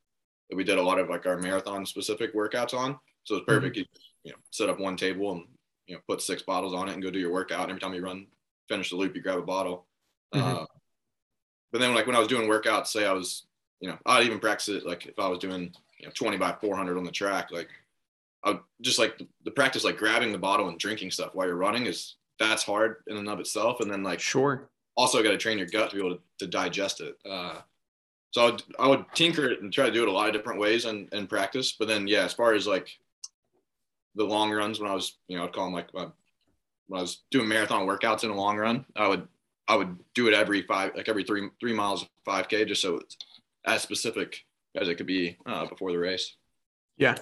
that 0.49 0.55
we 0.55 0.63
did 0.63 0.77
a 0.77 0.81
lot 0.81 0.97
of 0.97 1.09
like 1.09 1.25
our 1.27 1.37
marathon 1.37 1.85
specific 1.85 2.33
workouts 2.33 2.73
on. 2.73 2.97
So 3.25 3.35
it's 3.35 3.45
perfect. 3.45 3.75
mm-hmm 3.75 4.08
you 4.23 4.31
know, 4.31 4.37
set 4.51 4.69
up 4.69 4.79
one 4.79 4.95
table 4.95 5.31
and 5.31 5.45
you 5.87 5.95
know 5.95 6.01
put 6.07 6.21
six 6.21 6.41
bottles 6.41 6.73
on 6.73 6.89
it 6.89 6.93
and 6.93 7.03
go 7.03 7.11
do 7.11 7.19
your 7.19 7.33
workout. 7.33 7.63
And 7.63 7.71
every 7.71 7.81
time 7.81 7.93
you 7.93 8.03
run, 8.03 8.27
finish 8.67 8.89
the 8.89 8.95
loop, 8.95 9.15
you 9.15 9.21
grab 9.21 9.39
a 9.39 9.43
bottle. 9.43 9.87
Mm-hmm. 10.33 10.57
Uh, 10.57 10.65
but 11.71 11.81
then 11.81 11.93
like 11.93 12.07
when 12.07 12.15
I 12.15 12.19
was 12.19 12.27
doing 12.27 12.49
workouts, 12.49 12.87
say 12.87 13.05
I 13.05 13.13
was, 13.13 13.45
you 13.79 13.89
know, 13.89 13.97
I'd 14.05 14.25
even 14.25 14.39
practice 14.39 14.69
it 14.69 14.85
like 14.85 15.05
if 15.05 15.19
I 15.19 15.27
was 15.27 15.39
doing 15.39 15.73
you 15.99 16.05
know 16.05 16.11
20 16.15 16.37
by 16.37 16.55
400 16.59 16.97
on 16.97 17.03
the 17.03 17.11
track, 17.11 17.51
like 17.51 17.69
I 18.43 18.51
would 18.51 18.59
just 18.81 18.99
like 18.99 19.17
the, 19.17 19.27
the 19.45 19.51
practice 19.51 19.83
like 19.83 19.97
grabbing 19.97 20.31
the 20.31 20.37
bottle 20.37 20.69
and 20.69 20.79
drinking 20.79 21.11
stuff 21.11 21.33
while 21.33 21.47
you're 21.47 21.55
running 21.55 21.85
is 21.85 22.15
that's 22.39 22.63
hard 22.63 22.97
in 23.07 23.17
and 23.17 23.27
of 23.27 23.39
itself. 23.39 23.81
And 23.81 23.91
then 23.91 24.03
like 24.03 24.19
sure, 24.19 24.69
also 24.95 25.21
got 25.23 25.31
to 25.31 25.37
train 25.37 25.57
your 25.57 25.67
gut 25.67 25.89
to 25.89 25.95
be 25.95 26.05
able 26.05 26.15
to, 26.15 26.21
to 26.39 26.47
digest 26.47 27.01
it. 27.01 27.17
Uh, 27.29 27.61
so 28.31 28.41
I 28.41 28.45
would, 28.51 28.63
I 28.79 28.87
would 28.87 29.05
tinker 29.15 29.49
it 29.49 29.61
and 29.61 29.73
try 29.73 29.85
to 29.85 29.91
do 29.91 30.03
it 30.03 30.09
a 30.09 30.11
lot 30.11 30.27
of 30.27 30.33
different 30.33 30.59
ways 30.59 30.85
and, 30.85 31.09
and 31.11 31.27
practice. 31.27 31.73
But 31.77 31.87
then, 31.87 32.07
yeah, 32.07 32.23
as 32.25 32.33
far 32.33 32.53
as 32.53 32.67
like 32.67 32.89
the 34.15 34.23
long 34.23 34.51
runs 34.51 34.79
when 34.79 34.89
I 34.89 34.93
was, 34.93 35.17
you 35.27 35.37
know, 35.37 35.45
I'd 35.45 35.53
call 35.53 35.65
them 35.65 35.73
like 35.73 35.89
uh, 35.95 36.07
when 36.87 36.99
I 36.99 37.01
was 37.01 37.23
doing 37.31 37.47
marathon 37.47 37.87
workouts 37.87 38.23
in 38.23 38.29
a 38.29 38.35
long 38.35 38.57
run, 38.57 38.85
I 38.95 39.07
would 39.07 39.27
I 39.67 39.75
would 39.75 39.99
do 40.15 40.27
it 40.27 40.33
every 40.33 40.63
five, 40.63 40.95
like 40.95 41.07
every 41.07 41.23
three 41.23 41.49
three 41.59 41.73
miles, 41.73 42.05
five 42.25 42.49
k, 42.49 42.65
just 42.65 42.81
so 42.81 42.97
it's 42.97 43.17
as 43.65 43.81
specific 43.81 44.43
as 44.75 44.87
it 44.87 44.95
could 44.95 45.05
be 45.05 45.37
uh, 45.45 45.67
before 45.67 45.91
the 45.91 45.99
race. 45.99 46.35
Yeah, 46.97 47.15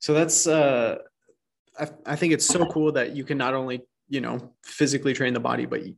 so 0.00 0.12
that's 0.12 0.46
uh, 0.46 0.98
I 1.78 1.88
I 2.04 2.16
think 2.16 2.32
it's 2.32 2.46
so 2.46 2.66
cool 2.66 2.92
that 2.92 3.14
you 3.14 3.24
can 3.24 3.38
not 3.38 3.54
only 3.54 3.82
you 4.08 4.20
know 4.20 4.52
physically 4.64 5.14
train 5.14 5.34
the 5.34 5.40
body, 5.40 5.66
but 5.66 5.86
you 5.86 5.94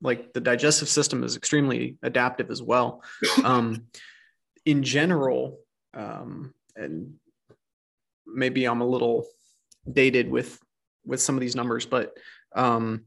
like 0.00 0.32
the 0.32 0.40
digestive 0.40 0.88
system 0.88 1.24
is 1.24 1.36
extremely 1.36 1.96
adaptive 2.02 2.50
as 2.50 2.62
well. 2.62 3.02
Um, 3.44 3.86
in 4.66 4.82
general, 4.82 5.58
um, 5.94 6.52
and 6.76 7.14
maybe 8.26 8.66
I'm 8.66 8.82
a 8.82 8.86
little 8.86 9.26
dated 9.90 10.30
with 10.30 10.58
with 11.04 11.20
some 11.20 11.34
of 11.34 11.40
these 11.40 11.56
numbers, 11.56 11.86
but 11.86 12.16
um, 12.54 13.04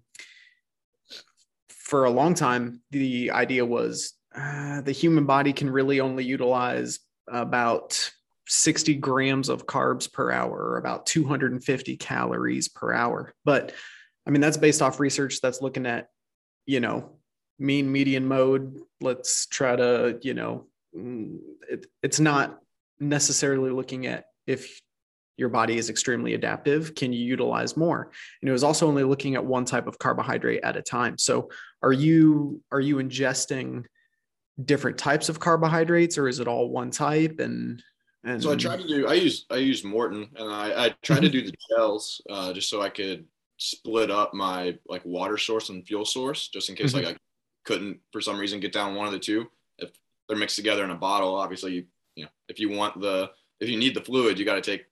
for 1.67 2.05
a 2.05 2.09
long 2.09 2.33
time, 2.33 2.81
the 2.91 3.31
idea 3.31 3.65
was 3.65 4.13
uh, 4.35 4.81
the 4.81 4.91
human 4.91 5.25
body 5.25 5.53
can 5.53 5.69
really 5.69 5.99
only 5.99 6.23
utilize 6.23 6.99
about 7.27 8.11
60 8.47 8.95
grams 8.95 9.49
of 9.49 9.67
carbs 9.67 10.11
per 10.11 10.31
hour, 10.31 10.57
or 10.57 10.77
about 10.77 11.05
250 11.05 11.97
calories 11.97 12.67
per 12.67 12.93
hour. 12.93 13.33
But 13.45 13.73
I 14.25 14.31
mean, 14.31 14.41
that's 14.41 14.57
based 14.57 14.81
off 14.81 14.99
research 14.99 15.39
that's 15.41 15.61
looking 15.61 15.85
at, 15.85 16.07
you 16.65 16.79
know, 16.79 17.17
mean 17.59 17.91
median 17.91 18.25
mode. 18.25 18.79
Let's 19.01 19.45
try 19.45 19.75
to, 19.75 20.17
you 20.21 20.33
know, 20.33 20.67
mm, 20.95 21.37
it, 21.69 21.85
it's 22.01 22.19
not 22.19 22.59
necessarily 22.99 23.71
looking 23.71 24.07
at 24.07 24.25
if 24.47 24.81
your 25.37 25.49
body 25.49 25.77
is 25.77 25.89
extremely 25.89 26.33
adaptive 26.33 26.95
can 26.95 27.11
you 27.11 27.23
utilize 27.23 27.75
more? 27.75 28.11
And 28.41 28.49
it 28.49 28.51
was 28.51 28.63
also 28.63 28.87
only 28.87 29.03
looking 29.03 29.35
at 29.35 29.43
one 29.45 29.65
type 29.65 29.87
of 29.87 29.97
carbohydrate 29.99 30.63
at 30.63 30.77
a 30.77 30.81
time. 30.81 31.17
So 31.17 31.49
are 31.81 31.93
you 31.93 32.61
are 32.71 32.79
you 32.79 32.97
ingesting 32.97 33.85
different 34.63 34.97
types 34.97 35.29
of 35.29 35.39
carbohydrates 35.39 36.17
or 36.17 36.27
is 36.27 36.39
it 36.39 36.47
all 36.47 36.69
one 36.69 36.91
type? 36.91 37.39
And 37.39 37.81
and 38.23 38.41
so 38.41 38.51
i 38.51 38.55
try 38.55 38.77
to 38.77 38.87
do 38.87 39.05
i 39.07 39.13
use 39.13 39.45
i 39.49 39.57
use 39.57 39.83
Maurten 39.83 40.29
and 40.37 40.49
i 40.49 40.85
i 40.85 40.95
try 41.01 41.19
to 41.19 41.29
do 41.29 41.41
the 41.41 41.53
gels 41.69 42.21
uh, 42.29 42.53
just 42.53 42.69
so 42.69 42.81
i 42.81 42.89
could 42.89 43.25
split 43.57 44.09
up 44.09 44.33
my 44.33 44.77
like 44.87 45.03
water 45.05 45.37
source 45.37 45.69
and 45.69 45.85
fuel 45.85 46.05
source 46.05 46.47
just 46.47 46.69
in 46.69 46.75
case 46.75 46.93
mm-hmm. 46.93 47.05
like 47.05 47.15
i 47.15 47.19
couldn't 47.65 47.99
for 48.11 48.21
some 48.21 48.37
reason 48.37 48.59
get 48.59 48.73
down 48.73 48.95
one 48.95 49.07
of 49.07 49.13
the 49.13 49.19
two. 49.19 49.45
If 49.77 49.91
they're 50.27 50.37
mixed 50.37 50.55
together 50.55 50.83
in 50.83 50.89
a 50.89 50.95
bottle 50.95 51.35
obviously 51.35 51.73
you 51.73 51.85
you 52.15 52.23
know 52.23 52.29
if 52.49 52.59
you 52.59 52.69
want 52.69 52.99
the 52.99 53.31
if 53.59 53.69
you 53.69 53.77
need 53.77 53.95
the 53.95 54.01
fluid 54.01 54.37
you 54.37 54.45
got 54.45 54.55
to 54.55 54.61
take 54.61 54.85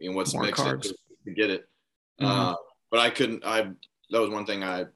know 0.00 0.16
what's 0.16 0.34
More 0.34 0.44
mixed 0.44 0.62
carbs. 0.62 0.92
to 1.24 1.32
get 1.32 1.50
it. 1.50 1.68
Mm-hmm. 2.20 2.26
Uh, 2.26 2.54
but 2.90 3.00
I 3.00 3.10
couldn't. 3.10 3.44
I 3.44 3.62
that 4.10 4.20
was 4.20 4.30
one 4.30 4.46
thing 4.46 4.62
I 4.62 4.86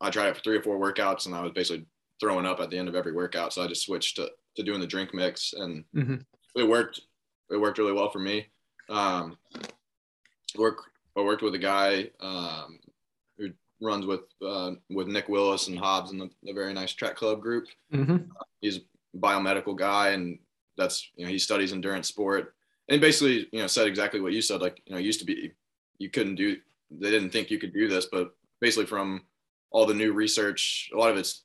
I 0.00 0.10
tried 0.10 0.28
it 0.28 0.36
for 0.36 0.42
three 0.42 0.56
or 0.56 0.62
four 0.62 0.78
workouts, 0.78 1.26
and 1.26 1.34
I 1.34 1.42
was 1.42 1.52
basically 1.52 1.86
throwing 2.20 2.46
up 2.46 2.60
at 2.60 2.70
the 2.70 2.78
end 2.78 2.88
of 2.88 2.94
every 2.94 3.12
workout. 3.12 3.52
So 3.52 3.62
I 3.62 3.66
just 3.66 3.84
switched 3.84 4.16
to 4.16 4.30
to 4.56 4.62
doing 4.62 4.80
the 4.80 4.86
drink 4.86 5.14
mix, 5.14 5.52
and 5.52 5.84
mm-hmm. 5.94 6.16
it 6.54 6.68
worked. 6.68 7.00
It 7.50 7.56
worked 7.56 7.78
really 7.78 7.92
well 7.92 8.10
for 8.10 8.18
me. 8.18 8.46
Um, 8.88 9.36
work 10.56 10.78
I 11.16 11.22
worked 11.22 11.42
with 11.42 11.54
a 11.54 11.58
guy 11.58 12.10
um, 12.20 12.78
who 13.38 13.50
runs 13.80 14.06
with 14.06 14.22
uh, 14.44 14.72
with 14.90 15.08
Nick 15.08 15.28
Willis 15.28 15.68
and 15.68 15.78
Hobbs 15.78 16.12
in 16.12 16.18
the, 16.18 16.30
the 16.42 16.52
very 16.52 16.74
nice 16.74 16.92
track 16.92 17.16
club 17.16 17.40
group. 17.40 17.66
Mm-hmm. 17.92 18.16
Uh, 18.16 18.44
he's 18.60 18.78
a 18.78 19.18
biomedical 19.18 19.76
guy, 19.76 20.10
and 20.10 20.38
that's 20.76 21.10
you 21.16 21.24
know 21.24 21.30
he 21.30 21.38
studies 21.38 21.72
endurance 21.72 22.08
sport 22.08 22.55
and 22.88 23.00
basically, 23.00 23.48
you 23.52 23.60
know, 23.60 23.66
said 23.66 23.86
exactly 23.86 24.20
what 24.20 24.32
you 24.32 24.42
said. 24.42 24.60
Like, 24.60 24.80
you 24.86 24.92
know, 24.92 24.98
used 24.98 25.20
to 25.20 25.26
be 25.26 25.52
you 25.98 26.10
couldn't 26.10 26.36
do. 26.36 26.56
They 26.90 27.10
didn't 27.10 27.30
think 27.30 27.50
you 27.50 27.58
could 27.58 27.72
do 27.72 27.88
this, 27.88 28.06
but 28.06 28.34
basically, 28.60 28.86
from 28.86 29.22
all 29.70 29.86
the 29.86 29.94
new 29.94 30.12
research, 30.12 30.90
a 30.94 30.96
lot 30.96 31.10
of 31.10 31.16
it's 31.16 31.42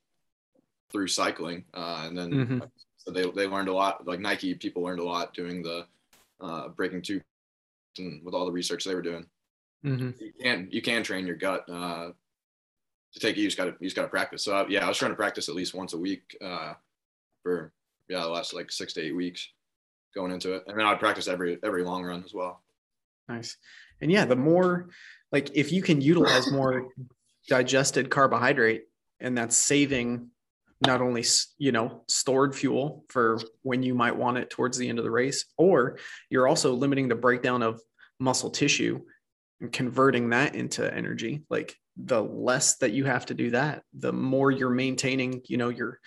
through 0.92 1.08
cycling, 1.08 1.66
uh, 1.74 2.04
and 2.06 2.18
then 2.18 2.32
mm-hmm. 2.32 2.60
so 2.98 3.12
they 3.12 3.30
they 3.32 3.48
learned 3.48 3.70
a 3.70 3.74
lot. 3.74 4.06
Like 4.06 4.20
Nike, 4.20 4.54
people 4.54 4.84
learned 4.84 5.00
a 5.00 5.06
lot 5.06 5.34
doing 5.34 5.64
the 5.64 5.86
uh, 6.40 6.68
breaking 6.70 7.02
two, 7.02 7.22
and 7.98 8.24
with 8.24 8.36
all 8.36 8.46
the 8.46 8.52
research 8.52 8.84
they 8.84 8.96
were 8.96 9.02
doing. 9.02 9.26
Mm-hmm. 9.84 10.12
You 10.20 10.34
can 10.40 10.68
you 10.72 10.82
can 10.82 11.02
train 11.04 11.26
your 11.26 11.38
gut 11.38 11.68
uh, 11.68 12.12
to 13.14 13.20
take 13.20 13.36
it. 13.36 13.42
You 13.42 13.48
just 13.48 13.58
got 13.58 13.66
to 13.66 13.76
you 13.80 13.88
just 13.88 13.96
got 13.96 14.04
to 14.04 14.10
practice. 14.10 14.44
So 14.44 14.68
yeah, 14.70 14.86
I 14.86 14.88
was 14.88 14.98
trying 14.98 15.12
to 15.12 15.16
practice 15.16 15.50
at 15.50 15.56
least 15.56 15.74
once 15.74 15.94
a 15.94 15.98
week 15.98 16.38
uh, 16.44 16.74
for 17.42 17.74
yeah 18.08 18.22
the 18.22 18.30
last 18.30 18.54
like 18.54 18.72
six 18.72 18.94
to 18.94 19.02
eight 19.02 19.16
weeks 19.16 19.50
going 20.14 20.32
into 20.32 20.54
it. 20.54 20.64
And 20.68 20.78
then 20.78 20.86
I'd 20.86 21.00
practice 21.00 21.28
every 21.28 21.58
every 21.64 21.84
long 21.84 22.04
run 22.04 22.24
as 22.24 22.34
well. 22.34 22.62
Nice. 23.28 23.58
And 24.02 24.12
yeah, 24.12 24.26
the 24.26 24.36
more 24.36 24.90
like 25.32 25.52
if 25.54 25.72
you 25.72 25.82
can 25.82 26.02
utilize 26.02 26.52
more 26.52 26.90
digested 27.48 28.10
carbohydrate 28.10 28.84
and 29.20 29.38
that's 29.38 29.58
saving 29.58 30.28
not 30.86 31.02
only 31.02 31.24
you 31.58 31.72
know 31.72 32.04
stored 32.08 32.56
fuel 32.56 33.04
for 33.10 33.40
when 33.62 33.84
you 33.84 33.94
might 33.94 34.16
want 34.16 34.38
it 34.38 34.50
towards 34.50 34.78
the 34.78 34.88
end 34.88 35.00
of 35.00 35.06
the 35.06 35.12
race 35.12 35.46
or 35.58 35.98
you're 36.30 36.48
also 36.48 36.74
limiting 36.74 37.08
the 37.08 37.16
breakdown 37.16 37.62
of 37.62 37.82
muscle 38.20 38.50
tissue 38.50 39.02
and 39.60 39.72
converting 39.72 40.30
that 40.30 40.56
into 40.56 40.94
energy 40.94 41.44
like 41.50 41.76
the 41.98 42.22
less 42.22 42.78
that 42.78 42.92
you 42.92 43.06
have 43.06 43.26
to 43.26 43.34
do 43.34 43.52
that 43.52 43.84
the 43.94 44.14
more 44.14 44.52
you're 44.52 44.70
maintaining 44.70 45.42
you 45.48 45.58
know 45.58 45.70
your 45.70 46.00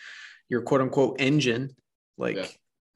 your 0.49 0.63
quote 0.63 0.81
unquote 0.81 1.17
engine 1.21 1.71
like 2.17 2.37
yeah 2.37 2.47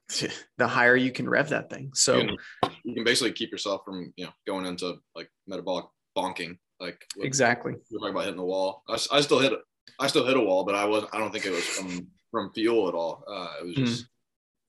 the 0.57 0.67
higher 0.67 0.95
you 0.95 1.11
can 1.11 1.29
rev 1.29 1.49
that 1.49 1.69
thing. 1.69 1.91
So 1.93 2.17
you 2.17 2.27
can, 2.27 2.71
you 2.83 2.93
can, 2.95 3.03
basically 3.03 3.31
keep 3.31 3.51
yourself 3.51 3.81
from 3.85 4.13
you 4.15 4.25
know 4.25 4.31
going 4.47 4.65
into 4.65 4.95
like 5.15 5.29
metabolic 5.47 5.85
bonking. 6.17 6.57
Like 6.79 7.03
exactly. 7.19 7.73
We're 7.91 7.99
talking 7.99 8.13
about 8.13 8.25
hitting 8.25 8.39
the 8.39 8.45
wall. 8.45 8.83
I, 8.87 8.93
I 9.11 9.21
still 9.21 9.39
hit 9.39 9.53
I 9.99 10.07
still 10.07 10.25
hit 10.25 10.37
a 10.37 10.41
wall, 10.41 10.63
but 10.63 10.75
I 10.75 10.85
was 10.85 11.05
I 11.13 11.19
don't 11.19 11.31
think 11.31 11.45
it 11.45 11.51
was 11.51 11.65
from 11.65 12.07
from 12.31 12.51
fuel 12.53 12.87
at 12.87 12.93
all. 12.93 13.23
Uh, 13.27 13.49
it 13.61 13.65
was 13.67 13.75
just 13.75 14.03
mm. 14.03 14.07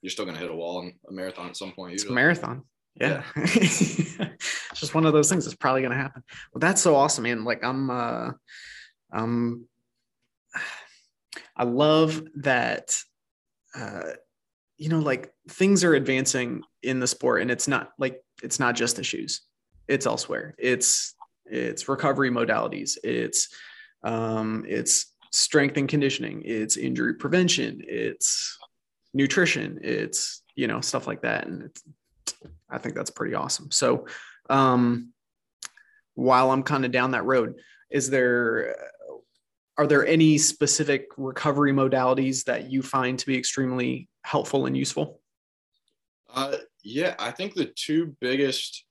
you're 0.03 0.11
still 0.11 0.27
gonna 0.27 0.39
hit 0.39 0.51
a 0.51 0.55
wall 0.55 0.83
in 0.83 0.95
a 1.09 1.13
marathon 1.13 1.49
at 1.49 1.57
some 1.57 1.73
point. 1.73 1.93
Usually. 1.93 2.09
It's 2.09 2.11
a 2.11 2.15
marathon. 2.15 2.65
Yeah. 3.01 3.23
yeah. 3.37 3.43
it's 3.45 4.81
just 4.81 4.95
one 4.95 5.07
of 5.07 5.13
those 5.13 5.31
things 5.31 5.45
that's 5.45 5.57
probably 5.57 5.83
gonna 5.83 5.95
happen. 5.95 6.23
Well, 6.53 6.61
that's 6.61 6.83
so 6.83 6.97
awesome, 6.97 7.25
man. 7.25 7.45
Like 7.45 7.65
I'm 7.65 7.91
uh 7.91 8.31
um 9.13 9.67
I 11.57 11.65
love 11.65 12.23
that 12.37 12.97
uh 13.75 14.13
you 14.81 14.89
know 14.89 14.99
like 14.99 15.31
things 15.51 15.85
are 15.85 15.95
advancing 15.95 16.63
in 16.83 17.01
the 17.01 17.07
sport 17.07 17.43
and 17.43 17.51
it's 17.51 17.69
not 17.69 17.93
like 17.99 18.25
it's 18.43 18.59
not 18.59 18.75
just 18.75 18.97
the 18.97 19.05
shoes. 19.05 19.43
It's 19.87 20.07
elsewhere. 20.07 20.55
It's 20.59 21.15
it's 21.45 21.87
recovery 21.87 22.31
modalities. 22.31 22.97
It's 23.05 23.51
um 24.03 24.65
it's 24.67 25.15
strength 25.33 25.77
and 25.77 25.87
conditioning. 25.87 26.43
It's 26.47 26.79
injury 26.79 27.15
prevention. 27.15 27.83
It's 27.87 28.59
nutrition. 29.13 29.81
It's 29.83 30.43
you 30.57 30.67
know 30.67 30.81
stuff 30.81 31.07
like 31.07 31.23
that. 31.23 31.47
And 31.47 31.71
i 32.71 32.79
think 32.79 32.95
that's 32.95 33.11
pretty 33.11 33.35
awesome. 33.35 33.71
So 33.71 34.07
um 34.49 35.13
while 36.15 36.51
i'm 36.51 36.63
kind 36.63 36.85
of 36.85 36.91
down 36.91 37.11
that 37.11 37.25
road 37.25 37.55
is 37.91 38.09
there 38.09 38.75
are 39.77 39.87
there 39.87 40.07
any 40.07 40.39
specific 40.39 41.09
recovery 41.17 41.73
modalities 41.73 42.45
that 42.45 42.71
you 42.71 42.83
find 42.83 43.19
to 43.19 43.27
be 43.27 43.37
extremely 43.39 44.10
helpful 44.25 44.67
and 44.67 44.77
useful? 44.77 45.21
Uh, 46.33 46.57
yeah, 46.83 47.15
I 47.19 47.31
think 47.31 47.55
the 47.55 47.73
two 47.77 48.17
biggest 48.21 48.85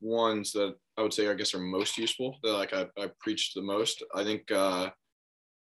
ones 0.00 0.52
that 0.52 0.74
I 0.96 1.02
would 1.02 1.12
say 1.12 1.28
I 1.28 1.34
guess 1.34 1.54
are 1.54 1.60
most 1.60 1.98
useful 1.98 2.38
that 2.42 2.52
like 2.52 2.72
I, 2.72 2.86
I 2.98 3.10
preach 3.20 3.52
the 3.54 3.62
most. 3.62 4.02
I 4.14 4.24
think 4.24 4.50
uh, 4.50 4.90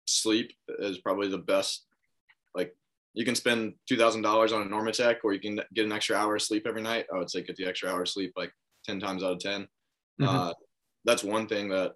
sleep 0.05 0.51
is 0.79 0.99
probably 0.99 1.27
the 1.27 1.39
best. 1.39 1.85
Like 2.55 2.75
you 3.13 3.25
can 3.25 3.35
spend 3.35 3.73
two 3.87 3.97
thousand 3.97 4.21
dollars 4.21 4.53
on 4.53 4.61
a 4.61 4.65
Normatec, 4.65 5.17
or 5.23 5.33
you 5.33 5.39
can 5.39 5.59
get 5.73 5.85
an 5.85 5.91
extra 5.91 6.15
hour 6.15 6.35
of 6.35 6.41
sleep 6.41 6.65
every 6.67 6.81
night. 6.81 7.05
I 7.13 7.17
would 7.17 7.29
say 7.29 7.41
get 7.41 7.55
the 7.55 7.65
extra 7.65 7.89
hour 7.89 8.03
of 8.03 8.09
sleep 8.09 8.33
like 8.35 8.51
ten 8.85 8.99
times 8.99 9.23
out 9.23 9.33
of 9.33 9.39
10 9.39 9.61
mm-hmm. 9.61 10.25
uh, 10.25 10.53
that's 11.05 11.23
one 11.23 11.47
thing 11.47 11.69
that 11.69 11.93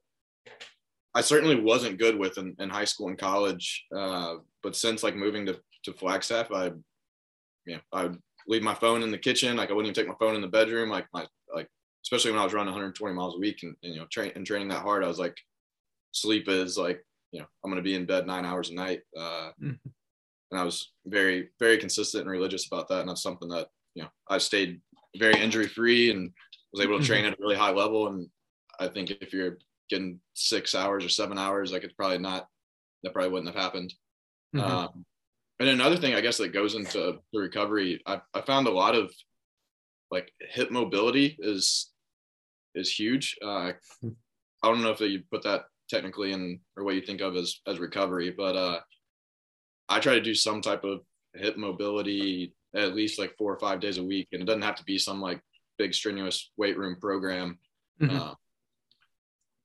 I 1.15 1.21
certainly 1.21 1.59
wasn't 1.59 1.99
good 1.99 2.17
with 2.17 2.37
in, 2.37 2.55
in 2.59 2.69
high 2.69 2.85
school 2.85 3.09
and 3.09 3.17
college. 3.17 3.85
Uh, 3.95 4.35
but 4.63 4.75
since 4.75 5.03
like 5.03 5.15
moving 5.15 5.45
to 5.45 5.59
to 5.83 5.93
Flagstaff, 5.93 6.51
I, 6.51 6.71
you 7.65 7.75
know, 7.75 7.79
I 7.91 8.03
would 8.03 8.19
leave 8.47 8.63
my 8.63 8.73
phone 8.73 9.03
in 9.03 9.11
the 9.11 9.17
kitchen. 9.17 9.57
Like 9.57 9.69
I 9.69 9.73
wouldn't 9.73 9.95
even 9.95 10.03
take 10.03 10.09
my 10.09 10.25
phone 10.25 10.35
in 10.35 10.41
the 10.41 10.47
bedroom. 10.47 10.89
Like 10.89 11.05
my, 11.13 11.25
like, 11.53 11.67
especially 12.05 12.31
when 12.31 12.39
I 12.39 12.43
was 12.43 12.53
running 12.53 12.73
120 12.73 13.15
miles 13.15 13.35
a 13.35 13.39
week 13.39 13.59
and, 13.63 13.75
and 13.83 13.93
you 13.93 13.99
know, 13.99 14.07
train 14.11 14.31
and 14.35 14.45
training 14.45 14.69
that 14.69 14.81
hard, 14.81 15.03
I 15.03 15.07
was 15.07 15.19
like, 15.19 15.37
sleep 16.11 16.47
is 16.47 16.77
like, 16.77 17.03
you 17.31 17.39
know, 17.39 17.45
I'm 17.63 17.71
going 17.71 17.81
to 17.81 17.87
be 17.87 17.95
in 17.95 18.05
bed 18.05 18.27
nine 18.27 18.45
hours 18.45 18.69
a 18.69 18.75
night. 18.75 19.01
Uh, 19.17 19.51
mm-hmm. 19.61 19.89
And 20.51 20.59
I 20.59 20.63
was 20.63 20.91
very, 21.05 21.49
very 21.59 21.77
consistent 21.77 22.23
and 22.23 22.31
religious 22.31 22.67
about 22.67 22.87
that. 22.89 22.99
And 22.99 23.09
that's 23.09 23.23
something 23.23 23.49
that, 23.49 23.67
you 23.95 24.03
know, 24.03 24.09
I 24.29 24.37
stayed 24.37 24.81
very 25.17 25.39
injury 25.41 25.67
free 25.67 26.11
and 26.11 26.31
was 26.71 26.83
able 26.83 26.99
to 26.99 27.05
train 27.05 27.23
mm-hmm. 27.23 27.33
at 27.33 27.39
a 27.39 27.41
really 27.41 27.55
high 27.55 27.71
level. 27.71 28.07
And 28.07 28.27
I 28.79 28.87
think 28.87 29.09
if 29.09 29.33
you're 29.33 29.57
getting 29.89 30.19
six 30.35 30.75
hours 30.75 31.03
or 31.03 31.09
seven 31.09 31.37
hours, 31.37 31.71
like 31.71 31.83
it's 31.83 31.93
probably 31.93 32.19
not, 32.19 32.47
that 33.01 33.13
probably 33.13 33.31
wouldn't 33.31 33.53
have 33.53 33.61
happened. 33.61 33.93
Mm-hmm. 34.55 34.71
Um, 34.71 35.05
and 35.63 35.79
another 35.79 35.97
thing, 35.97 36.13
I 36.13 36.21
guess, 36.21 36.37
that 36.37 36.53
goes 36.53 36.75
into 36.75 37.19
the 37.31 37.39
recovery, 37.39 38.01
I, 38.05 38.19
I 38.33 38.41
found 38.41 38.67
a 38.67 38.71
lot 38.71 38.95
of 38.95 39.13
like 40.11 40.31
hip 40.39 40.71
mobility 40.71 41.37
is 41.39 41.91
is 42.75 42.91
huge. 42.91 43.37
Uh, 43.41 43.71
I 44.03 44.11
don't 44.63 44.81
know 44.81 44.91
if 44.91 44.99
you 44.99 45.23
put 45.31 45.43
that 45.43 45.65
technically 45.89 46.33
in 46.33 46.59
or 46.75 46.83
what 46.83 46.95
you 46.95 47.01
think 47.01 47.21
of 47.21 47.35
as 47.35 47.61
as 47.67 47.79
recovery, 47.79 48.33
but 48.35 48.55
uh, 48.55 48.79
I 49.89 49.99
try 49.99 50.15
to 50.15 50.21
do 50.21 50.35
some 50.35 50.61
type 50.61 50.83
of 50.83 51.01
hip 51.33 51.57
mobility 51.57 52.53
at 52.75 52.95
least 52.95 53.19
like 53.19 53.35
four 53.37 53.53
or 53.53 53.59
five 53.59 53.79
days 53.79 53.97
a 53.97 54.03
week, 54.03 54.27
and 54.31 54.41
it 54.41 54.45
doesn't 54.45 54.61
have 54.61 54.75
to 54.75 54.83
be 54.83 54.97
some 54.97 55.21
like 55.21 55.41
big 55.77 55.93
strenuous 55.93 56.51
weight 56.57 56.77
room 56.77 56.97
program. 56.99 57.57
Mm-hmm. 58.01 58.15
Uh, 58.15 58.33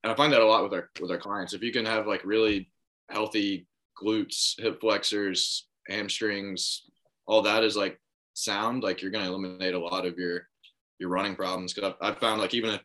and 0.04 0.12
I 0.12 0.14
find 0.14 0.32
that 0.32 0.42
a 0.42 0.46
lot 0.46 0.62
with 0.62 0.72
our 0.74 0.90
with 1.00 1.10
our 1.10 1.18
clients. 1.18 1.54
If 1.54 1.62
you 1.62 1.72
can 1.72 1.84
have 1.84 2.06
like 2.06 2.24
really 2.24 2.70
healthy 3.10 3.66
glutes, 4.00 4.60
hip 4.60 4.80
flexors, 4.80 5.67
hamstrings, 5.88 6.82
all 7.26 7.42
that 7.42 7.64
is 7.64 7.76
like 7.76 8.00
sound, 8.34 8.82
like 8.82 9.02
you're 9.02 9.10
going 9.10 9.24
to 9.24 9.30
eliminate 9.30 9.74
a 9.74 9.78
lot 9.78 10.06
of 10.06 10.18
your 10.18 10.42
your 10.98 11.10
running 11.10 11.36
problems. 11.36 11.72
Because 11.72 11.92
I've, 12.00 12.14
I've 12.14 12.20
found 12.20 12.40
like 12.40 12.54
even 12.54 12.70
if 12.70 12.82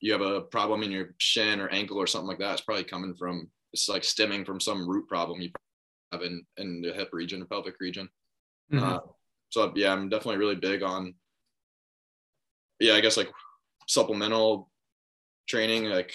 you 0.00 0.12
have 0.12 0.22
a 0.22 0.42
problem 0.42 0.82
in 0.82 0.90
your 0.90 1.14
shin 1.18 1.60
or 1.60 1.68
ankle 1.68 1.98
or 1.98 2.06
something 2.06 2.28
like 2.28 2.38
that, 2.38 2.52
it's 2.52 2.62
probably 2.62 2.84
coming 2.84 3.14
from 3.14 3.50
it's 3.72 3.88
like 3.88 4.04
stemming 4.04 4.44
from 4.44 4.60
some 4.60 4.88
root 4.88 5.08
problem 5.08 5.40
you 5.40 5.50
have 6.12 6.22
in 6.22 6.42
in 6.56 6.82
the 6.82 6.92
hip 6.92 7.10
region 7.12 7.42
or 7.42 7.46
pelvic 7.46 7.76
region. 7.80 8.08
Mm-hmm. 8.72 8.84
Uh, 8.84 8.98
so 9.50 9.72
yeah, 9.76 9.92
I'm 9.92 10.08
definitely 10.08 10.38
really 10.38 10.56
big 10.56 10.82
on 10.82 11.14
yeah, 12.82 12.94
I 12.94 13.00
guess 13.00 13.16
like 13.16 13.30
supplemental 13.88 14.68
training, 15.48 15.84
like 15.84 16.12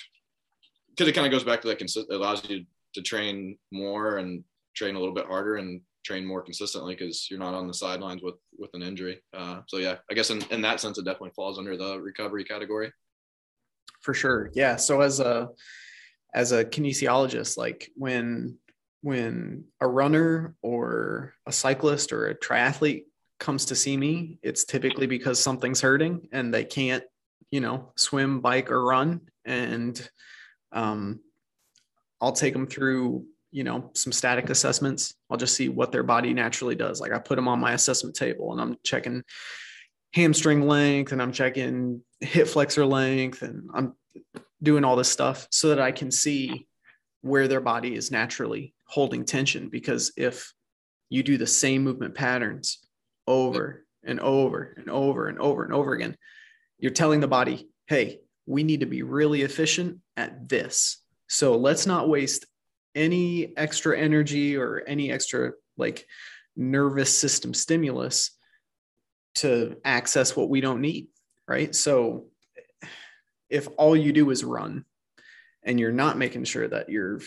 because 0.89 1.07
it 1.07 1.13
kind 1.13 1.25
of 1.25 1.31
goes 1.31 1.43
back 1.43 1.61
to 1.61 1.67
like 1.67 1.81
it 1.81 1.91
allows 2.09 2.47
you 2.49 2.65
to 2.93 3.01
train 3.01 3.57
more 3.71 4.17
and 4.17 4.43
train 4.75 4.95
a 4.95 4.99
little 4.99 5.13
bit 5.13 5.27
harder 5.27 5.57
and 5.57 5.81
train 6.07 6.25
more 6.25 6.41
consistently 6.41 6.95
because 6.95 7.29
you're 7.29 7.45
not 7.47 7.53
on 7.53 7.67
the 7.67 7.73
sidelines 7.73 8.23
with 8.23 8.35
with 8.57 8.71
an 8.73 8.81
injury. 8.81 9.21
Uh, 9.33 9.61
so 9.67 9.77
yeah, 9.77 9.95
I 10.09 10.13
guess 10.13 10.29
in, 10.29 10.41
in 10.51 10.61
that 10.61 10.79
sense, 10.79 10.97
it 10.97 11.05
definitely 11.05 11.35
falls 11.35 11.59
under 11.59 11.75
the 11.75 11.99
recovery 11.99 12.45
category. 12.45 12.91
For 14.01 14.13
sure, 14.13 14.49
yeah. 14.53 14.77
So 14.77 15.01
as 15.01 15.19
a 15.19 15.49
as 16.33 16.51
a 16.51 16.63
kinesiologist, 16.63 17.57
like 17.57 17.91
when 17.95 18.57
when 19.01 19.65
a 19.81 19.87
runner 19.87 20.55
or 20.61 21.33
a 21.45 21.51
cyclist 21.51 22.13
or 22.13 22.27
a 22.27 22.35
triathlete 22.35 23.05
comes 23.39 23.65
to 23.65 23.75
see 23.75 23.97
me, 23.97 24.39
it's 24.41 24.65
typically 24.65 25.07
because 25.07 25.39
something's 25.39 25.81
hurting 25.81 26.27
and 26.31 26.53
they 26.53 26.65
can't, 26.65 27.03
you 27.51 27.61
know, 27.61 27.91
swim, 27.95 28.41
bike, 28.41 28.71
or 28.71 28.83
run. 28.83 29.21
And 29.45 30.09
um, 30.71 31.19
I'll 32.19 32.33
take 32.33 32.53
them 32.53 32.67
through, 32.67 33.25
you 33.51 33.63
know, 33.63 33.91
some 33.93 34.11
static 34.11 34.49
assessments. 34.49 35.15
I'll 35.29 35.37
just 35.37 35.55
see 35.55 35.69
what 35.69 35.91
their 35.91 36.03
body 36.03 36.33
naturally 36.33 36.75
does. 36.75 36.99
Like 36.99 37.11
I 37.11 37.19
put 37.19 37.35
them 37.35 37.47
on 37.47 37.59
my 37.59 37.73
assessment 37.73 38.15
table 38.15 38.51
and 38.51 38.61
I'm 38.61 38.77
checking 38.83 39.23
hamstring 40.13 40.67
length 40.67 41.11
and 41.11 41.21
I'm 41.21 41.31
checking 41.31 42.01
hip 42.19 42.47
flexor 42.47 42.85
length 42.85 43.41
and 43.41 43.69
I'm 43.73 43.93
doing 44.61 44.83
all 44.83 44.95
this 44.95 45.09
stuff 45.09 45.47
so 45.51 45.69
that 45.69 45.79
I 45.79 45.91
can 45.91 46.11
see 46.11 46.67
where 47.21 47.47
their 47.47 47.61
body 47.61 47.95
is 47.95 48.11
naturally 48.11 48.73
holding 48.85 49.25
tension. 49.25 49.69
Because 49.69 50.11
if 50.17 50.53
you 51.09 51.23
do 51.23 51.37
the 51.37 51.47
same 51.47 51.83
movement 51.83 52.15
patterns 52.15 52.79
over 53.27 53.85
and 54.03 54.19
over 54.19 54.73
and 54.77 54.89
over 54.89 55.27
and 55.27 55.39
over 55.39 55.63
and 55.63 55.73
over 55.73 55.93
again, 55.93 56.17
you're 56.79 56.91
telling 56.91 57.19
the 57.19 57.27
body, 57.27 57.69
hey, 57.87 58.19
we 58.45 58.63
need 58.63 58.79
to 58.79 58.85
be 58.85 59.03
really 59.03 59.41
efficient 59.41 59.99
at 60.15 60.47
this. 60.47 61.01
So 61.27 61.57
let's 61.57 61.85
not 61.85 62.09
waste 62.09 62.45
any 62.97 63.55
extra 63.55 63.97
energy 63.97 64.57
or 64.57 64.83
any 64.87 65.11
extra 65.11 65.51
like 65.77 66.07
nervous 66.55 67.15
system 67.15 67.53
stimulus 67.53 68.31
to 69.35 69.77
access 69.85 70.35
what 70.35 70.49
we 70.49 70.59
don't 70.59 70.81
need. 70.81 71.07
Right. 71.47 71.73
So 71.73 72.25
if 73.49 73.67
all 73.77 73.95
you 73.95 74.11
do 74.11 74.31
is 74.31 74.43
run 74.43 74.83
and 75.63 75.79
you're 75.79 75.91
not 75.91 76.17
making 76.17 76.43
sure 76.43 76.67
that 76.67 76.89
your 76.89 77.21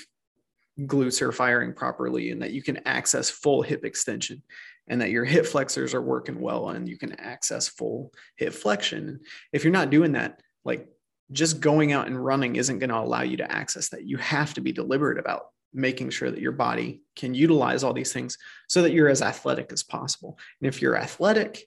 glutes 0.81 1.23
are 1.23 1.33
firing 1.33 1.73
properly 1.73 2.31
and 2.31 2.43
that 2.43 2.53
you 2.53 2.62
can 2.62 2.79
access 2.87 3.31
full 3.31 3.62
hip 3.62 3.85
extension 3.85 4.43
and 4.89 5.01
that 5.01 5.11
your 5.11 5.25
hip 5.25 5.47
flexors 5.47 5.95
are 5.95 6.03
working 6.03 6.41
well 6.41 6.71
and 6.71 6.89
you 6.89 6.99
can 6.99 7.18
access 7.21 7.68
full 7.68 8.12
hip 8.37 8.53
flexion. 8.53 9.21
If 9.53 9.62
you're 9.62 9.73
not 9.73 9.91
doing 9.91 10.12
that, 10.12 10.41
like 10.64 10.89
just 11.33 11.61
going 11.61 11.93
out 11.93 12.09
and 12.09 12.23
running 12.23 12.57
isn't 12.57 12.81
going 12.81 12.91
to 12.91 12.99
allow 12.99 13.23
you 13.23 13.37
to 13.37 13.51
access 13.51 13.91
that. 13.91 14.05
You 14.05 14.16
have 14.18 14.53
to 14.55 14.61
be 14.61 14.73
deliberate 14.73 15.18
about 15.18 15.47
making 15.73 16.11
sure 16.11 16.31
that 16.31 16.41
your 16.41 16.53
body 16.53 17.03
can 17.16 17.35
utilize 17.35 17.85
all 17.85 17.93
these 17.93 18.12
things 18.12 18.37
so 18.68 18.83
that 18.83 18.93
you're 18.93 19.09
as 19.09 19.23
athletic 19.23 19.73
as 19.73 19.83
possible. 19.83 20.39
And 20.61 20.68
if 20.68 20.83
you're 20.83 20.97
athletic 20.97 21.64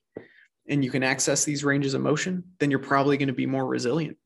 and 0.68 0.84
you 0.84 0.92
can 0.92 1.04
access 1.04 1.46
these 1.46 1.64
ranges 1.64 1.94
of 1.94 2.02
motion, 2.02 2.44
then 2.60 2.70
you're 2.70 2.80
probably 2.80 3.18
going 3.18 3.28
to 3.28 3.34
be 3.34 3.46
more 3.46 3.66
resilient. 3.66 4.18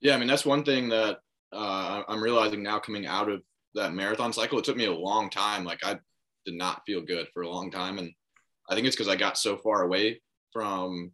Yeah, 0.00 0.14
I 0.14 0.18
mean 0.18 0.28
that's 0.28 0.46
one 0.46 0.64
thing 0.64 0.88
that 0.90 1.18
uh, 1.52 2.02
I'm 2.08 2.22
realizing 2.22 2.62
now 2.62 2.78
coming 2.78 3.06
out 3.06 3.28
of 3.28 3.42
that 3.74 3.94
marathon 3.94 4.32
cycle. 4.32 4.58
It 4.58 4.64
took 4.64 4.76
me 4.76 4.86
a 4.86 4.92
long 4.92 5.30
time. 5.30 5.64
Like 5.64 5.84
I 5.84 5.98
did 6.44 6.54
not 6.54 6.82
feel 6.86 7.00
good 7.00 7.28
for 7.32 7.42
a 7.42 7.48
long 7.48 7.70
time, 7.70 7.98
and 7.98 8.12
I 8.68 8.74
think 8.74 8.86
it's 8.86 8.96
because 8.96 9.08
I 9.08 9.16
got 9.16 9.38
so 9.38 9.56
far 9.56 9.82
away 9.82 10.20
from 10.52 11.12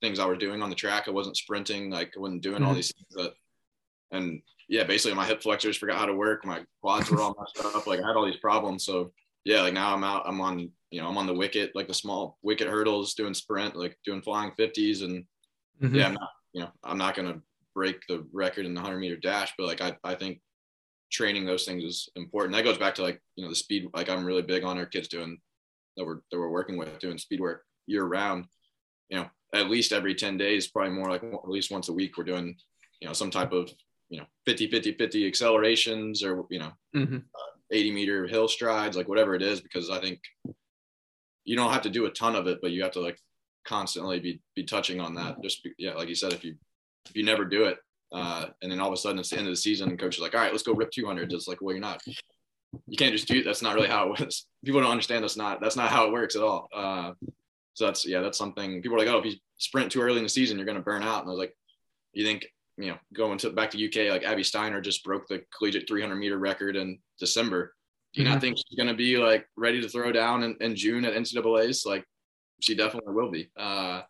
things 0.00 0.18
I 0.18 0.26
was 0.26 0.38
doing 0.38 0.62
on 0.62 0.70
the 0.70 0.76
track. 0.76 1.04
I 1.06 1.10
wasn't 1.10 1.36
sprinting, 1.36 1.90
like 1.90 2.12
I 2.16 2.20
wasn't 2.20 2.42
doing 2.42 2.56
mm-hmm. 2.56 2.66
all 2.66 2.74
these 2.74 2.92
things 2.92 3.08
that, 3.16 3.32
and 4.16 4.40
yeah, 4.70 4.84
basically 4.84 5.16
my 5.16 5.26
hip 5.26 5.42
flexors 5.42 5.76
forgot 5.76 5.98
how 5.98 6.06
to 6.06 6.14
work. 6.14 6.46
My 6.46 6.62
quads 6.80 7.10
were 7.10 7.20
all 7.20 7.34
messed 7.38 7.74
up. 7.74 7.88
Like 7.88 8.00
I 8.00 8.06
had 8.06 8.16
all 8.16 8.24
these 8.24 8.36
problems. 8.36 8.84
So 8.84 9.10
yeah, 9.44 9.62
like 9.62 9.74
now 9.74 9.92
I'm 9.92 10.04
out, 10.04 10.22
I'm 10.26 10.40
on, 10.40 10.70
you 10.92 11.00
know, 11.00 11.08
I'm 11.08 11.18
on 11.18 11.26
the 11.26 11.34
wicket, 11.34 11.72
like 11.74 11.88
the 11.88 11.94
small 11.94 12.38
wicket 12.42 12.68
hurdles, 12.68 13.14
doing 13.14 13.34
sprint, 13.34 13.74
like 13.74 13.98
doing 14.04 14.22
flying 14.22 14.52
fifties. 14.56 15.02
And 15.02 15.24
mm-hmm. 15.82 15.96
yeah, 15.96 16.06
I'm 16.06 16.14
not, 16.14 16.30
you 16.52 16.62
know, 16.62 16.70
I'm 16.84 16.98
not 16.98 17.16
going 17.16 17.32
to 17.32 17.42
break 17.74 18.06
the 18.06 18.24
record 18.32 18.64
in 18.64 18.72
the 18.72 18.80
hundred 18.80 19.00
meter 19.00 19.16
dash, 19.16 19.52
but 19.58 19.66
like, 19.66 19.80
I, 19.80 19.96
I 20.04 20.14
think 20.14 20.40
training 21.10 21.46
those 21.46 21.64
things 21.64 21.82
is 21.82 22.08
important. 22.14 22.54
That 22.54 22.62
goes 22.62 22.78
back 22.78 22.94
to 22.94 23.02
like, 23.02 23.20
you 23.34 23.42
know, 23.42 23.50
the 23.50 23.56
speed, 23.56 23.88
like 23.92 24.08
I'm 24.08 24.24
really 24.24 24.42
big 24.42 24.62
on 24.62 24.78
our 24.78 24.86
kids 24.86 25.08
doing 25.08 25.40
that 25.96 26.04
we're, 26.04 26.20
that 26.30 26.38
we're 26.38 26.48
working 26.48 26.76
with 26.76 26.96
doing 27.00 27.18
speed 27.18 27.40
work 27.40 27.64
year 27.86 28.04
round, 28.04 28.44
you 29.08 29.18
know, 29.18 29.28
at 29.52 29.68
least 29.68 29.92
every 29.92 30.14
10 30.14 30.36
days, 30.36 30.68
probably 30.68 30.92
more 30.92 31.10
like 31.10 31.24
at 31.24 31.48
least 31.48 31.72
once 31.72 31.88
a 31.88 31.92
week, 31.92 32.16
we're 32.16 32.22
doing, 32.22 32.54
you 33.00 33.08
know, 33.08 33.12
some 33.12 33.32
type 33.32 33.50
of, 33.50 33.68
you 34.10 34.18
know, 34.18 34.26
50, 34.46 34.70
50, 34.70 34.92
50 34.94 35.26
accelerations 35.26 36.22
or, 36.22 36.44
you 36.50 36.58
know, 36.58 36.72
mm-hmm. 36.94 37.16
uh, 37.16 37.52
80 37.70 37.92
meter 37.92 38.26
hill 38.26 38.48
strides, 38.48 38.96
like 38.96 39.08
whatever 39.08 39.34
it 39.34 39.42
is, 39.42 39.60
because 39.60 39.88
I 39.88 40.00
think 40.00 40.20
you 41.44 41.56
don't 41.56 41.72
have 41.72 41.82
to 41.82 41.90
do 41.90 42.06
a 42.06 42.10
ton 42.10 42.36
of 42.36 42.46
it, 42.46 42.58
but 42.60 42.72
you 42.72 42.82
have 42.82 42.92
to 42.92 43.00
like 43.00 43.18
constantly 43.64 44.20
be, 44.20 44.40
be 44.54 44.64
touching 44.64 45.00
on 45.00 45.14
that. 45.14 45.42
Just, 45.42 45.64
be, 45.64 45.72
yeah, 45.78 45.94
like 45.94 46.08
you 46.08 46.14
said, 46.14 46.32
if 46.32 46.44
you, 46.44 46.56
if 47.08 47.16
you 47.16 47.24
never 47.24 47.44
do 47.44 47.64
it, 47.64 47.78
uh, 48.12 48.46
and 48.60 48.70
then 48.70 48.80
all 48.80 48.88
of 48.88 48.94
a 48.94 48.96
sudden 48.96 49.20
it's 49.20 49.30
the 49.30 49.38
end 49.38 49.46
of 49.46 49.52
the 49.52 49.56
season 49.56 49.88
and 49.88 49.98
coach 49.98 50.16
is 50.16 50.20
like, 50.20 50.34
all 50.34 50.40
right, 50.40 50.50
let's 50.50 50.64
go 50.64 50.72
rip 50.72 50.90
200. 50.90 51.32
It's 51.32 51.46
like, 51.46 51.62
well, 51.62 51.72
you're 51.72 51.80
not, 51.80 52.02
you 52.86 52.96
can't 52.98 53.12
just 53.12 53.28
do, 53.28 53.44
that's 53.44 53.62
not 53.62 53.74
really 53.74 53.88
how 53.88 54.12
it 54.12 54.20
was. 54.20 54.46
People 54.64 54.80
don't 54.80 54.90
understand 54.90 55.22
that's 55.22 55.36
not, 55.36 55.60
that's 55.60 55.76
not 55.76 55.90
how 55.90 56.06
it 56.06 56.12
works 56.12 56.34
at 56.34 56.42
all. 56.42 56.68
Uh, 56.74 57.12
so 57.74 57.86
that's 57.86 58.06
yeah, 58.06 58.20
that's 58.20 58.36
something 58.36 58.82
people 58.82 58.96
are 58.96 58.98
like, 58.98 59.08
oh, 59.08 59.18
if 59.18 59.24
you 59.24 59.32
sprint 59.56 59.90
too 59.90 60.02
early 60.02 60.18
in 60.18 60.22
the 60.22 60.28
season, 60.28 60.58
you're 60.58 60.66
gonna 60.66 60.80
burn 60.80 61.02
out. 61.02 61.20
And 61.20 61.28
I 61.28 61.30
was 61.30 61.38
like, 61.38 61.56
you 62.12 62.24
think 62.24 62.46
you 62.80 62.90
know 62.90 62.98
going 63.14 63.38
to 63.38 63.50
back 63.50 63.70
to 63.72 63.84
UK, 63.84 64.10
like 64.10 64.24
Abby 64.24 64.44
Steiner 64.44 64.80
just 64.80 65.04
broke 65.04 65.26
the 65.28 65.42
collegiate 65.56 65.88
300 65.88 66.16
meter 66.16 66.38
record 66.38 66.76
in 66.76 66.98
December. 67.18 67.74
Do 68.12 68.20
you 68.20 68.24
mm-hmm. 68.26 68.34
not 68.34 68.40
think 68.40 68.56
she's 68.56 68.78
gonna 68.78 68.94
be 68.94 69.16
like 69.16 69.46
ready 69.56 69.80
to 69.80 69.88
throw 69.88 70.12
down 70.12 70.42
in, 70.42 70.56
in 70.60 70.74
June 70.74 71.04
at 71.04 71.14
NCAA's? 71.14 71.84
Like 71.86 72.04
she 72.60 72.74
definitely 72.74 73.14
will 73.14 73.30
be. 73.30 73.50
Uh, 73.56 74.02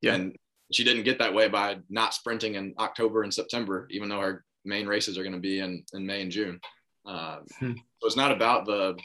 yeah. 0.00 0.14
And 0.14 0.36
she 0.72 0.84
didn't 0.84 1.04
get 1.04 1.18
that 1.18 1.34
way 1.34 1.48
by 1.48 1.78
not 1.88 2.14
sprinting 2.14 2.56
in 2.56 2.74
October 2.78 3.22
and 3.22 3.32
September, 3.32 3.86
even 3.90 4.08
though 4.08 4.20
her 4.20 4.44
main 4.64 4.86
races 4.86 5.16
are 5.16 5.22
going 5.22 5.32
to 5.32 5.38
be 5.38 5.60
in, 5.60 5.84
in 5.94 6.04
May 6.04 6.22
and 6.22 6.30
June. 6.30 6.60
Um, 7.04 7.44
hmm. 7.58 7.72
So 8.00 8.06
it's 8.06 8.16
not 8.16 8.32
about 8.32 8.66
the 8.66 8.96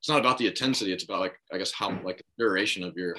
it's 0.00 0.08
not 0.08 0.20
about 0.20 0.38
the 0.38 0.46
intensity. 0.46 0.92
It's 0.92 1.04
about 1.04 1.20
like 1.20 1.34
I 1.52 1.58
guess 1.58 1.72
how 1.72 2.00
like 2.02 2.22
duration 2.38 2.82
of 2.82 2.96
your 2.96 3.16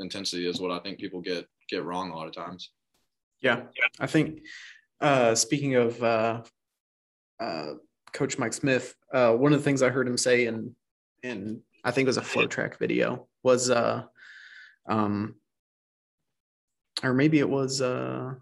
intensity 0.00 0.48
is 0.48 0.60
what 0.60 0.70
I 0.70 0.78
think 0.80 0.98
people 0.98 1.20
get 1.20 1.46
get 1.68 1.84
wrong 1.84 2.10
a 2.10 2.16
lot 2.16 2.26
of 2.26 2.34
times. 2.34 2.70
Yeah, 3.40 3.62
I 3.98 4.06
think 4.06 4.40
uh, 5.00 5.34
speaking 5.34 5.74
of 5.76 6.02
uh, 6.02 6.42
uh, 7.38 7.72
Coach 8.12 8.38
Mike 8.38 8.52
Smith, 8.52 8.94
uh, 9.12 9.32
one 9.32 9.52
of 9.52 9.58
the 9.58 9.64
things 9.64 9.82
I 9.82 9.90
heard 9.90 10.06
him 10.06 10.18
say 10.18 10.46
in 10.46 10.74
in 11.22 11.62
I 11.84 11.90
think 11.90 12.06
it 12.06 12.08
was 12.08 12.18
a 12.18 12.22
FloTrack 12.22 12.78
video 12.78 13.28
was 13.42 13.70
uh, 13.70 14.04
um, 14.88 15.36
or 17.02 17.14
maybe 17.14 17.38
it 17.38 17.48
was 17.48 17.80
uh, 17.80 18.34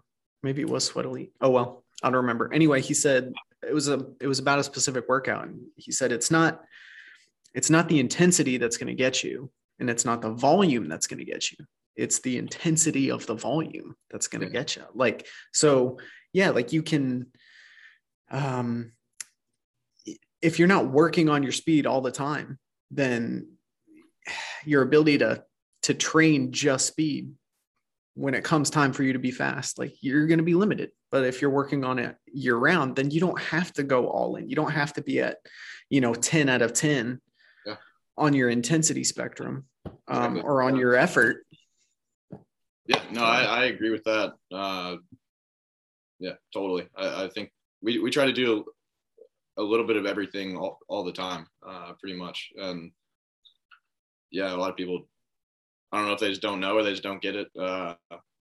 maybe 0.43 0.61
it 0.61 0.69
was 0.69 0.85
Sweat 0.85 1.05
Elite. 1.05 1.31
Oh 1.41 1.49
well, 1.49 1.83
I 2.03 2.07
don't 2.07 2.17
remember. 2.17 2.53
Anyway, 2.53 2.81
he 2.81 2.93
said 2.93 3.33
it 3.67 3.73
was 3.73 3.87
a 3.87 4.05
it 4.19 4.27
was 4.27 4.39
about 4.39 4.59
a 4.59 4.63
specific 4.63 5.07
workout, 5.07 5.47
and 5.47 5.61
he 5.75 5.91
said 5.91 6.11
it's 6.11 6.31
not 6.31 6.61
it's 7.53 7.69
not 7.69 7.87
the 7.87 7.99
intensity 7.99 8.57
that's 8.57 8.77
going 8.77 8.87
to 8.87 8.93
get 8.93 9.23
you 9.23 9.49
and 9.79 9.89
it's 9.89 10.05
not 10.05 10.21
the 10.21 10.31
volume 10.31 10.87
that's 10.87 11.07
going 11.07 11.19
to 11.19 11.25
get 11.25 11.51
you 11.51 11.57
it's 11.95 12.19
the 12.19 12.37
intensity 12.37 13.11
of 13.11 13.25
the 13.25 13.33
volume 13.33 13.95
that's 14.09 14.27
going 14.27 14.41
to 14.41 14.47
yeah. 14.47 14.59
get 14.59 14.75
you 14.75 14.83
like 14.93 15.27
so 15.53 15.97
yeah 16.33 16.49
like 16.49 16.73
you 16.73 16.81
can 16.81 17.27
um 18.31 18.91
if 20.41 20.57
you're 20.57 20.67
not 20.67 20.89
working 20.89 21.29
on 21.29 21.43
your 21.43 21.51
speed 21.51 21.85
all 21.85 22.01
the 22.01 22.11
time 22.11 22.59
then 22.91 23.47
your 24.65 24.81
ability 24.81 25.17
to 25.17 25.43
to 25.81 25.93
train 25.93 26.51
just 26.51 26.87
speed 26.87 27.31
when 28.15 28.33
it 28.33 28.43
comes 28.43 28.69
time 28.69 28.91
for 28.91 29.03
you 29.03 29.13
to 29.13 29.19
be 29.19 29.31
fast 29.31 29.79
like 29.79 29.93
you're 30.01 30.27
going 30.27 30.39
to 30.39 30.43
be 30.43 30.53
limited 30.53 30.91
but 31.11 31.23
if 31.23 31.41
you're 31.41 31.51
working 31.51 31.83
on 31.83 31.99
it 31.99 32.15
year 32.25 32.55
round 32.55 32.95
then 32.95 33.09
you 33.09 33.19
don't 33.19 33.39
have 33.39 33.71
to 33.73 33.83
go 33.83 34.07
all 34.07 34.35
in 34.35 34.49
you 34.49 34.55
don't 34.55 34.71
have 34.71 34.93
to 34.93 35.01
be 35.01 35.19
at 35.21 35.37
you 35.89 36.01
know 36.01 36.13
10 36.13 36.49
out 36.49 36.61
of 36.61 36.73
10 36.73 37.21
on 38.19 38.33
your 38.33 38.49
intensity 38.49 39.03
spectrum 39.03 39.65
um, 40.07 40.37
exactly. 40.37 40.41
or 40.41 40.61
on 40.61 40.75
your 40.75 40.95
effort. 40.95 41.45
Yeah, 42.85 43.01
no, 43.11 43.23
I, 43.23 43.43
I 43.43 43.65
agree 43.65 43.91
with 43.91 44.03
that. 44.03 44.33
Uh, 44.51 44.97
yeah, 46.19 46.33
totally. 46.53 46.87
I, 46.95 47.25
I, 47.25 47.29
think 47.29 47.51
we, 47.81 47.99
we 47.99 48.11
try 48.11 48.25
to 48.25 48.33
do 48.33 48.65
a 49.57 49.63
little 49.63 49.85
bit 49.85 49.97
of 49.97 50.05
everything 50.05 50.57
all, 50.57 50.79
all 50.87 51.03
the 51.03 51.11
time, 51.11 51.47
uh, 51.67 51.93
pretty 51.99 52.17
much. 52.17 52.49
And 52.57 52.91
yeah, 54.31 54.53
a 54.53 54.57
lot 54.57 54.69
of 54.69 54.77
people, 54.77 55.07
I 55.91 55.97
don't 55.97 56.07
know 56.07 56.13
if 56.13 56.19
they 56.19 56.29
just 56.29 56.41
don't 56.41 56.59
know 56.59 56.75
or 56.75 56.83
they 56.83 56.91
just 56.91 57.03
don't 57.03 57.21
get 57.21 57.35
it. 57.35 57.47
Uh, 57.59 57.95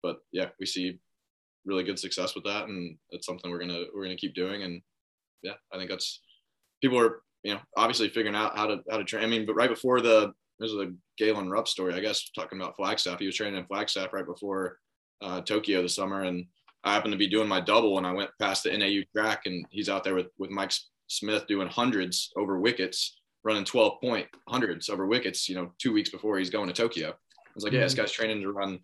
but 0.03 0.19
yeah, 0.33 0.49
we 0.59 0.67
see 0.67 0.99
really 1.65 1.85
good 1.85 1.99
success 1.99 2.35
with 2.35 2.45
that, 2.45 2.69
and 2.69 2.97
it's 3.11 3.27
something 3.27 3.51
we're 3.51 3.61
gonna 3.61 3.85
we're 3.95 4.03
gonna 4.03 4.17
keep 4.17 4.35
doing. 4.35 4.63
And 4.63 4.81
yeah, 5.43 5.55
I 5.73 5.79
think 5.79 5.91
that's 5.91 6.21
people 6.83 6.99
are 6.99 7.23
you 7.43 7.55
know 7.55 7.61
obviously 7.77 8.09
figuring 8.09 8.37
out 8.37 8.57
how 8.57 8.67
to 8.67 8.81
how 8.91 8.97
to 8.99 9.05
train. 9.05 9.25
I 9.25 9.27
mean, 9.27 9.47
but 9.47 9.55
right 9.55 9.71
before 9.71 10.01
the 10.01 10.33
this 10.59 10.71
is 10.71 10.79
a 10.79 10.93
Galen 11.17 11.51
Rupp 11.51 11.69
story, 11.69 11.95
I 11.95 12.01
guess, 12.01 12.31
talking 12.31 12.61
about 12.61 12.77
Flagstaff. 12.77 13.19
He 13.19 13.27
was 13.27 13.37
training 13.37 13.59
in 13.59 13.67
Flagstaff 13.67 14.13
right 14.13 14.27
before 14.27 14.79
uh, 15.23 15.41
Tokyo 15.41 15.83
this 15.83 15.95
summer, 15.95 16.23
and 16.23 16.45
I 16.85 16.95
happened 16.95 17.13
to 17.13 17.19
be 17.19 17.29
doing 17.29 17.49
my 17.49 17.61
double, 17.61 17.99
and 17.99 18.07
I 18.07 18.13
went 18.13 18.31
past 18.39 18.65
the 18.65 18.77
NAU 18.77 19.03
track, 19.15 19.43
and 19.47 19.67
he's 19.71 19.89
out 19.89 20.05
there 20.05 20.15
with 20.15 20.29
with 20.39 20.51
Mike 20.51 20.73
Smith 21.09 21.47
doing 21.47 21.69
hundreds 21.69 22.33
over 22.37 22.59
wickets, 22.59 23.21
running 23.43 23.65
12 23.65 24.01
point 24.01 24.27
hundreds 24.49 24.89
over 24.89 25.07
wickets. 25.07 25.49
You 25.49 25.57
know, 25.57 25.73
two 25.79 25.93
weeks 25.93 26.11
before 26.11 26.39
he's 26.39 26.51
going 26.51 26.69
to 26.69 26.75
Tokyo. 26.75 27.11
I 27.11 27.53
was 27.55 27.65
like, 27.65 27.73
yeah, 27.73 27.81
this 27.81 27.93
mm-hmm. 27.93 28.03
guy's 28.03 28.13
training 28.13 28.43
to 28.43 28.53
run 28.53 28.79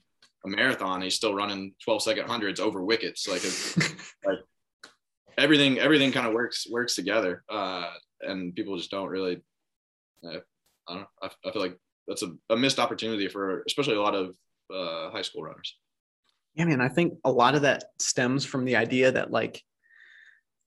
a 0.44 0.49
marathon. 0.49 1.03
He's 1.03 1.14
still 1.14 1.34
running 1.34 1.74
12 1.84 2.03
second 2.03 2.26
hundreds 2.26 2.61
over 2.61 2.82
wickets. 2.82 3.28
Like, 3.28 3.42
like 4.26 4.38
everything, 5.38 5.78
everything 5.78 6.12
kind 6.12 6.26
of 6.26 6.34
works 6.34 6.66
works 6.70 6.94
together, 6.94 7.44
uh, 7.49 7.90
and 8.20 8.55
people 8.55 8.76
just 8.76 8.90
don't 8.90 9.09
really. 9.09 9.42
Uh, 10.24 10.38
I 10.88 10.92
don't 10.92 11.01
know. 11.01 11.07
I, 11.22 11.30
I 11.47 11.53
feel 11.53 11.62
like 11.62 11.78
that's 12.07 12.22
a, 12.22 12.32
a, 12.51 12.57
missed 12.57 12.78
opportunity 12.78 13.28
for 13.28 13.62
especially 13.66 13.97
a 13.97 14.03
lot 14.03 14.14
of 14.14 14.36
uh, 14.72 15.11
high 15.11 15.22
school 15.22 15.42
runners. 15.42 15.76
Yeah, 16.57 16.64
man. 16.64 16.80
I 16.80 16.88
think 16.88 17.18
a 17.22 17.30
lot 17.30 17.54
of 17.54 17.62
that 17.62 17.84
stems 17.98 18.44
from 18.46 18.64
the 18.64 18.76
idea 18.76 19.12
that 19.12 19.30
like, 19.30 19.62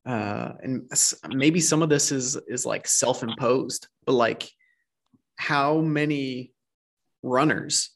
uh, 0.05 0.53
and 0.61 0.89
maybe 1.29 1.59
some 1.59 1.81
of 1.81 1.89
this 1.89 2.11
is 2.11 2.37
is 2.47 2.65
like 2.65 2.87
self-imposed, 2.87 3.87
but 4.05 4.13
like, 4.13 4.49
how 5.37 5.79
many 5.79 6.53
runners 7.23 7.89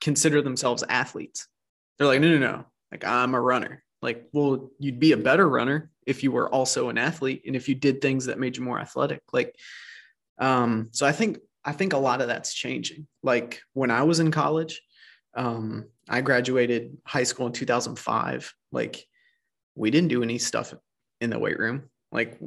consider 0.00 0.40
themselves 0.40 0.82
athletes? 0.88 1.46
They're 1.98 2.08
like, 2.08 2.20
no, 2.20 2.28
no, 2.30 2.38
no. 2.38 2.64
Like 2.90 3.04
I'm 3.04 3.34
a 3.34 3.40
runner. 3.40 3.84
Like, 4.00 4.26
well, 4.32 4.70
you'd 4.78 4.98
be 4.98 5.12
a 5.12 5.16
better 5.16 5.48
runner 5.48 5.90
if 6.06 6.22
you 6.22 6.32
were 6.32 6.48
also 6.48 6.88
an 6.88 6.98
athlete 6.98 7.42
and 7.46 7.54
if 7.54 7.68
you 7.68 7.74
did 7.74 8.00
things 8.00 8.26
that 8.26 8.38
made 8.40 8.56
you 8.56 8.64
more 8.64 8.80
athletic. 8.80 9.22
Like, 9.32 9.54
um, 10.38 10.88
so 10.92 11.06
I 11.06 11.12
think 11.12 11.38
I 11.64 11.72
think 11.72 11.92
a 11.92 11.98
lot 11.98 12.22
of 12.22 12.28
that's 12.28 12.54
changing. 12.54 13.06
Like 13.22 13.60
when 13.74 13.90
I 13.90 14.02
was 14.02 14.18
in 14.18 14.30
college, 14.30 14.80
um, 15.34 15.88
I 16.08 16.20
graduated 16.20 16.98
high 17.06 17.22
school 17.22 17.46
in 17.46 17.52
2005. 17.52 18.54
Like 18.70 19.06
we 19.74 19.90
didn't 19.90 20.08
do 20.08 20.22
any 20.22 20.38
stuff 20.38 20.74
in 21.20 21.30
the 21.30 21.38
weight 21.38 21.58
room. 21.58 21.90
Like, 22.10 22.38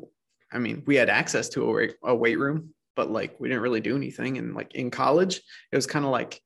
I 0.52 0.60
mean, 0.60 0.84
we 0.86 0.96
had 0.96 1.10
access 1.10 1.50
to 1.50 1.64
a 1.64 1.72
weight, 1.72 1.96
a 2.04 2.16
weight 2.16 2.40
room, 2.40 2.74
but 2.96 3.12
like 3.12 3.40
we 3.40 3.48
didn't 3.48 3.64
really 3.64 3.82
do 3.82 3.96
anything. 3.96 4.38
And 4.38 4.54
like 4.54 4.76
in 4.76 4.92
college, 4.92 5.42
it 5.72 5.76
was 5.76 5.88
kind 5.88 6.06
of 6.06 6.12
like, 6.12 6.42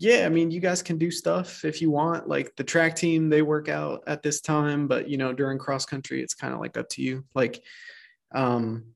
yeah, 0.00 0.26
I 0.26 0.28
mean, 0.28 0.50
you 0.50 0.60
guys 0.60 0.82
can 0.82 0.96
do 0.96 1.10
stuff 1.10 1.64
if 1.64 1.82
you 1.82 1.90
want. 1.90 2.28
Like 2.28 2.54
the 2.56 2.64
track 2.64 2.94
team, 2.94 3.28
they 3.28 3.42
work 3.42 3.68
out 3.68 4.04
at 4.06 4.22
this 4.22 4.40
time, 4.40 4.86
but 4.86 5.08
you 5.08 5.16
know, 5.16 5.32
during 5.32 5.58
cross 5.58 5.84
country, 5.84 6.22
it's 6.22 6.34
kind 6.34 6.54
of 6.54 6.60
like 6.60 6.76
up 6.76 6.88
to 6.90 7.02
you. 7.02 7.24
Like, 7.34 7.62
um, 8.32 8.94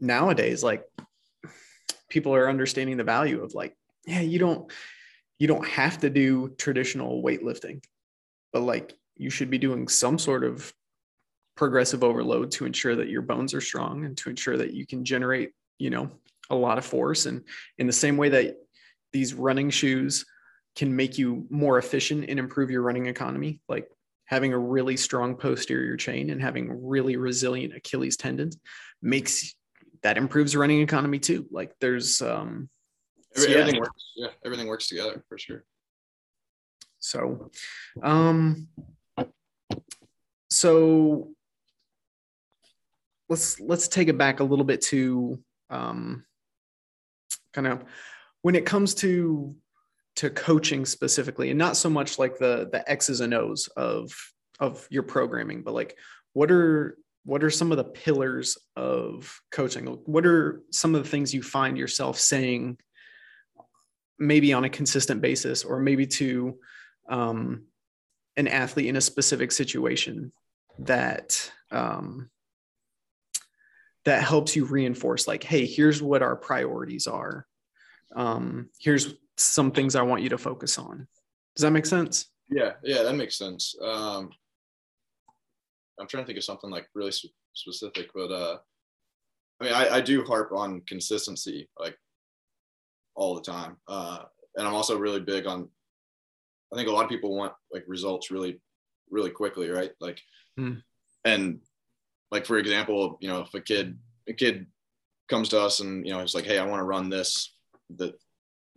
nowadays 0.00 0.62
like 0.62 0.84
people 2.08 2.34
are 2.34 2.48
understanding 2.48 2.96
the 2.96 3.04
value 3.04 3.42
of 3.42 3.54
like 3.54 3.76
yeah 4.06 4.20
you 4.20 4.38
don't 4.38 4.70
you 5.38 5.46
don't 5.46 5.66
have 5.66 5.98
to 5.98 6.10
do 6.10 6.54
traditional 6.58 7.22
weightlifting 7.22 7.82
but 8.52 8.62
like 8.62 8.94
you 9.16 9.30
should 9.30 9.50
be 9.50 9.58
doing 9.58 9.88
some 9.88 10.18
sort 10.18 10.44
of 10.44 10.72
progressive 11.56 12.04
overload 12.04 12.50
to 12.50 12.66
ensure 12.66 12.96
that 12.96 13.08
your 13.08 13.22
bones 13.22 13.54
are 13.54 13.60
strong 13.60 14.04
and 14.04 14.16
to 14.16 14.28
ensure 14.28 14.56
that 14.56 14.74
you 14.74 14.86
can 14.86 15.04
generate 15.04 15.52
you 15.78 15.90
know 15.90 16.10
a 16.50 16.54
lot 16.54 16.78
of 16.78 16.84
force 16.84 17.26
and 17.26 17.42
in 17.78 17.86
the 17.86 17.92
same 17.92 18.16
way 18.16 18.28
that 18.28 18.56
these 19.12 19.34
running 19.34 19.70
shoes 19.70 20.24
can 20.74 20.94
make 20.94 21.16
you 21.16 21.46
more 21.48 21.78
efficient 21.78 22.28
and 22.28 22.38
improve 22.38 22.70
your 22.70 22.82
running 22.82 23.06
economy 23.06 23.60
like 23.68 23.88
having 24.26 24.52
a 24.52 24.58
really 24.58 24.96
strong 24.96 25.36
posterior 25.36 25.96
chain 25.96 26.30
and 26.30 26.42
having 26.42 26.86
really 26.86 27.16
resilient 27.16 27.74
achilles 27.74 28.16
tendons 28.16 28.58
makes 29.02 29.54
that 30.02 30.16
improves 30.16 30.54
running 30.54 30.80
economy 30.80 31.18
too. 31.18 31.46
Like 31.50 31.72
there's 31.80 32.22
um 32.22 32.68
everything 33.44 33.74
yeah. 33.74 33.80
works. 33.80 34.12
Yeah, 34.16 34.28
everything 34.44 34.66
works 34.66 34.88
together 34.88 35.24
for 35.28 35.38
sure. 35.38 35.64
So 36.98 37.50
um 38.02 38.68
so 40.50 41.30
let's 43.28 43.60
let's 43.60 43.88
take 43.88 44.08
it 44.08 44.18
back 44.18 44.40
a 44.40 44.44
little 44.44 44.64
bit 44.64 44.80
to 44.80 45.38
um 45.70 46.24
kind 47.52 47.66
of 47.66 47.84
when 48.42 48.54
it 48.54 48.66
comes 48.66 48.94
to 48.94 49.54
to 50.16 50.30
coaching 50.30 50.86
specifically 50.86 51.50
and 51.50 51.58
not 51.58 51.76
so 51.76 51.90
much 51.90 52.18
like 52.18 52.38
the 52.38 52.68
the 52.72 52.88
x's 52.90 53.20
and 53.20 53.34
o's 53.34 53.68
of 53.76 54.14
of 54.60 54.86
your 54.90 55.02
programming 55.02 55.62
but 55.62 55.74
like 55.74 55.96
what 56.32 56.50
are 56.50 56.96
what 57.24 57.42
are 57.42 57.50
some 57.50 57.72
of 57.72 57.76
the 57.76 57.84
pillars 57.84 58.56
of 58.76 59.40
coaching 59.50 59.86
what 60.06 60.24
are 60.24 60.62
some 60.70 60.94
of 60.94 61.02
the 61.02 61.08
things 61.08 61.34
you 61.34 61.42
find 61.42 61.76
yourself 61.76 62.18
saying 62.18 62.78
maybe 64.18 64.52
on 64.52 64.64
a 64.64 64.70
consistent 64.70 65.20
basis 65.20 65.64
or 65.64 65.78
maybe 65.78 66.06
to 66.06 66.58
um, 67.08 67.64
an 68.36 68.48
athlete 68.48 68.86
in 68.86 68.96
a 68.96 69.00
specific 69.00 69.52
situation 69.52 70.32
that 70.78 71.50
um, 71.70 72.30
that 74.04 74.22
helps 74.22 74.54
you 74.54 74.64
reinforce 74.64 75.26
like 75.26 75.42
hey 75.42 75.66
here's 75.66 76.02
what 76.02 76.22
our 76.22 76.36
priorities 76.36 77.06
are. 77.06 77.46
Um, 78.14 78.70
here's 78.78 79.14
some 79.36 79.70
things 79.70 79.96
i 79.96 80.02
want 80.02 80.22
you 80.22 80.30
to 80.30 80.38
focus 80.38 80.78
on. 80.78 81.06
Does 81.54 81.62
that 81.62 81.70
make 81.70 81.86
sense? 81.86 82.26
Yeah 82.48 82.72
yeah 82.82 83.02
that 83.02 83.16
makes 83.16 83.36
sense. 83.36 83.74
Um, 83.82 84.30
I'm 85.98 86.06
trying 86.06 86.22
to 86.22 86.26
think 86.26 86.38
of 86.38 86.44
something 86.44 86.70
like 86.70 86.86
really 86.94 87.12
specific, 87.54 88.10
but 88.14 88.30
uh, 88.30 88.58
I 89.60 89.64
mean, 89.64 89.72
I, 89.72 89.96
I 89.96 90.00
do 90.00 90.24
harp 90.24 90.52
on 90.52 90.82
consistency 90.82 91.68
like 91.78 91.96
all 93.16 93.34
the 93.34 93.42
time, 93.42 93.76
uh, 93.88 94.20
and 94.56 94.66
I'm 94.66 94.74
also 94.74 94.98
really 94.98 95.20
big 95.20 95.46
on. 95.46 95.68
I 96.72 96.76
think 96.76 96.88
a 96.88 96.92
lot 96.92 97.04
of 97.04 97.10
people 97.10 97.36
want 97.36 97.52
like 97.72 97.84
results 97.86 98.30
really, 98.30 98.60
really 99.10 99.30
quickly, 99.30 99.70
right? 99.70 99.92
Like, 100.00 100.20
mm. 100.58 100.82
and 101.24 101.60
like 102.30 102.44
for 102.46 102.58
example, 102.58 103.18
you 103.20 103.28
know, 103.28 103.40
if 103.40 103.54
a 103.54 103.60
kid 103.60 103.98
a 104.28 104.32
kid 104.32 104.66
comes 105.28 105.48
to 105.50 105.60
us 105.60 105.80
and 105.80 106.06
you 106.06 106.12
know 106.12 106.20
it's 106.20 106.34
like, 106.34 106.44
hey, 106.44 106.58
I 106.58 106.66
want 106.66 106.80
to 106.80 106.84
run 106.84 107.08
this 107.08 107.54
that 107.96 108.14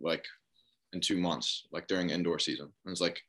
like 0.00 0.24
in 0.92 1.00
two 1.00 1.18
months, 1.18 1.66
like 1.72 1.86
during 1.86 2.10
indoor 2.10 2.38
season, 2.38 2.72
and 2.84 2.92
it's 2.92 3.00
like 3.00 3.20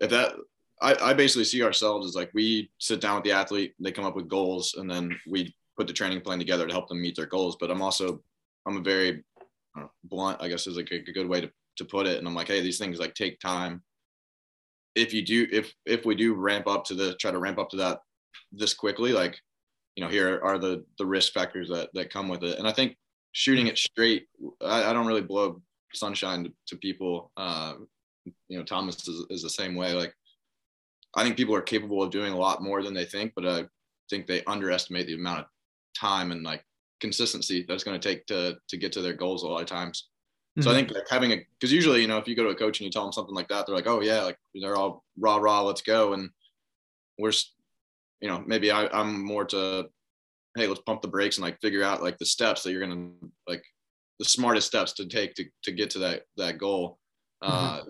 if 0.00 0.10
that 0.10 0.34
I, 0.80 0.94
I 1.10 1.14
basically 1.14 1.44
see 1.44 1.62
ourselves 1.62 2.06
as 2.06 2.14
like 2.14 2.30
we 2.34 2.70
sit 2.78 3.00
down 3.00 3.16
with 3.16 3.24
the 3.24 3.32
athlete, 3.32 3.74
they 3.80 3.92
come 3.92 4.04
up 4.04 4.16
with 4.16 4.28
goals, 4.28 4.74
and 4.78 4.90
then 4.90 5.18
we 5.26 5.54
put 5.76 5.86
the 5.86 5.92
training 5.92 6.20
plan 6.20 6.38
together 6.38 6.66
to 6.66 6.72
help 6.72 6.88
them 6.88 7.00
meet 7.00 7.16
their 7.16 7.26
goals. 7.26 7.56
But 7.58 7.70
I'm 7.70 7.82
also 7.82 8.22
I'm 8.66 8.76
a 8.76 8.82
very 8.82 9.24
know, 9.80 9.90
blunt, 10.04 10.40
I 10.40 10.48
guess 10.48 10.66
is 10.66 10.76
like 10.76 10.90
a, 10.90 11.12
good 11.12 11.28
way 11.28 11.40
to, 11.40 11.50
to 11.76 11.84
put 11.84 12.06
it. 12.06 12.18
And 12.18 12.26
I'm 12.26 12.34
like, 12.34 12.48
hey, 12.48 12.60
these 12.60 12.78
things 12.78 12.98
like 12.98 13.14
take 13.14 13.40
time. 13.40 13.82
If 14.94 15.12
you 15.12 15.24
do, 15.24 15.46
if 15.52 15.72
if 15.86 16.04
we 16.04 16.14
do 16.14 16.34
ramp 16.34 16.66
up 16.66 16.84
to 16.86 16.94
the 16.94 17.14
try 17.16 17.30
to 17.30 17.38
ramp 17.38 17.58
up 17.58 17.70
to 17.70 17.76
that 17.76 18.00
this 18.50 18.74
quickly, 18.74 19.12
like 19.12 19.38
you 19.94 20.04
know, 20.04 20.10
here 20.10 20.40
are 20.42 20.58
the 20.58 20.84
the 20.98 21.06
risk 21.06 21.32
factors 21.32 21.68
that 21.68 21.90
that 21.94 22.10
come 22.10 22.28
with 22.28 22.42
it. 22.42 22.58
And 22.58 22.66
I 22.66 22.72
think 22.72 22.96
shooting 23.32 23.68
it 23.68 23.78
straight, 23.78 24.26
I, 24.60 24.84
I 24.84 24.92
don't 24.92 25.06
really 25.06 25.22
blow 25.22 25.62
sunshine 25.94 26.44
to, 26.44 26.52
to 26.68 26.76
people. 26.76 27.30
Uh, 27.36 27.74
you 28.48 28.58
know, 28.58 28.64
Thomas 28.64 29.06
is, 29.06 29.24
is 29.30 29.42
the 29.42 29.50
same 29.50 29.76
way. 29.76 29.92
Like 29.92 30.14
I 31.14 31.22
think 31.22 31.36
people 31.36 31.54
are 31.54 31.62
capable 31.62 32.02
of 32.02 32.10
doing 32.10 32.32
a 32.32 32.38
lot 32.38 32.62
more 32.62 32.82
than 32.82 32.94
they 32.94 33.04
think, 33.04 33.32
but 33.34 33.46
I 33.46 33.64
think 34.10 34.26
they 34.26 34.44
underestimate 34.44 35.06
the 35.06 35.14
amount 35.14 35.40
of 35.40 35.46
time 35.98 36.32
and 36.32 36.42
like 36.42 36.64
consistency 37.00 37.64
that's 37.68 37.84
going 37.84 37.98
to 37.98 38.08
take 38.08 38.26
to 38.26 38.56
to 38.68 38.76
get 38.76 38.92
to 38.92 39.02
their 39.02 39.14
goals 39.14 39.42
a 39.42 39.48
lot 39.48 39.60
of 39.60 39.66
times. 39.66 40.08
Mm-hmm. 40.58 40.62
So 40.62 40.70
I 40.70 40.74
mm-hmm. 40.74 40.86
think 40.86 40.98
like 40.98 41.08
having 41.10 41.32
a 41.32 41.46
because 41.58 41.72
usually 41.72 42.00
you 42.00 42.08
know 42.08 42.18
if 42.18 42.26
you 42.26 42.34
go 42.34 42.44
to 42.44 42.50
a 42.50 42.54
coach 42.54 42.80
and 42.80 42.84
you 42.84 42.90
tell 42.90 43.04
them 43.04 43.12
something 43.12 43.34
like 43.34 43.48
that, 43.48 43.66
they're 43.66 43.76
like, 43.76 43.86
oh 43.86 44.00
yeah, 44.00 44.22
like 44.22 44.38
they're 44.54 44.76
all 44.76 45.04
rah 45.18 45.36
rah, 45.36 45.62
let's 45.62 45.82
go, 45.82 46.12
and 46.12 46.30
we're 47.18 47.32
you 48.20 48.28
know 48.28 48.42
maybe 48.46 48.70
I, 48.70 48.86
I'm 48.88 49.24
more 49.24 49.44
to 49.46 49.88
hey 50.56 50.66
let's 50.66 50.80
pump 50.80 51.02
the 51.02 51.08
brakes 51.08 51.36
and 51.36 51.44
like 51.44 51.60
figure 51.60 51.84
out 51.84 52.02
like 52.02 52.18
the 52.18 52.26
steps 52.26 52.62
that 52.62 52.72
you're 52.72 52.80
gonna 52.80 53.10
like 53.46 53.62
the 54.18 54.24
smartest 54.24 54.66
steps 54.66 54.92
to 54.94 55.06
take 55.06 55.34
to 55.34 55.44
to 55.62 55.72
get 55.72 55.90
to 55.90 55.98
that 56.00 56.22
that 56.36 56.58
goal, 56.58 56.98
mm-hmm. 57.42 57.54
uh, 57.54 57.80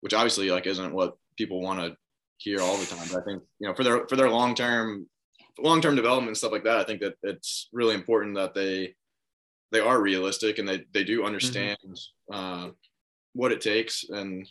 which 0.00 0.14
obviously 0.14 0.50
like 0.50 0.66
isn't 0.66 0.94
what 0.94 1.16
people 1.36 1.60
want 1.60 1.80
to 1.80 1.96
hear 2.38 2.60
all 2.60 2.76
the 2.76 2.86
time. 2.86 3.06
But 3.12 3.22
I 3.22 3.24
think 3.24 3.42
you 3.58 3.68
know 3.68 3.74
for 3.74 3.84
their 3.84 4.06
for 4.08 4.16
their 4.16 4.30
long 4.30 4.54
term 4.54 5.06
long 5.58 5.80
term 5.80 5.96
development 5.96 6.28
and 6.28 6.36
stuff 6.36 6.52
like 6.52 6.64
that, 6.64 6.78
I 6.78 6.84
think 6.84 7.00
that 7.00 7.14
it's 7.22 7.68
really 7.72 7.94
important 7.94 8.36
that 8.36 8.54
they 8.54 8.94
they 9.72 9.80
are 9.80 10.00
realistic 10.00 10.58
and 10.58 10.68
they 10.68 10.84
they 10.92 11.04
do 11.04 11.24
understand 11.24 11.78
mm-hmm. 11.84 12.34
uh, 12.34 12.70
what 13.32 13.52
it 13.52 13.60
takes. 13.60 14.04
And 14.08 14.48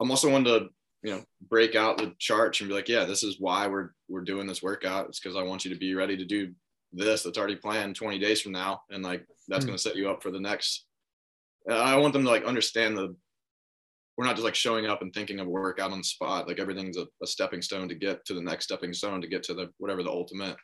I'm 0.00 0.10
also 0.10 0.30
one 0.30 0.44
to 0.44 0.68
you 1.02 1.12
know 1.12 1.24
break 1.48 1.74
out 1.74 1.98
the 1.98 2.14
charts 2.18 2.60
and 2.60 2.68
be 2.68 2.74
like 2.74 2.88
yeah 2.88 3.04
this 3.04 3.22
is 3.22 3.40
why 3.40 3.66
we're 3.66 3.90
we're 4.08 4.20
doing 4.20 4.46
this 4.46 4.62
workout 4.62 5.08
it's 5.08 5.18
because 5.18 5.36
i 5.36 5.42
want 5.42 5.64
you 5.64 5.72
to 5.72 5.78
be 5.78 5.94
ready 5.94 6.16
to 6.16 6.24
do 6.24 6.52
this 6.92 7.22
that's 7.22 7.38
already 7.38 7.56
planned 7.56 7.96
20 7.96 8.18
days 8.18 8.40
from 8.40 8.52
now 8.52 8.82
and 8.90 9.02
like 9.02 9.26
that's 9.48 9.60
mm-hmm. 9.60 9.68
going 9.68 9.76
to 9.76 9.82
set 9.82 9.96
you 9.96 10.10
up 10.10 10.22
for 10.22 10.30
the 10.30 10.40
next 10.40 10.84
i 11.70 11.96
want 11.96 12.12
them 12.12 12.24
to 12.24 12.30
like 12.30 12.44
understand 12.44 12.96
the 12.96 13.14
we're 14.16 14.26
not 14.26 14.36
just 14.36 14.44
like 14.44 14.54
showing 14.54 14.86
up 14.86 15.02
and 15.02 15.12
thinking 15.12 15.40
of 15.40 15.46
a 15.46 15.50
workout 15.50 15.92
on 15.92 15.98
the 15.98 16.04
spot. 16.04 16.46
Like 16.46 16.58
everything's 16.58 16.96
a, 16.96 17.06
a 17.22 17.26
stepping 17.26 17.62
stone 17.62 17.88
to 17.88 17.94
get 17.94 18.24
to 18.26 18.34
the 18.34 18.42
next 18.42 18.64
stepping 18.64 18.92
stone 18.92 19.20
to 19.20 19.28
get 19.28 19.42
to 19.44 19.54
the 19.54 19.70
whatever 19.78 20.02
the 20.02 20.10
ultimate 20.10 20.56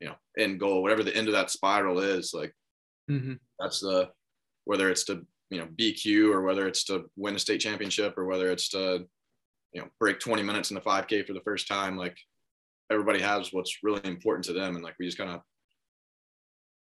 you 0.00 0.08
know 0.08 0.14
end 0.38 0.58
goal 0.58 0.82
whatever 0.82 1.04
the 1.04 1.16
end 1.16 1.28
of 1.28 1.34
that 1.34 1.48
spiral 1.48 2.00
is 2.00 2.32
like 2.34 2.52
mm-hmm. 3.08 3.34
that's 3.60 3.78
the 3.78 4.08
whether 4.64 4.90
it's 4.90 5.04
to 5.04 5.24
you 5.50 5.60
know 5.60 5.68
bq 5.78 6.32
or 6.32 6.42
whether 6.42 6.66
it's 6.66 6.82
to 6.82 7.04
win 7.16 7.36
a 7.36 7.38
state 7.38 7.60
championship 7.60 8.18
or 8.18 8.24
whether 8.24 8.50
it's 8.50 8.68
to 8.70 9.06
you 9.72 9.80
know 9.80 9.86
break 10.00 10.18
20 10.18 10.42
minutes 10.42 10.72
in 10.72 10.74
the 10.74 10.80
5k 10.80 11.24
for 11.24 11.34
the 11.34 11.40
first 11.42 11.68
time 11.68 11.96
like 11.96 12.16
everybody 12.92 13.20
has 13.20 13.52
what's 13.52 13.78
really 13.82 14.00
important 14.04 14.44
to 14.44 14.52
them. 14.52 14.74
And 14.74 14.84
like 14.84 14.94
we 14.98 15.06
just 15.06 15.18
kind 15.18 15.30
of 15.30 15.40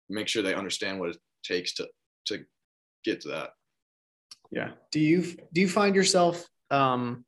make 0.09 0.29
sure 0.29 0.43
they 0.43 0.55
understand 0.55 0.99
what 0.99 1.11
it 1.11 1.19
takes 1.45 1.75
to 1.75 1.89
to 2.27 2.45
get 3.05 3.21
to 3.23 3.29
that 3.29 3.51
yeah. 4.51 4.71
Do 4.91 5.01
you 5.01 5.23
do 5.53 5.61
you 5.61 5.69
find 5.69 5.95
yourself 5.95 6.45
um 6.71 7.25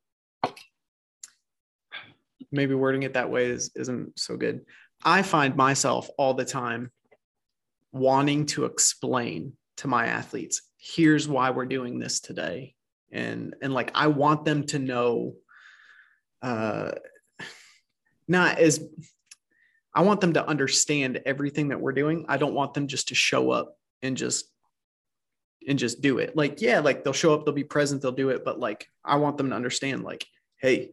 maybe 2.51 2.75
wording 2.75 3.03
it 3.03 3.13
that 3.13 3.31
way 3.31 3.45
is, 3.45 3.71
isn't 3.75 4.19
so 4.19 4.37
good. 4.37 4.65
I 5.03 5.21
find 5.21 5.55
myself 5.55 6.09
all 6.17 6.33
the 6.33 6.45
time 6.45 6.91
wanting 7.91 8.45
to 8.45 8.65
explain 8.65 9.53
to 9.77 9.87
my 9.87 10.07
athletes 10.07 10.61
here's 10.77 11.27
why 11.27 11.49
we're 11.49 11.65
doing 11.65 11.99
this 11.99 12.19
today. 12.19 12.75
And 13.11 13.55
and 13.61 13.73
like 13.73 13.91
i 13.93 14.07
want 14.07 14.43
them 14.43 14.65
to 14.67 14.79
know 14.79 15.35
uh 16.41 16.91
not 18.27 18.57
as 18.57 18.79
I 19.95 20.01
want 20.01 20.21
them 20.21 20.33
to 20.33 20.47
understand 20.47 21.21
everything 21.25 21.69
that 21.69 21.79
we're 21.79 21.93
doing. 21.93 22.25
I 22.27 22.37
don't 22.37 22.55
want 22.55 22.73
them 22.73 22.87
just 22.87 23.09
to 23.09 23.15
show 23.15 23.51
up 23.51 23.77
and 24.01 24.17
just 24.17 24.45
and 25.67 25.79
just 25.79 26.01
do 26.01 26.17
it. 26.17 26.35
Like, 26.35 26.61
yeah, 26.61 26.79
like 26.79 27.03
they'll 27.03 27.13
show 27.13 27.33
up, 27.33 27.45
they'll 27.45 27.53
be 27.53 27.63
present, 27.63 28.01
they'll 28.01 28.11
do 28.11 28.29
it, 28.29 28.43
but 28.43 28.59
like 28.59 28.87
I 29.03 29.17
want 29.17 29.37
them 29.37 29.49
to 29.49 29.55
understand, 29.55 30.03
like, 30.03 30.25
hey, 30.59 30.91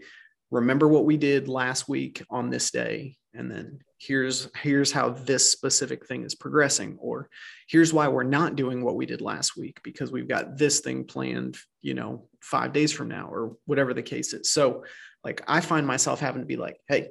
remember 0.50 0.88
what 0.88 1.04
we 1.04 1.16
did 1.16 1.48
last 1.48 1.88
week 1.88 2.22
on 2.30 2.50
this 2.50 2.70
day, 2.70 3.16
and 3.34 3.50
then 3.50 3.80
here's 3.98 4.48
here's 4.62 4.90
how 4.90 5.10
this 5.10 5.50
specific 5.50 6.06
thing 6.06 6.24
is 6.24 6.34
progressing, 6.34 6.96
or 7.00 7.28
here's 7.68 7.92
why 7.92 8.08
we're 8.08 8.22
not 8.22 8.56
doing 8.56 8.82
what 8.82 8.96
we 8.96 9.06
did 9.06 9.20
last 9.20 9.56
week 9.56 9.80
because 9.82 10.10
we've 10.10 10.28
got 10.28 10.56
this 10.56 10.80
thing 10.80 11.04
planned, 11.04 11.56
you 11.82 11.94
know, 11.94 12.28
five 12.40 12.72
days 12.72 12.92
from 12.92 13.08
now, 13.08 13.28
or 13.30 13.56
whatever 13.66 13.94
the 13.94 14.02
case 14.02 14.32
is. 14.32 14.52
So, 14.52 14.84
like, 15.24 15.42
I 15.46 15.60
find 15.60 15.86
myself 15.86 16.20
having 16.20 16.42
to 16.42 16.46
be 16.46 16.56
like, 16.56 16.78
hey, 16.88 17.10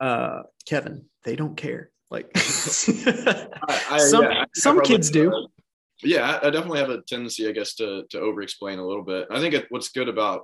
uh, 0.00 0.42
Kevin, 0.66 1.06
they 1.24 1.36
don't 1.36 1.56
care. 1.56 1.90
Like 2.10 2.30
I, 2.36 3.48
I, 3.90 3.98
some 3.98 4.24
yeah, 4.24 4.44
some 4.54 4.80
kids 4.82 5.10
do. 5.10 5.48
Yeah, 6.02 6.38
I 6.42 6.50
definitely 6.50 6.80
have 6.80 6.90
a 6.90 7.02
tendency, 7.02 7.48
I 7.48 7.52
guess, 7.52 7.74
to 7.76 8.04
to 8.10 8.20
over 8.20 8.42
explain 8.42 8.78
a 8.78 8.86
little 8.86 9.04
bit. 9.04 9.28
I 9.30 9.40
think 9.40 9.54
it, 9.54 9.66
what's 9.68 9.90
good 9.90 10.08
about 10.08 10.42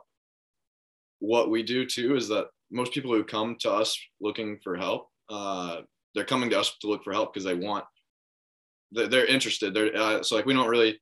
what 1.19 1.51
we 1.51 1.63
do 1.63 1.85
too 1.85 2.17
is 2.17 2.29
that 2.29 2.47
most 2.71 2.93
people 2.93 3.13
who 3.13 3.25
come 3.25 3.57
to 3.61 3.71
us 3.71 3.99
looking 4.21 4.59
for 4.63 4.77
help, 4.77 5.09
uh, 5.29 5.79
they're 6.15 6.25
coming 6.25 6.51
to 6.51 6.61
us 6.61 6.77
to 6.81 6.87
look 6.87 7.05
for 7.05 7.13
help 7.13 7.35
because 7.35 7.45
they 7.45 7.55
want, 7.55 7.85
they're, 8.93 9.09
they're 9.09 9.27
interested. 9.27 9.75
They're 9.75 9.95
uh, 9.97 10.23
so 10.23 10.37
like 10.37 10.47
we 10.47 10.55
don't 10.55 10.69
really 10.69 11.01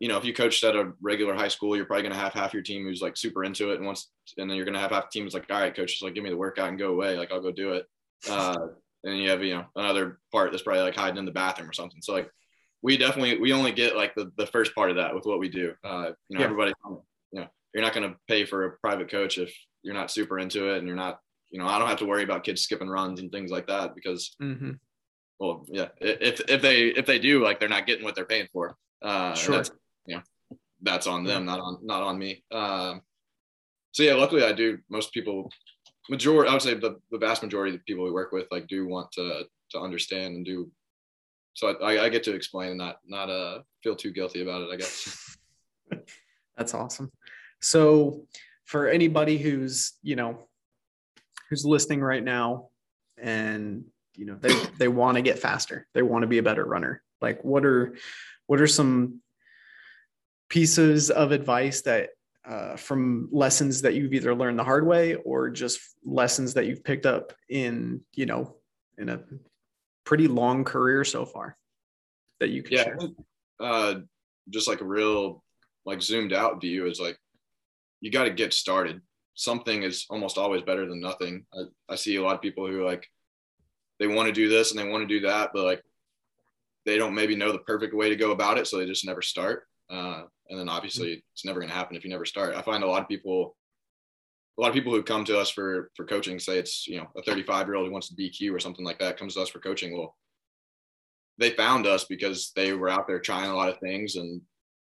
you 0.00 0.08
know, 0.08 0.16
if 0.16 0.24
you 0.24 0.32
coached 0.32 0.64
at 0.64 0.74
a 0.74 0.92
regular 1.02 1.34
high 1.34 1.48
school, 1.48 1.76
you're 1.76 1.84
probably 1.84 2.02
going 2.02 2.14
to 2.14 2.18
have 2.18 2.32
half 2.32 2.54
your 2.54 2.62
team 2.62 2.84
who's 2.84 3.02
like 3.02 3.18
super 3.18 3.44
into 3.44 3.70
it, 3.70 3.76
and 3.76 3.86
once, 3.86 4.10
and 4.38 4.48
then 4.48 4.56
you're 4.56 4.64
going 4.64 4.74
to 4.74 4.80
have 4.80 4.90
half 4.90 5.04
the 5.04 5.10
team 5.12 5.24
who's 5.24 5.34
like, 5.34 5.44
all 5.50 5.60
right, 5.60 5.76
coach, 5.76 5.90
just 5.90 6.02
like 6.02 6.14
give 6.14 6.24
me 6.24 6.30
the 6.30 6.36
workout 6.36 6.70
and 6.70 6.78
go 6.78 6.92
away, 6.92 7.16
like 7.16 7.30
I'll 7.30 7.42
go 7.42 7.52
do 7.52 7.74
it. 7.74 7.86
Uh, 8.28 8.56
and 9.04 9.18
you 9.18 9.28
have 9.30 9.42
you 9.44 9.54
know 9.54 9.66
another 9.76 10.18
part 10.32 10.50
that's 10.50 10.62
probably 10.62 10.82
like 10.82 10.96
hiding 10.96 11.18
in 11.18 11.26
the 11.26 11.30
bathroom 11.30 11.68
or 11.68 11.74
something. 11.74 12.00
So 12.00 12.14
like, 12.14 12.30
we 12.82 12.96
definitely 12.96 13.38
we 13.38 13.52
only 13.52 13.72
get 13.72 13.96
like 13.96 14.14
the, 14.14 14.30
the 14.36 14.46
first 14.46 14.74
part 14.74 14.90
of 14.90 14.96
that 14.96 15.14
with 15.14 15.26
what 15.26 15.38
we 15.38 15.48
do. 15.48 15.74
Uh, 15.84 16.12
you 16.28 16.36
know, 16.36 16.40
yeah. 16.40 16.44
everybody, 16.44 16.72
you 17.32 17.40
know, 17.40 17.46
you're 17.74 17.84
not 17.84 17.94
going 17.94 18.10
to 18.10 18.16
pay 18.28 18.44
for 18.44 18.64
a 18.64 18.76
private 18.78 19.10
coach 19.10 19.38
if 19.38 19.54
you're 19.82 19.94
not 19.94 20.10
super 20.10 20.38
into 20.38 20.74
it 20.74 20.78
and 20.78 20.86
you're 20.86 20.96
not, 20.96 21.20
you 21.50 21.58
know, 21.58 21.66
I 21.66 21.78
don't 21.78 21.88
have 21.88 21.98
to 21.98 22.06
worry 22.06 22.24
about 22.24 22.44
kids 22.44 22.62
skipping 22.62 22.88
runs 22.88 23.20
and 23.20 23.30
things 23.30 23.50
like 23.50 23.66
that 23.66 23.94
because. 23.94 24.34
Mm-hmm. 24.42 24.72
Well, 25.38 25.64
yeah. 25.68 25.88
If 26.02 26.42
if 26.50 26.60
they 26.60 26.88
if 26.88 27.06
they 27.06 27.18
do, 27.18 27.42
like 27.42 27.58
they're 27.58 27.68
not 27.68 27.86
getting 27.86 28.04
what 28.04 28.14
they're 28.14 28.26
paying 28.26 28.48
for. 28.52 28.76
Uh, 29.00 29.32
sure. 29.32 29.56
That's, 29.56 29.70
you 30.04 30.16
know, 30.16 30.22
that's 30.82 31.06
on 31.06 31.24
them, 31.24 31.46
not 31.46 31.60
on 31.60 31.78
not 31.82 32.02
on 32.02 32.18
me. 32.18 32.44
Um, 32.52 33.00
so 33.92 34.02
yeah, 34.02 34.12
luckily 34.16 34.44
I 34.44 34.52
do. 34.52 34.76
Most 34.90 35.14
people, 35.14 35.50
majority, 36.10 36.50
I 36.50 36.52
would 36.52 36.60
say 36.60 36.74
the, 36.74 36.96
the 37.10 37.16
vast 37.16 37.42
majority 37.42 37.74
of 37.74 37.80
the 37.80 37.84
people 37.84 38.04
we 38.04 38.10
work 38.10 38.32
with, 38.32 38.48
like, 38.50 38.66
do 38.66 38.86
want 38.86 39.12
to 39.12 39.44
to 39.70 39.80
understand 39.80 40.36
and 40.36 40.44
do. 40.44 40.70
So 41.54 41.76
I, 41.82 42.04
I 42.04 42.08
get 42.08 42.22
to 42.24 42.34
explain 42.34 42.70
and 42.70 42.78
not 42.78 42.98
not 43.06 43.28
uh 43.28 43.60
feel 43.82 43.96
too 43.96 44.12
guilty 44.12 44.42
about 44.42 44.62
it. 44.62 44.70
I 44.72 44.76
guess. 44.76 45.36
that's 46.56 46.74
awesome. 46.74 47.10
So 47.60 48.26
for 48.64 48.88
anybody 48.88 49.36
who's 49.36 49.94
you 50.02 50.16
know 50.16 50.46
who's 51.48 51.64
listening 51.64 52.00
right 52.00 52.22
now 52.22 52.68
and 53.18 53.84
you 54.16 54.24
know 54.24 54.36
they 54.40 54.54
they 54.78 54.88
want 54.88 55.16
to 55.16 55.22
get 55.22 55.40
faster 55.40 55.88
they 55.92 56.02
want 56.02 56.22
to 56.22 56.28
be 56.28 56.38
a 56.38 56.42
better 56.42 56.64
runner 56.64 57.02
like 57.20 57.42
what 57.44 57.64
are 57.64 57.96
what 58.46 58.60
are 58.60 58.68
some 58.68 59.20
pieces 60.48 61.10
of 61.10 61.32
advice 61.32 61.82
that 61.82 62.10
uh, 62.44 62.76
from 62.76 63.28
lessons 63.30 63.82
that 63.82 63.94
you've 63.94 64.14
either 64.14 64.34
learned 64.34 64.58
the 64.58 64.64
hard 64.64 64.86
way 64.86 65.14
or 65.16 65.50
just 65.50 65.80
lessons 66.04 66.54
that 66.54 66.66
you've 66.66 66.84
picked 66.84 67.06
up 67.06 67.32
in 67.48 68.00
you 68.14 68.26
know 68.26 68.56
in 68.98 69.08
a 69.08 69.20
pretty 70.10 70.26
long 70.26 70.64
career 70.64 71.04
so 71.04 71.24
far 71.24 71.56
that 72.40 72.48
you 72.48 72.64
can 72.64 72.76
yeah, 72.76 72.82
share. 72.82 72.98
uh, 73.60 73.94
just 74.48 74.66
like 74.66 74.80
a 74.80 74.84
real 74.84 75.40
like 75.86 76.02
zoomed 76.02 76.32
out 76.32 76.60
view 76.60 76.88
is 76.88 76.98
like 76.98 77.16
you 78.00 78.10
got 78.10 78.24
to 78.24 78.30
get 78.30 78.52
started. 78.52 79.00
Something 79.34 79.84
is 79.84 80.06
almost 80.10 80.36
always 80.36 80.62
better 80.62 80.84
than 80.84 81.00
nothing. 81.00 81.46
I, 81.54 81.92
I 81.92 81.94
see 81.94 82.16
a 82.16 82.22
lot 82.24 82.34
of 82.34 82.42
people 82.42 82.66
who 82.66 82.84
like 82.84 83.06
they 84.00 84.08
want 84.08 84.26
to 84.26 84.32
do 84.32 84.48
this 84.48 84.72
and 84.72 84.80
they 84.80 84.88
want 84.88 85.08
to 85.08 85.14
do 85.20 85.28
that 85.28 85.50
but 85.54 85.62
like 85.62 85.80
they 86.84 86.98
don't 86.98 87.14
maybe 87.14 87.36
know 87.36 87.52
the 87.52 87.58
perfect 87.58 87.94
way 87.94 88.08
to 88.08 88.16
go 88.16 88.32
about 88.32 88.58
it 88.58 88.66
so 88.66 88.78
they 88.78 88.86
just 88.86 89.06
never 89.06 89.22
start. 89.22 89.62
Uh, 89.88 90.22
and 90.48 90.58
then 90.58 90.68
obviously 90.68 91.22
it's 91.34 91.44
never 91.44 91.60
going 91.60 91.70
to 91.70 91.76
happen 91.76 91.94
if 91.94 92.02
you 92.02 92.10
never 92.10 92.24
start. 92.24 92.56
I 92.56 92.62
find 92.62 92.82
a 92.82 92.88
lot 92.88 93.02
of 93.02 93.06
people, 93.06 93.54
a 94.58 94.60
lot 94.60 94.68
of 94.68 94.74
people 94.74 94.92
who 94.92 95.02
come 95.02 95.24
to 95.24 95.38
us 95.38 95.50
for 95.50 95.90
for 95.96 96.04
coaching 96.04 96.38
say 96.38 96.58
it's 96.58 96.86
you 96.86 96.98
know 96.98 97.06
a 97.16 97.22
35 97.22 97.66
year 97.66 97.76
old 97.76 97.86
who 97.86 97.92
wants 97.92 98.08
to 98.08 98.14
BQ 98.14 98.54
or 98.54 98.60
something 98.60 98.84
like 98.84 98.98
that 98.98 99.18
comes 99.18 99.34
to 99.34 99.40
us 99.40 99.48
for 99.48 99.60
coaching. 99.60 99.96
Well, 99.96 100.16
they 101.38 101.50
found 101.50 101.86
us 101.86 102.04
because 102.04 102.52
they 102.54 102.72
were 102.72 102.90
out 102.90 103.06
there 103.06 103.20
trying 103.20 103.50
a 103.50 103.56
lot 103.56 103.70
of 103.70 103.78
things 103.78 104.16
and 104.16 104.40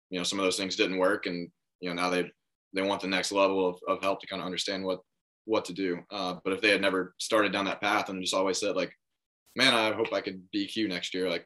you 0.10 0.18
know 0.18 0.24
some 0.24 0.40
of 0.40 0.46
those 0.46 0.58
things 0.58 0.76
didn't 0.76 0.98
work 0.98 1.26
and 1.26 1.50
you 1.80 1.90
know 1.90 1.96
now 1.96 2.10
they 2.10 2.30
they 2.74 2.82
want 2.82 3.02
the 3.02 3.08
next 3.08 3.32
level 3.32 3.68
of, 3.68 3.80
of 3.88 4.02
help 4.02 4.20
to 4.22 4.28
kind 4.28 4.42
of 4.42 4.46
understand 4.46 4.84
what 4.84 5.00
what 5.46 5.66
to 5.66 5.74
do. 5.74 6.00
Uh, 6.12 6.36
but 6.44 6.54
if 6.54 6.62
they 6.62 6.70
had 6.70 6.82
never 6.82 7.16
started 7.18 7.52
down 7.52 7.66
that 7.66 7.82
path 7.82 8.10
and 8.10 8.22
just 8.22 8.34
always 8.34 8.60
said 8.60 8.76
like, 8.76 8.94
man, 9.56 9.74
I 9.74 9.92
hope 9.92 10.14
I 10.14 10.22
could 10.22 10.44
BQ 10.56 10.88
next 10.88 11.14
year, 11.14 11.30
like 11.30 11.46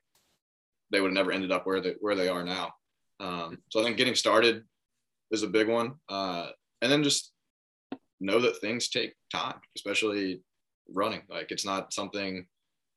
they 0.92 1.02
would 1.02 1.10
have 1.10 1.16
never 1.16 1.32
ended 1.32 1.52
up 1.52 1.66
where 1.66 1.82
they 1.82 1.96
where 2.00 2.16
they 2.16 2.28
are 2.28 2.44
now. 2.44 2.72
Um, 3.20 3.60
so 3.70 3.80
I 3.80 3.84
think 3.84 3.98
getting 3.98 4.16
started 4.16 4.64
is 5.32 5.44
a 5.44 5.48
big 5.48 5.68
one. 5.68 5.94
Uh, 6.10 6.50
and 6.82 6.92
then 6.92 7.04
just 7.04 7.32
know 8.26 8.40
that 8.40 8.60
things 8.60 8.90
take 8.90 9.14
time, 9.32 9.56
especially 9.76 10.42
running. 10.94 11.22
Like 11.30 11.52
it's 11.52 11.66
not 11.66 11.94
something, 11.94 12.46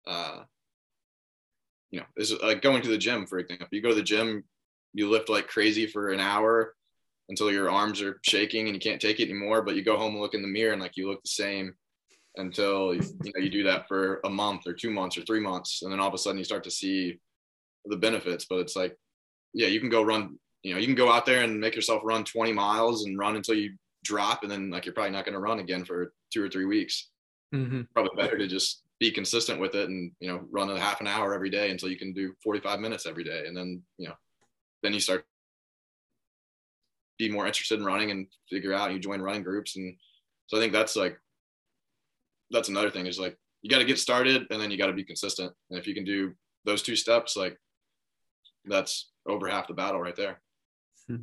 uh, 0.06 0.42
you 1.90 2.00
know, 2.00 2.06
it's 2.16 2.32
like 2.42 2.62
going 2.62 2.82
to 2.82 2.88
the 2.88 2.98
gym, 2.98 3.26
for 3.26 3.38
example. 3.38 3.68
You 3.70 3.82
go 3.82 3.90
to 3.90 3.94
the 3.94 4.02
gym, 4.02 4.44
you 4.94 5.08
lift 5.08 5.28
like 5.28 5.48
crazy 5.48 5.86
for 5.86 6.10
an 6.10 6.20
hour 6.20 6.74
until 7.28 7.52
your 7.52 7.70
arms 7.70 8.00
are 8.00 8.18
shaking 8.24 8.66
and 8.66 8.74
you 8.74 8.80
can't 8.80 9.00
take 9.00 9.20
it 9.20 9.28
anymore. 9.28 9.62
But 9.62 9.76
you 9.76 9.82
go 9.82 9.96
home 9.96 10.12
and 10.12 10.20
look 10.20 10.34
in 10.34 10.42
the 10.42 10.48
mirror 10.48 10.72
and 10.72 10.82
like 10.82 10.96
you 10.96 11.08
look 11.08 11.22
the 11.22 11.28
same 11.28 11.74
until 12.36 12.94
you, 12.94 13.02
you 13.24 13.32
know 13.34 13.42
you 13.42 13.50
do 13.50 13.64
that 13.64 13.88
for 13.88 14.20
a 14.24 14.30
month 14.30 14.66
or 14.66 14.72
two 14.72 14.90
months 14.90 15.16
or 15.18 15.22
three 15.22 15.40
months, 15.40 15.82
and 15.82 15.92
then 15.92 16.00
all 16.00 16.08
of 16.08 16.14
a 16.14 16.18
sudden 16.18 16.38
you 16.38 16.44
start 16.44 16.64
to 16.64 16.70
see 16.70 17.18
the 17.86 17.96
benefits. 17.96 18.46
But 18.48 18.60
it's 18.60 18.76
like 18.76 18.96
yeah, 19.54 19.68
you 19.68 19.80
can 19.80 19.88
go 19.88 20.02
run, 20.02 20.38
you 20.62 20.74
know, 20.74 20.80
you 20.80 20.86
can 20.86 20.94
go 20.94 21.10
out 21.10 21.26
there 21.26 21.42
and 21.42 21.60
make 21.60 21.74
yourself 21.74 22.02
run 22.04 22.24
20 22.24 22.52
miles 22.52 23.04
and 23.04 23.18
run 23.18 23.36
until 23.36 23.54
you 23.54 23.74
drop. 24.08 24.42
And 24.42 24.50
then 24.50 24.70
like, 24.70 24.86
you're 24.86 24.94
probably 24.94 25.12
not 25.12 25.24
going 25.24 25.34
to 25.34 25.40
run 25.40 25.60
again 25.60 25.84
for 25.84 26.12
two 26.32 26.42
or 26.42 26.48
three 26.48 26.64
weeks. 26.64 27.10
Mm-hmm. 27.54 27.82
Probably 27.94 28.16
better 28.16 28.38
to 28.38 28.46
just 28.46 28.82
be 28.98 29.10
consistent 29.10 29.60
with 29.60 29.74
it 29.74 29.88
and, 29.88 30.10
you 30.18 30.28
know, 30.28 30.40
run 30.50 30.70
a 30.70 30.80
half 30.80 31.00
an 31.00 31.06
hour 31.06 31.34
every 31.34 31.50
day 31.50 31.70
until 31.70 31.90
you 31.90 31.98
can 31.98 32.12
do 32.12 32.32
45 32.42 32.80
minutes 32.80 33.06
every 33.06 33.22
day. 33.22 33.44
And 33.46 33.56
then, 33.56 33.82
you 33.98 34.08
know, 34.08 34.14
then 34.82 34.94
you 34.94 35.00
start 35.00 35.24
be 37.18 37.28
more 37.28 37.46
interested 37.46 37.78
in 37.78 37.84
running 37.84 38.10
and 38.10 38.26
figure 38.48 38.72
out 38.72 38.92
you 38.92 38.98
join 38.98 39.20
running 39.20 39.42
groups. 39.42 39.76
And 39.76 39.96
so 40.46 40.56
I 40.56 40.60
think 40.60 40.72
that's 40.72 40.96
like, 40.96 41.18
that's 42.50 42.68
another 42.68 42.90
thing 42.90 43.06
is 43.06 43.18
like, 43.18 43.36
you 43.60 43.68
got 43.68 43.78
to 43.78 43.84
get 43.84 43.98
started 43.98 44.46
and 44.50 44.60
then 44.60 44.70
you 44.70 44.78
got 44.78 44.86
to 44.86 44.92
be 44.92 45.04
consistent. 45.04 45.52
And 45.68 45.78
if 45.78 45.86
you 45.86 45.94
can 45.94 46.04
do 46.04 46.32
those 46.64 46.80
two 46.80 46.96
steps, 46.96 47.36
like 47.36 47.58
that's 48.64 49.10
over 49.26 49.48
half 49.48 49.66
the 49.66 49.74
battle 49.74 50.00
right 50.00 50.16
there. 50.16 50.40
Hmm. 51.08 51.22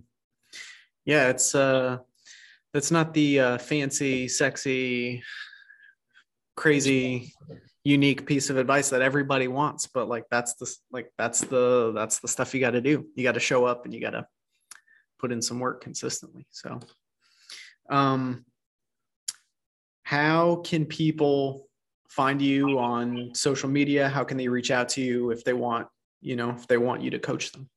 Yeah, 1.05 1.29
it's 1.29 1.55
uh 1.55 1.99
That's 2.75 2.91
not 2.91 3.13
the 3.13 3.39
uh, 3.39 3.57
fancy, 3.57 4.27
sexy, 4.27 5.23
crazy, 6.57 7.31
unique 7.85 8.25
piece 8.25 8.49
of 8.49 8.57
advice 8.57 8.89
that 8.89 9.01
everybody 9.01 9.47
wants, 9.47 9.87
but 9.87 10.09
like 10.09 10.25
that's 10.29 10.55
the 10.55 10.69
like 10.91 11.09
that's 11.17 11.39
the 11.39 11.93
that's 11.95 12.19
the 12.19 12.27
stuff 12.27 12.53
you 12.53 12.59
got 12.59 12.71
to 12.71 12.81
do. 12.81 13.07
You 13.15 13.23
got 13.23 13.35
to 13.35 13.39
show 13.39 13.63
up 13.63 13.85
and 13.85 13.93
you 13.93 14.01
got 14.01 14.09
to 14.09 14.27
put 15.19 15.31
in 15.31 15.41
some 15.41 15.57
work 15.57 15.81
consistently. 15.81 16.47
So, 16.51 16.81
um, 17.89 18.43
how 20.03 20.57
can 20.57 20.85
people 20.85 21.69
find 22.09 22.41
you 22.41 22.77
on 22.77 23.33
social 23.33 23.69
media? 23.69 24.09
How 24.09 24.25
can 24.25 24.35
they 24.35 24.49
reach 24.49 24.69
out 24.69 24.89
to 24.89 25.01
you 25.01 25.31
if 25.31 25.45
they 25.45 25.53
want, 25.53 25.87
you 26.19 26.35
know, 26.35 26.49
if 26.49 26.67
they 26.67 26.77
want 26.77 27.03
you 27.03 27.11
to 27.11 27.19
coach 27.19 27.53
them? 27.53 27.69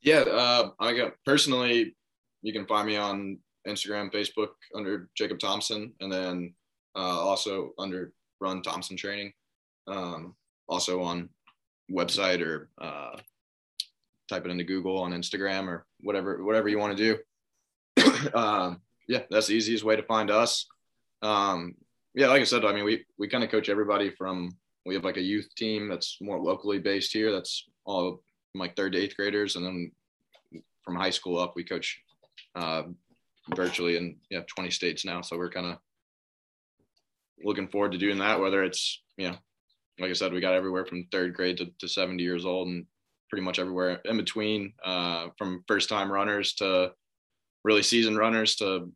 Yeah, 0.00 0.22
uh, 0.22 0.70
I 0.80 0.92
got 0.92 1.12
personally, 1.24 1.94
you 2.42 2.52
can 2.52 2.66
find 2.66 2.88
me 2.88 2.96
on 2.96 3.38
Instagram, 3.66 4.12
Facebook 4.12 4.48
under 4.74 5.08
Jacob 5.14 5.38
Thompson, 5.38 5.92
and 6.00 6.12
then 6.12 6.54
uh, 6.94 6.98
also 6.98 7.72
under 7.78 8.12
Run 8.40 8.62
Thompson 8.62 8.96
Training. 8.96 9.32
Um, 9.86 10.34
also 10.68 11.02
on 11.02 11.28
website 11.90 12.40
or 12.40 12.68
uh, 12.80 13.16
type 14.28 14.44
it 14.44 14.50
into 14.50 14.64
Google 14.64 14.98
on 14.98 15.12
Instagram 15.12 15.66
or 15.66 15.86
whatever 16.00 16.42
whatever 16.44 16.68
you 16.68 16.78
want 16.78 16.96
to 16.96 17.16
do. 17.96 18.30
um, 18.34 18.80
yeah, 19.08 19.22
that's 19.30 19.48
the 19.48 19.54
easiest 19.54 19.84
way 19.84 19.96
to 19.96 20.02
find 20.02 20.30
us. 20.30 20.66
Um, 21.22 21.74
yeah, 22.14 22.28
like 22.28 22.40
I 22.40 22.44
said, 22.44 22.64
I 22.64 22.72
mean, 22.72 22.84
we 22.84 23.04
we 23.18 23.28
kind 23.28 23.44
of 23.44 23.50
coach 23.50 23.68
everybody 23.68 24.10
from. 24.10 24.56
We 24.84 24.94
have 24.94 25.04
like 25.04 25.16
a 25.16 25.22
youth 25.22 25.48
team 25.54 25.88
that's 25.88 26.18
more 26.20 26.40
locally 26.40 26.80
based 26.80 27.12
here. 27.12 27.30
That's 27.30 27.68
all 27.84 28.20
like 28.54 28.74
third 28.74 28.92
to 28.92 28.98
eighth 28.98 29.16
graders, 29.16 29.54
and 29.54 29.64
then 29.64 29.92
from 30.84 30.96
high 30.96 31.10
school 31.10 31.38
up, 31.38 31.54
we 31.54 31.62
coach 31.62 32.02
uh, 32.56 32.82
virtually 33.54 33.96
in 33.96 34.16
yeah 34.30 34.42
20 34.54 34.70
states 34.70 35.04
now. 35.04 35.20
So 35.20 35.36
we're 35.36 35.50
kind 35.50 35.66
of 35.66 35.78
looking 37.44 37.68
forward 37.68 37.92
to 37.92 37.98
doing 37.98 38.18
that. 38.18 38.40
Whether 38.40 38.62
it's 38.64 39.02
you 39.16 39.28
know, 39.28 39.36
like 39.98 40.10
I 40.10 40.14
said, 40.14 40.32
we 40.32 40.40
got 40.40 40.54
everywhere 40.54 40.86
from 40.86 41.06
third 41.10 41.34
grade 41.34 41.58
to, 41.58 41.66
to 41.78 41.88
70 41.88 42.22
years 42.22 42.44
old, 42.44 42.68
and 42.68 42.86
pretty 43.30 43.44
much 43.44 43.58
everywhere 43.58 44.00
in 44.04 44.16
between, 44.16 44.72
uh, 44.84 45.28
from 45.38 45.64
first 45.66 45.88
time 45.88 46.10
runners 46.10 46.54
to 46.54 46.92
really 47.64 47.82
seasoned 47.82 48.18
runners 48.18 48.56
to 48.56 48.92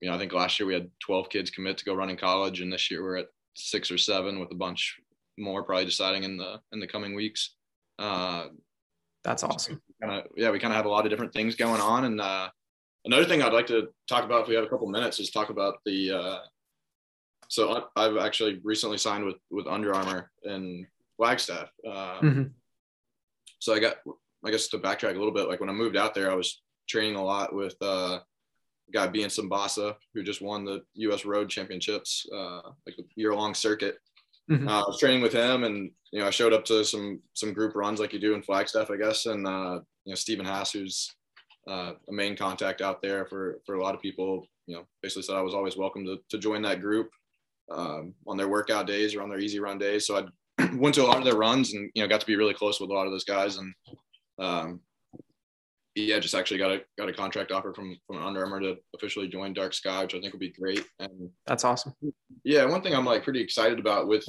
you 0.00 0.08
know, 0.08 0.14
I 0.14 0.18
think 0.18 0.32
last 0.32 0.58
year 0.58 0.66
we 0.66 0.74
had 0.74 0.90
12 1.00 1.28
kids 1.28 1.50
commit 1.50 1.78
to 1.78 1.84
go 1.84 1.94
run 1.94 2.10
in 2.10 2.16
college, 2.16 2.60
and 2.60 2.72
this 2.72 2.90
year 2.90 3.02
we're 3.02 3.16
at 3.16 3.26
six 3.56 3.90
or 3.90 3.98
seven 3.98 4.38
with 4.38 4.50
a 4.52 4.54
bunch 4.54 4.96
more 5.36 5.62
probably 5.62 5.84
deciding 5.84 6.24
in 6.24 6.36
the 6.36 6.60
in 6.72 6.80
the 6.80 6.86
coming 6.86 7.14
weeks. 7.14 7.56
Uh, 7.98 8.46
That's 9.24 9.42
awesome. 9.42 9.80
Kinda, 10.00 10.24
yeah, 10.36 10.50
we 10.50 10.60
kind 10.60 10.72
of 10.72 10.76
have 10.76 10.86
a 10.86 10.90
lot 10.90 11.04
of 11.04 11.10
different 11.10 11.32
things 11.32 11.56
going 11.56 11.80
on, 11.80 12.04
and 12.04 12.20
uh, 12.20 12.48
another 13.04 13.24
thing 13.24 13.42
I'd 13.42 13.52
like 13.52 13.66
to 13.68 13.88
talk 14.08 14.24
about 14.24 14.42
if 14.42 14.48
we 14.48 14.54
have 14.54 14.64
a 14.64 14.68
couple 14.68 14.88
minutes 14.88 15.20
is 15.20 15.30
talk 15.30 15.50
about 15.50 15.78
the. 15.84 16.12
Uh, 16.12 16.38
so 17.48 17.86
I've 17.96 18.18
actually 18.18 18.60
recently 18.62 18.98
signed 18.98 19.24
with 19.24 19.36
with 19.50 19.66
Under 19.66 19.94
Armour 19.94 20.30
in 20.44 20.86
Flagstaff. 21.16 21.70
Uh, 21.86 22.20
mm-hmm. 22.20 22.42
So 23.58 23.74
I 23.74 23.80
got, 23.80 23.96
I 24.44 24.50
guess 24.50 24.68
to 24.68 24.78
backtrack 24.78 25.14
a 25.14 25.18
little 25.18 25.32
bit, 25.32 25.48
like 25.48 25.60
when 25.60 25.70
I 25.70 25.72
moved 25.72 25.96
out 25.96 26.14
there, 26.14 26.30
I 26.30 26.34
was 26.34 26.62
training 26.88 27.16
a 27.16 27.24
lot 27.24 27.54
with 27.54 27.74
uh, 27.80 28.20
guy 28.92 29.08
Biya 29.08 29.26
Simbassa, 29.26 29.96
who 30.14 30.22
just 30.22 30.42
won 30.42 30.64
the 30.64 30.82
U.S. 30.94 31.24
Road 31.24 31.48
Championships, 31.48 32.26
uh, 32.32 32.60
like 32.86 32.96
a 32.98 33.02
year-long 33.16 33.54
circuit. 33.54 33.98
Mm-hmm. 34.50 34.68
Uh, 34.68 34.80
I 34.80 34.84
was 34.86 34.98
training 34.98 35.22
with 35.22 35.32
him, 35.32 35.64
and 35.64 35.90
you 36.12 36.20
know, 36.20 36.26
I 36.26 36.30
showed 36.30 36.52
up 36.52 36.64
to 36.66 36.84
some 36.84 37.20
some 37.34 37.52
group 37.52 37.74
runs 37.74 38.00
like 38.00 38.12
you 38.12 38.18
do 38.18 38.34
in 38.34 38.42
Flagstaff, 38.42 38.90
I 38.90 38.96
guess. 38.96 39.26
And 39.26 39.46
uh, 39.46 39.80
you 40.04 40.12
know, 40.12 40.14
Stephen 40.14 40.46
Haas, 40.46 40.72
who's 40.72 41.14
uh, 41.68 41.92
a 42.08 42.12
main 42.12 42.36
contact 42.36 42.80
out 42.80 43.02
there 43.02 43.26
for 43.26 43.60
for 43.66 43.74
a 43.74 43.82
lot 43.82 43.94
of 43.94 44.00
people, 44.00 44.46
you 44.66 44.74
know, 44.74 44.84
basically 45.02 45.22
said 45.22 45.36
I 45.36 45.42
was 45.42 45.54
always 45.54 45.76
welcome 45.76 46.04
to 46.06 46.18
to 46.30 46.38
join 46.38 46.62
that 46.62 46.80
group 46.80 47.10
um, 47.70 48.14
on 48.26 48.36
their 48.36 48.48
workout 48.48 48.86
days 48.86 49.14
or 49.14 49.22
on 49.22 49.28
their 49.28 49.40
easy 49.40 49.60
run 49.60 49.78
days. 49.78 50.06
So 50.06 50.26
I 50.58 50.64
went 50.74 50.94
to 50.94 51.02
a 51.02 51.06
lot 51.06 51.18
of 51.18 51.24
their 51.24 51.36
runs, 51.36 51.74
and 51.74 51.90
you 51.94 52.02
know, 52.02 52.08
got 52.08 52.20
to 52.20 52.26
be 52.26 52.36
really 52.36 52.54
close 52.54 52.80
with 52.80 52.90
a 52.90 52.94
lot 52.94 53.06
of 53.06 53.12
those 53.12 53.24
guys, 53.24 53.58
and 53.58 53.74
um, 54.38 54.80
yeah, 56.06 56.18
just 56.18 56.34
actually 56.34 56.58
got 56.58 56.70
a 56.70 56.80
got 56.96 57.08
a 57.08 57.12
contract 57.12 57.52
offer 57.52 57.72
from 57.74 57.96
from 58.06 58.24
Under 58.24 58.40
Armour 58.40 58.60
to 58.60 58.76
officially 58.94 59.28
join 59.28 59.52
Dark 59.52 59.74
Sky, 59.74 60.02
which 60.02 60.14
I 60.14 60.20
think 60.20 60.32
would 60.32 60.40
be 60.40 60.50
great. 60.50 60.84
And 60.98 61.30
that's 61.46 61.64
awesome. 61.64 61.94
Yeah, 62.44 62.64
one 62.64 62.82
thing 62.82 62.94
I'm 62.94 63.04
like 63.04 63.24
pretty 63.24 63.40
excited 63.40 63.78
about 63.78 64.08
with, 64.08 64.24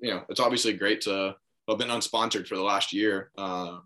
you 0.00 0.10
know, 0.10 0.24
it's 0.28 0.40
obviously 0.40 0.72
great 0.72 1.00
to. 1.02 1.34
I've 1.70 1.76
been 1.76 1.88
unsponsored 1.88 2.46
for 2.46 2.56
the 2.56 2.62
last 2.62 2.94
year, 2.94 3.30
uh, 3.36 3.80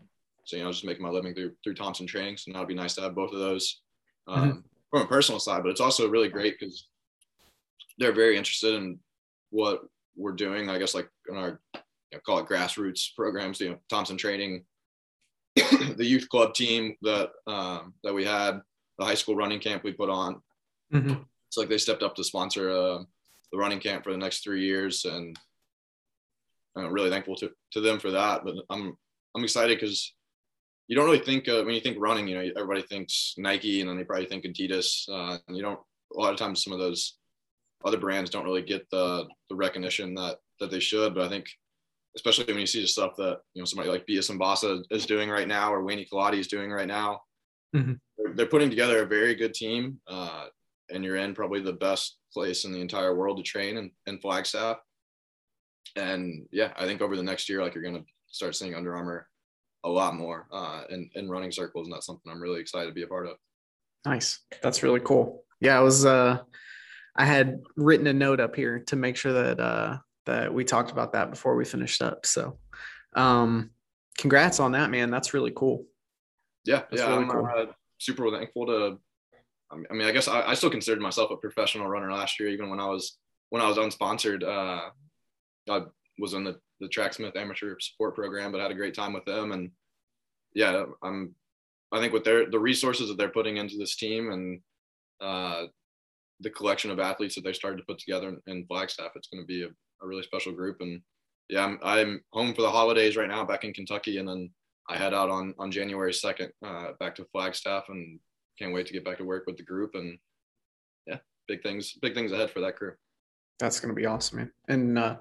so 0.44 0.56
you 0.56 0.64
know, 0.64 0.72
just 0.72 0.84
making 0.84 1.02
my 1.02 1.10
living 1.10 1.34
through 1.34 1.52
through 1.62 1.74
Thompson 1.74 2.06
Training. 2.06 2.36
So 2.36 2.50
now 2.50 2.58
it'd 2.58 2.68
be 2.68 2.74
nice 2.74 2.94
to 2.96 3.02
have 3.02 3.14
both 3.14 3.32
of 3.32 3.38
those 3.38 3.80
um, 4.26 4.48
mm-hmm. 4.48 4.58
from 4.90 5.02
a 5.02 5.06
personal 5.06 5.40
side, 5.40 5.62
but 5.62 5.70
it's 5.70 5.80
also 5.80 6.08
really 6.08 6.28
great 6.28 6.58
because 6.58 6.88
they're 7.98 8.12
very 8.12 8.36
interested 8.36 8.74
in 8.74 8.98
what 9.50 9.82
we're 10.16 10.32
doing. 10.32 10.68
I 10.68 10.78
guess 10.78 10.94
like 10.94 11.08
in 11.28 11.36
our 11.36 11.60
you 11.74 11.80
know, 12.12 12.20
call 12.26 12.38
it 12.38 12.46
grassroots 12.46 13.14
programs, 13.16 13.60
you 13.60 13.70
know, 13.70 13.78
Thompson 13.88 14.16
Training 14.16 14.64
the 15.96 16.04
youth 16.04 16.28
club 16.28 16.54
team 16.54 16.96
that 17.02 17.30
um, 17.46 17.94
that 18.02 18.14
we 18.14 18.24
had, 18.24 18.60
the 18.98 19.04
high 19.04 19.14
school 19.14 19.36
running 19.36 19.60
camp 19.60 19.84
we 19.84 19.92
put 19.92 20.08
on. 20.08 20.40
Mm-hmm. 20.92 21.22
It's 21.48 21.56
like 21.56 21.68
they 21.68 21.78
stepped 21.78 22.02
up 22.02 22.14
to 22.16 22.24
sponsor 22.24 22.70
uh, 22.70 23.02
the 23.52 23.58
running 23.58 23.78
camp 23.78 24.04
for 24.04 24.12
the 24.12 24.18
next 24.18 24.42
three 24.42 24.64
years, 24.64 25.04
and 25.04 25.38
I'm 26.76 26.92
really 26.92 27.10
thankful 27.10 27.36
to, 27.36 27.50
to 27.72 27.80
them 27.80 27.98
for 27.98 28.10
that. 28.12 28.44
But 28.44 28.54
I'm 28.70 28.96
I'm 29.36 29.44
excited 29.44 29.78
because 29.78 30.14
you 30.88 30.96
don't 30.96 31.06
really 31.06 31.18
think 31.18 31.48
uh, 31.48 31.62
when 31.62 31.74
you 31.74 31.80
think 31.80 31.96
running, 32.00 32.28
you 32.28 32.34
know, 32.34 32.50
everybody 32.56 32.82
thinks 32.82 33.34
Nike, 33.38 33.80
and 33.80 33.88
then 33.88 33.96
they 33.96 34.04
probably 34.04 34.26
think 34.26 34.44
Adidas, 34.44 35.08
uh, 35.08 35.38
and 35.46 35.56
you 35.56 35.62
don't. 35.62 35.80
A 36.16 36.20
lot 36.20 36.32
of 36.32 36.38
times, 36.38 36.62
some 36.62 36.72
of 36.72 36.78
those 36.78 37.16
other 37.84 37.98
brands 37.98 38.30
don't 38.30 38.44
really 38.44 38.62
get 38.62 38.88
the 38.90 39.26
the 39.48 39.56
recognition 39.56 40.14
that 40.14 40.38
that 40.60 40.70
they 40.70 40.80
should. 40.80 41.14
But 41.14 41.24
I 41.24 41.28
think 41.28 41.46
especially 42.16 42.44
when 42.44 42.60
you 42.60 42.66
see 42.66 42.82
the 42.82 42.86
stuff 42.86 43.16
that 43.16 43.38
you 43.54 43.62
know 43.62 43.66
somebody 43.66 43.90
like 43.90 44.06
Biya 44.06 44.18
Simbassa 44.18 44.82
is 44.90 45.06
doing 45.06 45.30
right 45.30 45.48
now 45.48 45.72
or 45.72 45.82
Wayne 45.82 46.04
Kaladi 46.10 46.38
is 46.38 46.48
doing 46.48 46.70
right 46.70 46.86
now. 46.86 47.22
Mm-hmm. 47.74 47.92
They're, 48.18 48.34
they're, 48.34 48.46
putting 48.46 48.68
together 48.68 49.02
a 49.02 49.06
very 49.06 49.34
good 49.34 49.54
team, 49.54 49.98
uh, 50.06 50.46
and 50.90 51.02
you're 51.02 51.16
in 51.16 51.34
probably 51.34 51.60
the 51.60 51.72
best 51.72 52.18
place 52.32 52.64
in 52.64 52.72
the 52.72 52.80
entire 52.80 53.14
world 53.16 53.38
to 53.38 53.42
train 53.42 53.78
in, 53.78 53.90
in 54.06 54.18
Flagstaff. 54.18 54.76
And 55.96 56.46
yeah, 56.52 56.72
I 56.76 56.84
think 56.84 57.00
over 57.00 57.16
the 57.16 57.22
next 57.22 57.48
year, 57.48 57.62
like 57.62 57.74
you're 57.74 57.84
gonna 57.84 58.04
start 58.28 58.56
seeing 58.56 58.74
Under 58.74 58.94
Armour 58.94 59.26
a 59.84 59.88
lot 59.88 60.14
more 60.14 60.46
uh, 60.52 60.82
in 60.90 61.10
in 61.14 61.28
running 61.28 61.52
circles, 61.52 61.86
and 61.86 61.94
that's 61.94 62.06
something 62.06 62.30
I'm 62.30 62.40
really 62.40 62.60
excited 62.60 62.88
to 62.88 62.94
be 62.94 63.02
a 63.02 63.06
part 63.06 63.26
of. 63.26 63.36
Nice, 64.04 64.40
that's 64.62 64.82
really 64.82 65.00
cool. 65.00 65.44
Yeah, 65.60 65.78
I 65.78 65.80
was. 65.80 66.04
Uh, 66.04 66.38
I 67.14 67.26
had 67.26 67.60
written 67.76 68.06
a 68.06 68.12
note 68.12 68.40
up 68.40 68.56
here 68.56 68.80
to 68.86 68.96
make 68.96 69.16
sure 69.16 69.32
that 69.32 69.60
uh, 69.60 69.98
that 70.26 70.52
we 70.52 70.64
talked 70.64 70.90
about 70.90 71.12
that 71.12 71.30
before 71.30 71.56
we 71.56 71.64
finished 71.64 72.02
up. 72.02 72.24
So, 72.26 72.58
um, 73.14 73.70
congrats 74.18 74.60
on 74.60 74.72
that, 74.72 74.90
man. 74.90 75.10
That's 75.10 75.34
really 75.34 75.52
cool. 75.54 75.84
Yeah, 76.64 76.82
That's 76.90 77.02
yeah, 77.02 77.08
really 77.08 77.24
I'm 77.24 77.30
cool. 77.30 77.48
uh, 77.54 77.66
super 77.98 78.30
thankful 78.30 78.66
to. 78.66 78.98
I 79.72 79.94
mean, 79.94 80.06
I 80.06 80.12
guess 80.12 80.28
I, 80.28 80.42
I, 80.42 80.54
still 80.54 80.68
considered 80.68 81.00
myself 81.00 81.30
a 81.30 81.36
professional 81.36 81.88
runner 81.88 82.12
last 82.12 82.38
year, 82.38 82.50
even 82.50 82.68
when 82.68 82.78
I 82.78 82.86
was 82.86 83.16
when 83.48 83.62
I 83.62 83.68
was 83.68 83.78
unsponsored. 83.78 84.42
Uh, 84.42 84.90
I 85.70 85.82
was 86.18 86.34
in 86.34 86.44
the 86.44 86.58
the 86.80 86.88
Tracksmith 86.88 87.36
amateur 87.36 87.76
support 87.80 88.14
program, 88.14 88.52
but 88.52 88.60
had 88.60 88.70
a 88.70 88.74
great 88.74 88.94
time 88.94 89.12
with 89.12 89.24
them. 89.24 89.52
And 89.52 89.70
yeah, 90.54 90.84
I'm. 91.02 91.34
I 91.92 92.00
think 92.00 92.12
with 92.12 92.24
their 92.24 92.50
the 92.50 92.58
resources 92.58 93.08
that 93.08 93.18
they're 93.18 93.28
putting 93.28 93.58
into 93.58 93.76
this 93.76 93.96
team 93.96 94.32
and 94.32 94.60
uh, 95.20 95.66
the 96.40 96.50
collection 96.50 96.90
of 96.90 96.98
athletes 96.98 97.34
that 97.34 97.44
they 97.44 97.52
started 97.52 97.78
to 97.78 97.84
put 97.84 97.98
together 97.98 98.36
in, 98.46 98.66
Flagstaff, 98.66 99.12
it's 99.14 99.28
going 99.28 99.42
to 99.42 99.46
be 99.46 99.62
a, 99.62 99.68
a 99.68 100.06
really 100.06 100.22
special 100.22 100.52
group. 100.52 100.78
And 100.80 101.00
yeah, 101.48 101.64
I'm, 101.64 101.78
I'm 101.82 102.20
home 102.32 102.54
for 102.54 102.62
the 102.62 102.70
holidays 102.70 103.16
right 103.16 103.28
now, 103.28 103.44
back 103.44 103.64
in 103.64 103.72
Kentucky, 103.72 104.18
and 104.18 104.28
then 104.28 104.50
I 104.88 104.96
head 104.96 105.14
out 105.14 105.30
on 105.30 105.54
on 105.58 105.70
January 105.70 106.12
second 106.12 106.50
uh, 106.64 106.92
back 106.98 107.14
to 107.16 107.26
Flagstaff, 107.32 107.84
and 107.88 108.18
can't 108.58 108.72
wait 108.72 108.86
to 108.86 108.92
get 108.92 109.04
back 109.04 109.18
to 109.18 109.24
work 109.24 109.44
with 109.46 109.56
the 109.56 109.62
group. 109.62 109.90
And 109.94 110.18
yeah, 111.06 111.18
big 111.46 111.62
things, 111.62 111.92
big 112.00 112.14
things 112.14 112.32
ahead 112.32 112.50
for 112.50 112.60
that 112.60 112.76
crew. 112.76 112.94
That's 113.58 113.80
gonna 113.80 113.94
be 113.94 114.06
awesome, 114.06 114.38
man. 114.38 114.52
And 114.68 114.98
uh, 114.98 115.16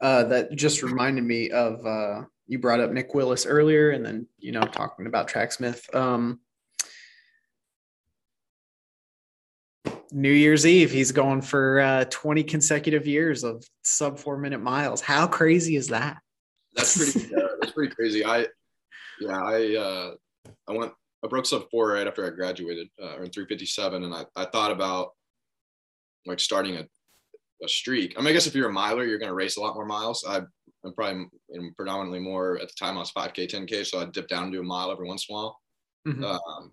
uh, 0.00 0.24
that 0.24 0.54
just 0.54 0.82
reminded 0.82 1.24
me 1.24 1.50
of 1.50 1.84
uh, 1.86 2.22
you 2.46 2.58
brought 2.58 2.80
up 2.80 2.90
Nick 2.90 3.14
Willis 3.14 3.46
earlier, 3.46 3.90
and 3.90 4.04
then 4.04 4.26
you 4.38 4.52
know 4.52 4.62
talking 4.62 5.06
about 5.06 5.28
Tracksmith. 5.28 5.92
Um, 5.94 6.40
New 10.14 10.30
Year's 10.30 10.64
Eve, 10.64 10.92
he's 10.92 11.10
going 11.10 11.42
for 11.42 11.80
uh, 11.80 12.04
20 12.08 12.44
consecutive 12.44 13.04
years 13.04 13.42
of 13.42 13.64
sub 13.82 14.16
four 14.18 14.38
minute 14.38 14.60
miles. 14.60 15.00
How 15.00 15.26
crazy 15.26 15.74
is 15.74 15.88
that? 15.88 16.18
That's 16.74 16.96
pretty. 16.96 17.34
uh, 17.36 17.48
that's 17.60 17.72
pretty 17.72 17.94
crazy. 17.94 18.24
I, 18.24 18.46
yeah, 19.20 19.42
I, 19.42 19.76
uh, 19.76 20.10
I 20.68 20.72
went. 20.72 20.92
I 21.24 21.26
broke 21.26 21.46
sub 21.46 21.70
four 21.70 21.88
right 21.88 22.06
after 22.06 22.26
I 22.26 22.30
graduated, 22.30 22.88
uh, 23.02 23.22
in 23.22 23.30
357, 23.30 24.04
and 24.04 24.14
I, 24.14 24.26
I 24.36 24.44
thought 24.44 24.70
about 24.70 25.12
like 26.26 26.38
starting 26.38 26.76
a, 26.76 26.84
a 27.64 27.68
streak. 27.68 28.14
I 28.16 28.20
mean, 28.20 28.28
I 28.28 28.32
guess 28.32 28.46
if 28.46 28.54
you're 28.54 28.68
a 28.68 28.72
miler, 28.72 29.04
you're 29.04 29.18
going 29.18 29.30
to 29.30 29.34
race 29.34 29.56
a 29.56 29.60
lot 29.60 29.74
more 29.74 29.86
miles. 29.86 30.24
I, 30.28 30.42
I'm 30.84 30.94
probably 30.94 31.26
know, 31.50 31.70
predominantly 31.76 32.20
more 32.20 32.58
at 32.60 32.68
the 32.68 32.74
time 32.78 32.96
I 32.96 33.00
was 33.00 33.12
5K, 33.12 33.48
10K, 33.48 33.86
so 33.86 34.00
I 34.00 34.04
dip 34.06 34.28
down 34.28 34.44
and 34.44 34.52
do 34.52 34.60
a 34.60 34.64
mile 34.64 34.90
every 34.90 35.06
once 35.06 35.26
in 35.28 35.34
a 35.34 35.38
while. 35.38 35.60
Mm-hmm. 36.06 36.24
Um, 36.24 36.72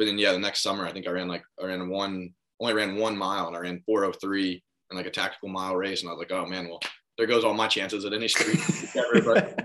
but 0.00 0.06
then 0.06 0.18
yeah, 0.18 0.32
the 0.32 0.38
next 0.38 0.62
summer 0.62 0.86
I 0.86 0.92
think 0.92 1.06
I 1.06 1.10
ran 1.10 1.28
like 1.28 1.42
I 1.60 1.66
ran 1.66 1.88
one 1.90 2.32
only 2.58 2.72
ran 2.72 2.96
one 2.96 3.16
mile 3.16 3.48
and 3.48 3.56
I 3.56 3.60
ran 3.60 3.82
403 3.84 4.62
and 4.90 4.96
like 4.96 5.06
a 5.06 5.10
tactical 5.10 5.50
mile 5.50 5.76
race 5.76 6.00
and 6.00 6.08
I 6.08 6.14
was 6.14 6.20
like, 6.20 6.32
oh 6.32 6.46
man, 6.46 6.68
well 6.68 6.80
there 7.18 7.26
goes 7.26 7.44
all 7.44 7.52
my 7.52 7.68
chances 7.68 8.06
at 8.06 8.14
any 8.14 8.26
street 8.26 8.58
ever. 8.96 9.20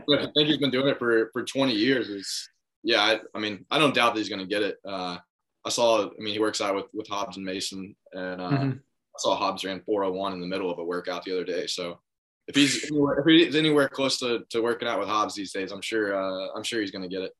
But 0.05 0.20
I 0.20 0.28
think 0.36 0.49
he's 0.49 0.57
been 0.57 0.72
doing 0.72 0.89
it 0.89 0.99
for 0.99 1.30
for 1.32 1.43
20 1.43 1.74
years. 1.74 2.09
Is 2.09 2.49
yeah, 2.84 3.01
I, 3.01 3.20
I, 3.34 3.39
mean 3.39 3.66
I 3.72 3.80
don't 3.80 3.95
doubt 3.95 4.13
that 4.13 4.20
he's 4.20 4.28
going 4.28 4.41
to 4.41 4.45
get 4.45 4.61
it. 4.61 4.78
Uh, 4.86 5.18
I 5.63 5.70
saw, 5.70 6.05
I 6.05 6.09
mean 6.20 6.34
he 6.34 6.39
works 6.39 6.59
out 6.59 6.76
with 6.76 6.88
with 6.93 7.07
Hobbs 7.07 7.38
and 7.38 7.45
Mason 7.45 7.95
and 8.11 8.41
uh, 8.41 8.49
mm-hmm. 8.49 8.72
I 9.16 9.20
saw 9.20 9.36
Hobbs 9.36 9.63
ran 9.63 9.82
401 9.82 10.34
in 10.34 10.41
the 10.41 10.47
middle 10.47 10.70
of 10.70 10.80
a 10.80 10.84
workout 10.84 11.24
the 11.24 11.32
other 11.32 11.45
day. 11.45 11.68
So 11.68 11.99
if 12.47 12.55
he's 12.55 12.86
anywhere, 12.91 13.20
if 13.20 13.26
he's 13.26 13.55
anywhere 13.55 13.88
close 13.88 14.20
to, 14.20 14.43
to 14.49 14.61
working 14.61 14.88
out 14.88 14.99
with 14.99 15.07
Hobbs 15.07 15.36
these 15.36 15.53
days, 15.53 15.72
I'm 15.72 15.82
sure 15.82 16.16
uh, 16.16 16.49
I'm 16.55 16.63
sure 16.63 16.82
he's 16.82 16.91
going 16.91 17.03
to 17.03 17.07
get 17.07 17.24
it. 17.24 17.32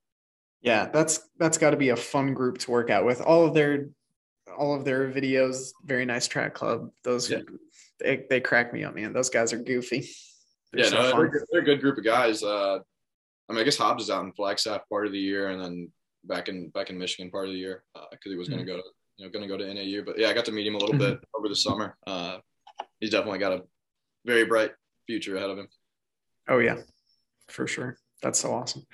Yeah, 0.62 0.88
that's 0.88 1.30
that's 1.38 1.58
got 1.58 1.72
to 1.72 1.78
be 1.78 1.90
a 1.90 1.96
fun 1.96 2.34
group 2.34 2.58
to 2.60 2.72
work 2.72 2.90
out 2.90 3.06
with. 3.06 3.22
All 3.22 3.46
of 3.46 3.54
their 3.54 3.90
all 4.58 4.74
of 4.74 4.86
their 4.86 5.12
videos, 5.12 5.72
very 5.84 6.06
nice 6.06 6.28
track 6.28 6.54
club. 6.54 6.90
Those 7.04 7.30
yeah. 7.30 7.40
they, 8.00 8.24
they 8.30 8.40
crack 8.40 8.74
me 8.74 8.84
up, 8.84 8.96
man. 8.96 9.14
Those 9.14 9.30
guys 9.30 9.54
are 9.54 9.58
goofy. 9.58 10.10
They're 10.72 10.84
yeah, 10.84 10.90
so 10.90 10.96
no, 10.96 11.12
they're, 11.12 11.46
they're, 11.52 11.62
a 11.62 11.66
good 11.66 11.82
group 11.82 11.98
of 11.98 12.04
guys. 12.04 12.42
Uh, 12.42 12.80
I 13.48 13.54
mean, 13.54 13.62
I 13.62 13.64
guess 13.64 13.78
Hobbs 13.78 14.06
is 14.06 14.10
out 14.10 14.26
in 14.26 14.34
Flagstaff 14.34 14.90
part 14.90 15.06
of 15.06 15.12
the 15.12 15.20
year, 15.20 15.50
and 15.50 15.62
then 15.62 15.92
back 16.24 16.50
in 16.50 16.70
back 16.70 16.90
in 16.90 16.98
Michigan 16.98 17.30
part 17.30 17.48
of 17.48 17.54
the 17.54 17.60
year 17.60 17.84
because 17.94 18.12
uh, 18.26 18.30
he 18.30 18.36
was 18.36 18.50
going 18.50 18.66
to 18.66 18.72
mm-hmm. 18.72 18.78
go 18.78 18.82
to 18.82 18.90
you 19.18 19.26
know 19.26 19.32
going 19.32 19.48
to 19.48 19.48
go 19.48 19.58
to 19.58 19.74
NAU. 19.74 20.04
But 20.06 20.18
yeah, 20.20 20.30
I 20.30 20.34
got 20.34 20.46
to 20.46 20.52
meet 20.52 20.68
him 20.68 20.76
a 20.76 20.78
little 20.78 20.98
bit 20.98 21.20
over 21.38 21.48
the 21.48 21.56
summer. 21.56 21.98
Uh, 22.06 22.38
he's 23.00 23.12
definitely 23.12 23.40
got 23.40 23.54
a 23.54 23.64
very 24.26 24.46
bright 24.46 24.72
future 25.08 25.36
ahead 25.36 25.50
of 25.50 25.58
him. 25.58 25.68
Oh 26.48 26.60
yeah, 26.60 26.78
for 27.48 27.68
sure. 27.68 27.98
That's 28.22 28.40
so 28.40 28.54
awesome. 28.54 28.86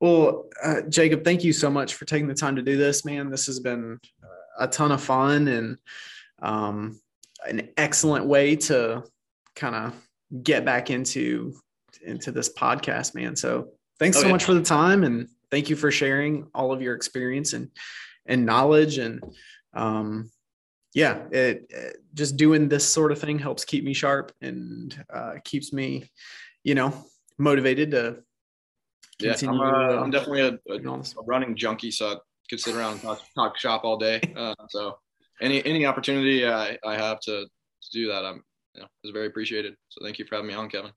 Well, 0.00 0.48
uh, 0.62 0.82
Jacob, 0.88 1.24
thank 1.24 1.42
you 1.42 1.52
so 1.52 1.70
much 1.70 1.94
for 1.94 2.04
taking 2.04 2.28
the 2.28 2.34
time 2.34 2.56
to 2.56 2.62
do 2.62 2.76
this, 2.76 3.04
man. 3.04 3.30
This 3.30 3.46
has 3.46 3.60
been 3.60 3.98
a 4.58 4.68
ton 4.68 4.92
of 4.92 5.02
fun 5.02 5.48
and 5.48 5.78
um, 6.42 7.00
an 7.46 7.70
excellent 7.76 8.26
way 8.26 8.56
to 8.56 9.04
kind 9.54 9.74
of 9.74 9.94
get 10.42 10.64
back 10.64 10.90
into 10.90 11.54
into 12.02 12.30
this 12.30 12.52
podcast, 12.52 13.14
man. 13.14 13.36
So 13.36 13.70
thanks 13.98 14.16
oh, 14.18 14.20
so 14.20 14.26
yeah. 14.26 14.32
much 14.32 14.44
for 14.44 14.54
the 14.54 14.62
time 14.62 15.02
and 15.04 15.28
thank 15.50 15.70
you 15.70 15.76
for 15.76 15.90
sharing 15.90 16.46
all 16.54 16.72
of 16.72 16.82
your 16.82 16.94
experience 16.94 17.52
and 17.52 17.70
and 18.26 18.44
knowledge 18.44 18.98
and 18.98 19.22
um, 19.76 20.30
yeah, 20.94 21.24
it, 21.30 21.66
it, 21.68 21.96
just 22.14 22.36
doing 22.36 22.68
this 22.68 22.88
sort 22.88 23.12
of 23.12 23.18
thing 23.20 23.38
helps 23.38 23.64
keep 23.64 23.84
me 23.84 23.92
sharp 23.92 24.32
and 24.40 25.04
uh, 25.12 25.34
keeps 25.44 25.72
me, 25.72 26.10
you 26.64 26.74
know, 26.74 26.92
motivated 27.38 27.90
to 27.90 28.22
continue. 29.20 29.54
Yeah, 29.54 29.62
I'm, 29.62 29.74
uh, 29.74 30.02
I'm 30.02 30.10
definitely 30.10 30.40
a, 30.40 30.72
a, 30.72 30.78
a, 30.78 31.02
running 31.26 31.54
junkie, 31.54 31.90
so 31.90 32.12
I 32.12 32.16
could 32.48 32.60
sit 32.60 32.74
around 32.74 32.92
and 32.92 33.02
talk, 33.02 33.20
talk 33.34 33.58
shop 33.58 33.84
all 33.84 33.98
day. 33.98 34.20
Uh, 34.36 34.54
so 34.70 34.96
any 35.40 35.64
any 35.66 35.84
opportunity 35.84 36.46
I, 36.46 36.78
I 36.84 36.96
have 36.96 37.20
to, 37.20 37.44
to 37.44 37.90
do 37.92 38.08
that, 38.08 38.24
I'm 38.24 38.42
you 38.74 38.82
know, 38.82 38.88
is 39.04 39.10
very 39.10 39.26
appreciated. 39.26 39.74
So 39.88 40.04
thank 40.04 40.18
you 40.18 40.24
for 40.24 40.36
having 40.36 40.48
me 40.48 40.54
on, 40.54 40.70
Kevin. 40.70 40.92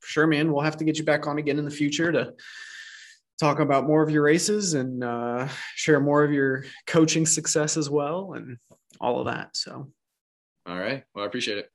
For 0.00 0.08
Sure, 0.08 0.26
man. 0.26 0.52
We'll 0.52 0.62
have 0.62 0.76
to 0.78 0.84
get 0.84 0.98
you 0.98 1.04
back 1.04 1.26
on 1.26 1.38
again 1.38 1.58
in 1.58 1.64
the 1.64 1.70
future 1.70 2.12
to 2.12 2.34
talk 3.40 3.58
about 3.58 3.86
more 3.86 4.02
of 4.02 4.10
your 4.10 4.22
races 4.22 4.74
and 4.74 5.02
uh, 5.02 5.48
share 5.74 5.98
more 5.98 6.22
of 6.22 6.32
your 6.32 6.64
coaching 6.86 7.24
success 7.26 7.76
as 7.76 7.88
well 7.88 8.34
and 8.34 8.58
all 9.00 9.18
of 9.18 9.26
that. 9.26 9.56
So, 9.56 9.90
all 10.66 10.78
right. 10.78 11.02
Well, 11.14 11.24
I 11.24 11.26
appreciate 11.26 11.58
it. 11.58 11.70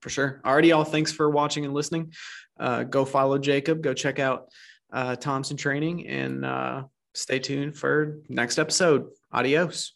For 0.00 0.08
sure. 0.08 0.40
Alrighty, 0.44 0.68
y'all. 0.68 0.84
Thanks 0.84 1.12
for 1.12 1.28
watching 1.28 1.66
and 1.66 1.74
listening. 1.74 2.12
Uh, 2.58 2.84
go 2.84 3.04
follow 3.04 3.36
Jacob. 3.38 3.82
Go 3.82 3.92
check 3.92 4.18
out 4.18 4.48
uh, 4.92 5.16
Thompson 5.16 5.56
Training 5.56 6.06
and 6.06 6.44
uh, 6.44 6.84
stay 7.14 7.38
tuned 7.38 7.76
for 7.76 8.20
next 8.28 8.58
episode. 8.58 9.08
Adios. 9.32 9.94